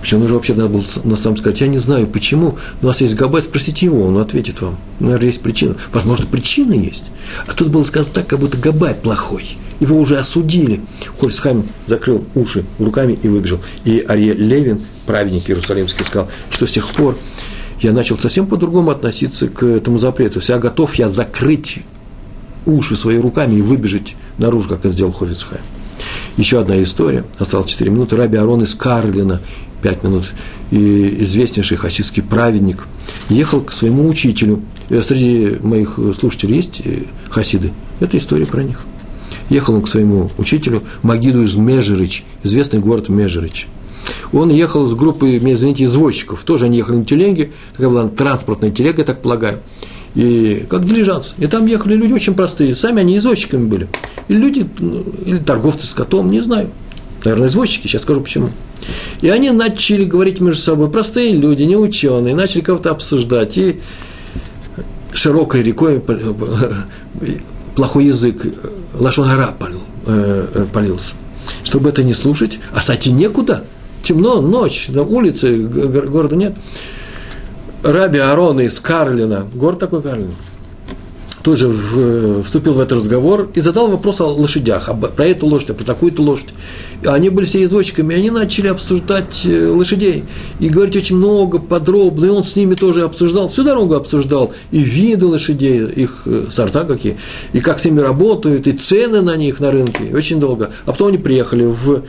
Причем 0.00 0.20
нужно 0.20 0.36
вообще 0.36 0.54
надо 0.54 0.70
было 0.70 0.82
на 1.04 1.16
самом 1.16 1.36
сказать, 1.36 1.60
я 1.60 1.66
не 1.66 1.78
знаю 1.78 2.06
почему, 2.06 2.56
у 2.82 2.86
вас 2.86 3.00
есть 3.00 3.14
Габай, 3.14 3.42
спросите 3.42 3.86
его, 3.86 4.06
он 4.06 4.16
ответит 4.18 4.60
вам. 4.60 4.78
Наверное, 5.00 5.26
есть 5.26 5.40
причина. 5.40 5.76
Возможно, 5.92 6.26
причина 6.26 6.72
есть. 6.72 7.04
А 7.46 7.52
тут 7.52 7.68
было 7.68 7.82
сказано 7.82 8.14
так, 8.14 8.26
как 8.26 8.38
будто 8.38 8.56
Габай 8.56 8.94
плохой. 8.94 9.56
Его 9.80 9.98
уже 9.98 10.16
осудили. 10.16 10.80
Хольцхайм 11.20 11.68
закрыл 11.86 12.24
уши 12.34 12.64
руками 12.78 13.18
и 13.22 13.28
выбежал. 13.28 13.60
И 13.84 13.98
Арье 14.00 14.34
Левин, 14.34 14.80
праведник 15.06 15.48
Иерусалимский, 15.48 16.04
сказал, 16.04 16.28
что 16.50 16.66
с 16.66 16.72
тех 16.72 16.88
пор 16.88 17.16
я 17.80 17.92
начал 17.92 18.16
совсем 18.16 18.46
по-другому 18.46 18.90
относиться 18.90 19.48
к 19.48 19.64
этому 19.64 19.98
запрету. 19.98 20.40
Я 20.46 20.58
готов 20.58 20.94
я 20.96 21.08
закрыть 21.08 21.80
уши 22.66 22.96
своими 22.96 23.20
руками 23.20 23.56
и 23.56 23.62
выбежать 23.62 24.16
наружу, 24.38 24.68
как 24.68 24.80
это 24.80 24.90
сделал 24.90 25.12
Хофицхайм. 25.12 25.62
Еще 26.36 26.60
одна 26.60 26.80
история, 26.82 27.24
осталось 27.38 27.70
4 27.70 27.90
минуты, 27.90 28.16
Раби 28.16 28.36
Арон 28.36 28.62
из 28.62 28.74
Карлина, 28.74 29.40
5 29.82 30.04
минут, 30.04 30.32
и 30.70 31.24
известнейший 31.24 31.76
хасидский 31.76 32.22
праведник, 32.22 32.86
ехал 33.28 33.60
к 33.60 33.72
своему 33.72 34.08
учителю. 34.08 34.62
Э, 34.88 35.02
среди 35.02 35.56
моих 35.62 35.98
слушателей 36.18 36.56
есть 36.56 36.82
э, 36.84 37.04
хасиды, 37.28 37.72
это 38.00 38.16
история 38.18 38.46
про 38.46 38.62
них. 38.62 38.80
Ехал 39.50 39.74
он 39.74 39.82
к 39.82 39.88
своему 39.88 40.30
учителю, 40.38 40.82
Магиду 41.02 41.42
из 41.42 41.56
Межерич, 41.56 42.24
известный 42.42 42.80
город 42.80 43.08
Межерич. 43.08 43.66
Он 44.32 44.50
ехал 44.50 44.86
с 44.86 44.94
группой, 44.94 45.40
мне 45.40 45.54
извините, 45.54 45.84
извозчиков, 45.84 46.44
тоже 46.44 46.66
они 46.66 46.78
ехали 46.78 46.96
на 46.96 47.04
телеге, 47.04 47.50
такая 47.72 47.88
была 47.88 48.08
транспортная 48.08 48.70
телега, 48.70 48.98
я 48.98 49.04
так 49.04 49.22
полагаю 49.22 49.60
и 50.14 50.66
как 50.68 50.84
дилижанс. 50.84 51.34
И 51.38 51.46
там 51.46 51.66
ехали 51.66 51.94
люди 51.94 52.12
очень 52.12 52.34
простые, 52.34 52.74
сами 52.74 53.00
они 53.00 53.18
извозчиками 53.18 53.66
были. 53.66 53.88
Или 54.28 54.38
люди, 54.38 54.68
ну, 54.78 55.04
или 55.24 55.38
торговцы 55.38 55.86
с 55.86 55.94
котом, 55.94 56.30
не 56.30 56.40
знаю. 56.40 56.70
Наверное, 57.24 57.48
извозчики, 57.48 57.86
сейчас 57.86 58.02
скажу 58.02 58.20
почему. 58.20 58.50
И 59.20 59.28
они 59.28 59.50
начали 59.50 60.04
говорить 60.04 60.40
между 60.40 60.60
собой, 60.60 60.90
простые 60.90 61.32
люди, 61.32 61.62
не 61.64 61.76
ученые, 61.76 62.34
начали 62.34 62.60
кого-то 62.60 62.90
обсуждать. 62.90 63.58
И 63.58 63.80
широкой 65.12 65.62
рекой 65.62 66.02
плохой 67.74 68.06
язык, 68.06 68.44
лашонгара 68.94 69.54
э, 70.06 70.66
полился. 70.72 71.14
Чтобы 71.64 71.90
это 71.90 72.02
не 72.02 72.14
слушать, 72.14 72.58
а 72.72 72.80
кстати, 72.80 73.08
некуда. 73.08 73.64
Темно, 74.02 74.40
ночь, 74.40 74.88
на 74.88 75.02
улице, 75.02 75.56
города 75.58 76.36
нет. 76.36 76.54
Раби 77.88 78.18
Арона 78.18 78.60
из 78.60 78.80
Карлина, 78.80 79.46
город 79.54 79.78
такой 79.78 80.02
Карлин, 80.02 80.34
тоже 81.42 81.68
в, 81.68 82.42
вступил 82.42 82.74
в 82.74 82.80
этот 82.80 82.98
разговор 82.98 83.48
и 83.54 83.62
задал 83.62 83.88
вопрос 83.88 84.20
о 84.20 84.26
лошадях, 84.26 84.90
об, 84.90 85.06
про 85.06 85.24
эту 85.24 85.46
лошадь, 85.46 85.74
про 85.74 85.84
такую-то 85.84 86.20
лошадь. 86.20 86.48
Они 87.06 87.30
были 87.30 87.46
все 87.46 87.64
извозчиками, 87.64 88.12
и 88.12 88.18
они 88.18 88.30
начали 88.30 88.66
обсуждать 88.66 89.40
э, 89.46 89.68
лошадей 89.68 90.24
и 90.60 90.68
говорить 90.68 90.96
очень 90.96 91.16
много, 91.16 91.58
подробно, 91.58 92.26
и 92.26 92.28
он 92.28 92.44
с 92.44 92.56
ними 92.56 92.74
тоже 92.74 93.04
обсуждал, 93.04 93.48
всю 93.48 93.64
дорогу 93.64 93.94
обсуждал, 93.94 94.52
и 94.70 94.80
виды 94.80 95.24
лошадей, 95.24 95.86
их 95.86 96.24
э, 96.26 96.48
сорта 96.50 96.84
какие, 96.84 97.16
и 97.54 97.60
как 97.60 97.78
с 97.78 97.86
ними 97.86 98.00
работают, 98.00 98.66
и 98.66 98.72
цены 98.72 99.22
на 99.22 99.34
них 99.34 99.60
на 99.60 99.70
рынке, 99.70 100.14
очень 100.14 100.38
долго. 100.40 100.72
А 100.84 100.92
потом 100.92 101.08
они 101.08 101.16
приехали 101.16 101.64
в, 101.64 101.92
э, 101.94 102.02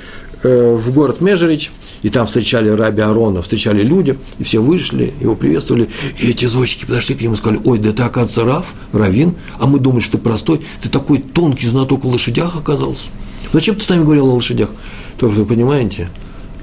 в 0.43 0.91
город 0.91 1.21
Межерич– 1.21 1.71
и 2.01 2.09
там 2.09 2.27
встречали 2.27 2.69
раби 2.69 3.01
Арона, 3.01 3.41
встречали 3.41 3.83
люди, 3.83 4.17
и 4.37 4.43
все 4.43 4.59
вышли, 4.59 5.13
его 5.19 5.35
приветствовали, 5.35 5.89
и 6.17 6.29
эти 6.29 6.45
извозчики 6.45 6.85
подошли 6.85 7.15
к 7.15 7.21
нему 7.21 7.33
и 7.33 7.37
сказали, 7.37 7.59
ой, 7.63 7.79
да 7.79 7.91
ты, 7.91 8.03
оказывается, 8.03 8.45
Раф, 8.45 8.73
Равин, 8.93 9.35
а 9.57 9.67
мы 9.67 9.79
думали, 9.79 10.01
что 10.01 10.17
ты 10.17 10.23
простой, 10.23 10.61
ты 10.81 10.89
такой 10.89 11.19
тонкий 11.19 11.67
знаток 11.67 12.05
в 12.05 12.07
лошадях 12.07 12.55
оказался. 12.55 13.09
Зачем 13.51 13.75
ты 13.75 13.83
с 13.83 13.89
нами 13.89 14.03
говорил 14.03 14.29
о 14.29 14.35
лошадях? 14.35 14.69
Только 15.17 15.35
вы 15.35 15.45
понимаете, 15.45 16.09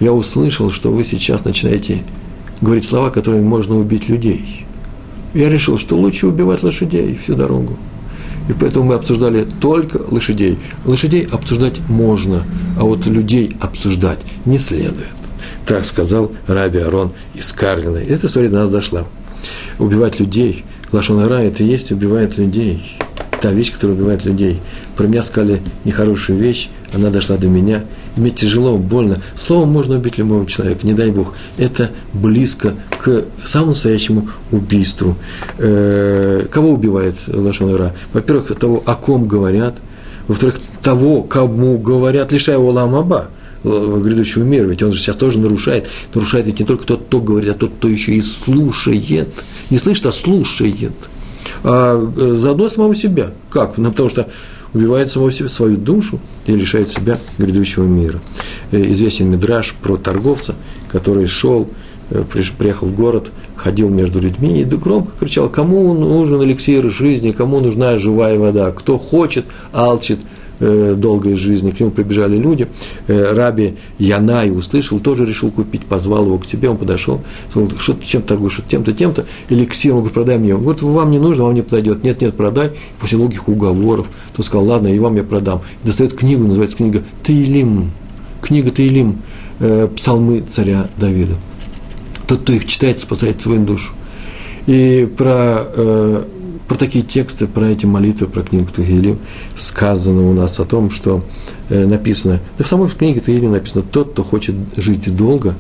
я 0.01 0.13
услышал, 0.13 0.71
что 0.71 0.91
вы 0.91 1.05
сейчас 1.05 1.45
начинаете 1.45 2.03
говорить 2.61 2.85
слова, 2.85 3.11
которыми 3.11 3.43
можно 3.43 3.77
убить 3.77 4.09
людей. 4.09 4.65
Я 5.35 5.51
решил, 5.51 5.77
что 5.77 5.97
лучше 5.97 6.27
убивать 6.27 6.63
лошадей 6.63 7.15
всю 7.17 7.35
дорогу. 7.35 7.77
И 8.49 8.53
поэтому 8.53 8.87
мы 8.87 8.95
обсуждали 8.95 9.47
только 9.61 10.01
лошадей. 10.11 10.59
Лошадей 10.85 11.27
обсуждать 11.31 11.81
можно, 11.89 12.45
а 12.79 12.85
вот 12.85 13.07
людей 13.07 13.57
обсуждать 13.61 14.21
не 14.45 14.59
следует. 14.59 15.09
Так 15.67 15.85
сказал 15.85 16.31
Раби 16.47 16.79
Арон 16.79 17.13
из 17.35 17.53
Карлина. 17.53 17.97
Эта 17.97 18.29
история 18.29 18.49
до 18.49 18.59
нас 18.59 18.71
дошла. 18.71 19.05
Убивать 19.79 20.21
людей, 20.21 20.65
Лашонара– 20.93 21.35
это 21.43 21.63
и 21.63 21.67
есть 21.67 21.91
убивает 21.91 22.39
людей. 22.39 22.97
Та 23.41 23.51
вещь, 23.53 23.73
которая 23.73 23.97
убивает 23.97 24.25
людей. 24.25 24.61
Про 24.97 25.07
меня 25.07 25.23
сказали 25.23 25.61
нехорошую 25.85 26.39
вещь, 26.39 26.71
она 26.93 27.11
дошла 27.11 27.37
до 27.37 27.49
меня. 27.49 27.85
Мне 28.17 28.31
тяжело, 28.31 28.79
больно. 28.79 29.21
Словом 29.37 29.71
можно 29.71 29.97
убить 29.97 30.19
любого 30.19 30.47
человека, 30.47 30.87
не 30.87 30.95
дай 30.95 31.11
Бог. 31.11 31.35
Это 31.59 31.91
близко 32.15 32.75
к 32.99 33.25
самому 33.45 33.71
настоящему 33.73 34.29
убийству. 34.51 35.17
Э, 35.59 36.47
кого 36.51 36.71
убивает 36.71 37.17
Лашонара? 37.27 37.95
Во-первых, 38.13 38.59
того, 38.59 38.83
о 38.87 38.95
ком 38.95 39.29
говорят. 39.29 39.77
Во-вторых, 40.29 40.59
того, 40.83 41.23
кому 41.23 41.79
говорят, 41.79 42.33
лишая 42.33 42.57
его 42.57 42.71
ламаба 42.71 43.29
грядущего 43.65 44.45
мира, 44.45 44.67
ведь 44.67 44.83
он 44.83 44.93
же 44.93 45.01
сейчас 45.01 45.17
тоже 45.17 45.39
нарушает. 45.39 45.89
Нарушает 46.15 46.47
ведь 46.47 46.61
не 46.61 46.67
только 46.67 46.87
тот, 46.87 47.07
кто 47.07 47.21
говорит, 47.21 47.51
а 47.51 47.55
тот, 47.55 47.73
кто 47.79 47.89
еще 47.89 48.13
и 48.13 48.23
слушает. 48.23 49.29
Не 49.71 49.79
слышит, 49.79 50.07
а 50.07 50.13
слушает. 50.13 50.93
А 51.69 51.97
э, 51.99 52.35
заодно 52.37 52.69
самого 52.69 52.95
себя. 52.95 53.33
Как? 53.51 53.77
Ну, 53.77 53.91
потому 53.91 54.09
что 54.09 54.29
убивает 54.73 55.11
самого 55.11 55.33
себя, 55.33 55.49
свою 55.49 55.77
душу 55.77 56.21
и 56.47 56.53
лишает 56.53 56.89
себя 56.89 57.19
грядущего 57.39 57.83
мира. 57.83 58.21
Э, 58.71 58.93
известен 58.93 59.29
мидраж 59.29 59.75
про 59.83 59.97
торговца, 59.97 60.55
который 60.89 61.27
шел, 61.27 61.69
э, 62.11 62.23
приехал 62.57 62.87
в 62.87 62.95
город, 62.95 63.33
ходил 63.57 63.89
между 63.89 64.21
людьми 64.21 64.61
и 64.61 64.65
громко 64.65 65.11
кричал, 65.19 65.49
кому 65.49 65.93
нужен 65.93 66.41
эликсир 66.41 66.89
жизни, 66.89 67.33
кому 67.33 67.59
нужна 67.59 67.99
живая 67.99 68.39
вода, 68.39 68.71
кто 68.71 68.97
хочет, 68.97 69.45
алчит– 69.73 70.21
долгой 70.61 71.37
жизни, 71.37 71.71
к 71.71 71.81
нему 71.81 71.91
прибежали 71.91 72.37
люди, 72.37 72.69
э, 73.09 73.33
Раби 73.35 73.77
Янай 73.99 74.51
услышал, 74.51 74.99
тоже 75.01 75.27
решил 75.27 75.51
купить, 75.51 75.85
позвал 75.85 76.27
его 76.27 76.39
к 76.39 76.47
себе, 76.47 76.71
он 76.71 76.77
подошел, 76.77 77.21
сказал, 77.51 77.71
что 77.79 77.93
ты 77.95 78.07
чем 78.07 78.23
торгуешь, 78.23 78.61
тем-то, 78.67 78.93
тем-то, 78.93 79.27
эликсир, 79.49 79.93
он 79.93 79.99
говорит, 79.99 80.15
продай 80.15 80.39
мне, 80.39 80.55
он 80.55 80.63
говорит, 80.63 80.83
вам 80.83 81.11
не 81.11 81.19
нужно, 81.19 81.45
вам 81.45 81.55
не 81.55 81.63
подойдет, 81.63 82.05
нет, 82.05 82.21
нет, 82.21 82.37
продай, 82.37 82.71
после 83.01 83.19
долгих 83.19 83.49
уговоров, 83.49 84.07
тот 84.35 84.47
сказал, 84.47 84.67
ладно, 84.67 84.89
и 84.89 84.99
вам 84.99 85.17
я 85.17 85.25
продам, 85.25 85.61
и 85.83 85.87
достает 85.87 86.15
книгу, 86.15 86.45
называется 86.45 86.77
книга 86.77 87.03
Таилим, 87.23 87.91
книга 88.41 88.71
Таилим, 88.71 89.19
э, 89.61 89.89
псалмы 89.95 90.41
царя 90.41 90.89
Давида. 90.97 91.35
Тот, 92.27 92.41
кто 92.41 92.53
их 92.53 92.67
читает, 92.67 92.99
спасает 92.99 93.41
свою 93.41 93.65
душу. 93.65 93.93
И 94.67 95.09
про 95.17 95.65
про 96.69 96.77
такие 96.77 97.05
тексты, 97.05 97.47
про 97.47 97.69
эти 97.69 97.87
молитвы, 97.87 98.27
про 98.27 98.43
книгу 98.43 98.69
Тугилим 98.71 99.19
сказано 99.55 100.29
у 100.29 100.33
нас 100.33 100.59
о 100.59 100.65
том, 100.65 100.91
что 100.91 101.25
э, 101.69 101.87
написано, 101.87 102.41
да 102.59 102.65
в 102.65 102.67
самой 102.67 102.89
книге 102.89 103.21
Тугилим 103.21 103.53
написано, 103.53 103.83
тот, 103.83 104.13
кто 104.13 104.25
хочет 104.25 104.55
жить 104.77 105.15
долго, 105.15 105.57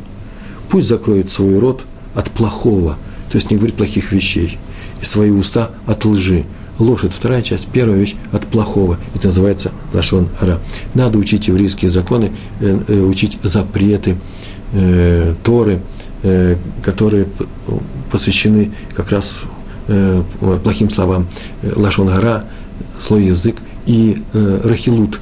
пусть 0.69 0.89
закроет 0.89 1.31
свой 1.31 1.59
рот 1.59 1.85
от 2.15 2.31
плохого, 2.31 2.97
то 3.31 3.37
есть 3.37 3.51
не 3.51 3.57
говорит 3.57 3.77
плохих 3.77 4.13
вещей, 4.13 4.59
и 5.01 5.05
свои 5.05 5.31
уста 5.31 5.71
от 5.87 6.05
лжи. 6.05 6.45
лошадь, 6.79 7.13
вторая 7.13 7.43
часть, 7.43 7.69
первая 7.69 7.99
вещь 7.99 8.17
от 8.33 8.47
плохого. 8.47 8.99
Это 9.15 9.27
называется 9.29 9.73
лашон 9.95 10.29
ара. 10.41 10.59
Надо 10.95 11.19
учить 11.19 11.49
еврейские 11.49 11.91
законы, 11.91 12.33
э, 12.61 12.79
э, 12.89 13.01
учить 13.01 13.39
запреты 13.43 14.17
э, 14.73 15.35
Торы, 15.45 15.81
э, 16.23 16.57
которые 16.83 17.29
посвящены 18.11 18.73
как 18.95 19.11
раз 19.11 19.43
э, 19.89 20.23
плохим 20.63 20.91
словам. 20.91 21.27
Лашон 21.63 22.09
ара, 22.09 22.45
слой 22.99 23.25
язык 23.25 23.57
и 23.87 24.23
э, 24.33 24.61
рахилут, 24.65 25.21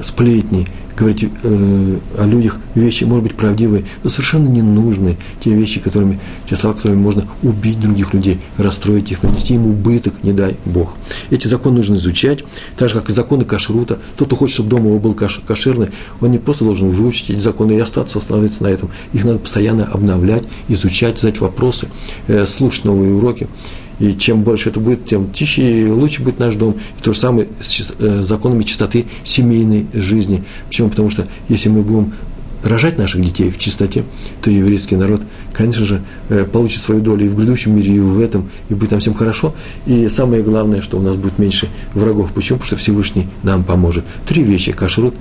сплетни, 0.00 0.68
говорить 0.96 1.28
э, 1.42 1.98
о 2.18 2.26
людях 2.26 2.56
вещи, 2.74 3.04
может 3.04 3.24
быть, 3.24 3.36
правдивые, 3.36 3.84
но 4.02 4.10
совершенно 4.10 4.48
ненужные, 4.48 5.16
те 5.40 5.50
вещи, 5.54 5.78
которыми, 5.78 6.18
те 6.48 6.56
слова, 6.56 6.74
которыми 6.74 6.98
можно 6.98 7.28
убить 7.42 7.78
других 7.78 8.14
людей, 8.14 8.40
расстроить 8.56 9.10
их, 9.10 9.22
нанести 9.22 9.54
им 9.54 9.66
убыток, 9.66 10.14
не 10.22 10.32
дай 10.32 10.56
Бог. 10.64 10.96
Эти 11.30 11.48
законы 11.48 11.76
нужно 11.76 11.96
изучать, 11.96 12.44
так 12.76 12.88
же, 12.88 12.94
как 12.94 13.10
и 13.10 13.12
законы 13.12 13.44
кашрута. 13.44 13.98
Тот, 14.16 14.28
кто 14.28 14.36
хочет, 14.36 14.54
чтобы 14.54 14.70
дом 14.70 14.86
его 14.86 14.98
был 14.98 15.14
каш, 15.14 15.42
кошерный, 15.46 15.88
он 16.20 16.30
не 16.30 16.38
просто 16.38 16.64
должен 16.64 16.88
выучить 16.88 17.30
эти 17.30 17.40
законы 17.40 17.72
и 17.72 17.78
остаться, 17.78 18.18
остановиться 18.18 18.62
на 18.62 18.68
этом. 18.68 18.90
Их 19.12 19.24
надо 19.24 19.38
постоянно 19.38 19.84
обновлять, 19.84 20.44
изучать, 20.68 21.18
задать 21.18 21.40
вопросы, 21.40 21.88
э, 22.26 22.46
слушать 22.46 22.84
новые 22.84 23.14
уроки. 23.14 23.48
И 23.98 24.14
чем 24.14 24.42
больше 24.42 24.68
это 24.68 24.80
будет, 24.80 25.06
тем 25.06 25.32
тише 25.32 25.62
и 25.62 25.90
лучше 25.90 26.22
будет 26.22 26.38
наш 26.38 26.54
дом. 26.54 26.76
И 26.98 27.02
то 27.02 27.12
же 27.12 27.18
самое 27.18 27.48
с 27.60 27.92
э, 27.98 28.22
законами 28.22 28.62
чистоты 28.62 29.06
семейной 29.24 29.86
жизни. 29.94 30.44
Почему? 30.66 30.90
Потому 30.90 31.10
что 31.10 31.26
если 31.48 31.68
мы 31.68 31.82
будем 31.82 32.12
рожать 32.62 32.98
наших 32.98 33.22
детей 33.22 33.50
в 33.50 33.58
чистоте, 33.58 34.04
то 34.42 34.50
еврейский 34.50 34.96
народ, 34.96 35.22
конечно 35.52 35.84
же, 35.84 36.02
э, 36.28 36.44
получит 36.44 36.80
свою 36.80 37.00
долю 37.00 37.26
и 37.26 37.28
в 37.28 37.36
грядущем 37.36 37.76
мире, 37.76 37.94
и 37.94 38.00
в 38.00 38.20
этом, 38.20 38.50
и 38.68 38.74
будет 38.74 38.90
там 38.90 39.00
всем 39.00 39.14
хорошо. 39.14 39.54
И 39.86 40.08
самое 40.08 40.42
главное, 40.42 40.82
что 40.82 40.98
у 40.98 41.02
нас 41.02 41.16
будет 41.16 41.38
меньше 41.38 41.68
врагов. 41.94 42.32
Почему? 42.32 42.58
Потому 42.58 42.66
что 42.66 42.76
Всевышний 42.76 43.28
нам 43.42 43.64
поможет. 43.64 44.04
Три 44.26 44.42
вещи– 44.42 44.72
кашрут, 44.72 45.14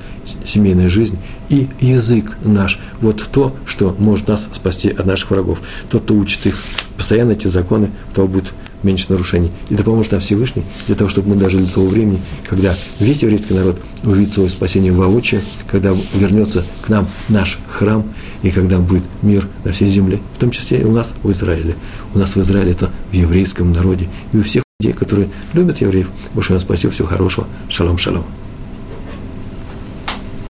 семейная 0.46 0.90
жизнь 0.90 1.18
и 1.50 1.68
язык 1.80 2.38
наш. 2.44 2.80
Вот 3.02 3.28
то, 3.32 3.56
что 3.66 3.96
может 4.00 4.28
нас 4.28 4.48
спасти 4.52 4.90
от 4.90 5.06
наших 5.06 5.32
врагов. 5.32 5.60
Тот, 5.90 6.04
кто 6.04 6.16
учит 6.16 6.46
их 6.48 6.62
постоянно 6.98 7.32
эти 7.32 7.48
законы, 7.48 7.92
того 8.14 8.28
будет 8.28 8.54
меньше 8.84 9.08
нарушений. 9.10 9.52
И 9.70 9.76
да 9.76 9.84
поможет 9.84 10.12
нам 10.12 10.22
Всевышний 10.22 10.64
для 10.88 10.96
того, 10.96 11.10
чтобы 11.10 11.30
мы 11.30 11.36
дожили 11.36 11.64
до 11.64 11.74
того 11.74 11.88
времени, 11.88 12.22
когда 12.48 12.74
весь 13.00 13.24
еврейский 13.24 13.54
народ 13.54 13.80
увидит 14.04 14.34
свое 14.34 14.50
спасение 14.50 14.92
воочию, 14.92 15.42
когда 15.68 15.94
вернется 16.14 16.64
к 16.86 16.90
нам 16.90 17.08
наш 17.28 17.60
храм, 17.68 18.06
и 18.44 18.52
когда 18.52 18.78
будет 18.80 19.04
мир 19.22 19.48
на 19.64 19.72
всей 19.72 19.90
земле, 19.90 20.20
в 20.36 20.40
том 20.40 20.52
числе 20.52 20.82
и 20.82 20.84
у 20.84 20.92
нас 20.92 21.14
в 21.24 21.32
Израиле. 21.32 21.76
У 22.14 22.20
нас 22.20 22.36
в 22.36 22.42
Израиле 22.42 22.72
это 22.72 22.92
в 23.12 23.14
еврейском 23.14 23.74
народе, 23.74 24.08
и 24.32 24.38
у 24.38 24.44
всех 24.44 24.64
людей, 24.80 24.94
которые 24.94 25.30
любят 25.54 25.82
евреев. 25.82 26.10
Большое 26.34 26.60
вам 26.60 26.66
спасибо, 26.66 26.94
всего 26.94 27.08
хорошего. 27.08 27.48
Шалом, 27.70 27.98
шалом. 27.98 28.26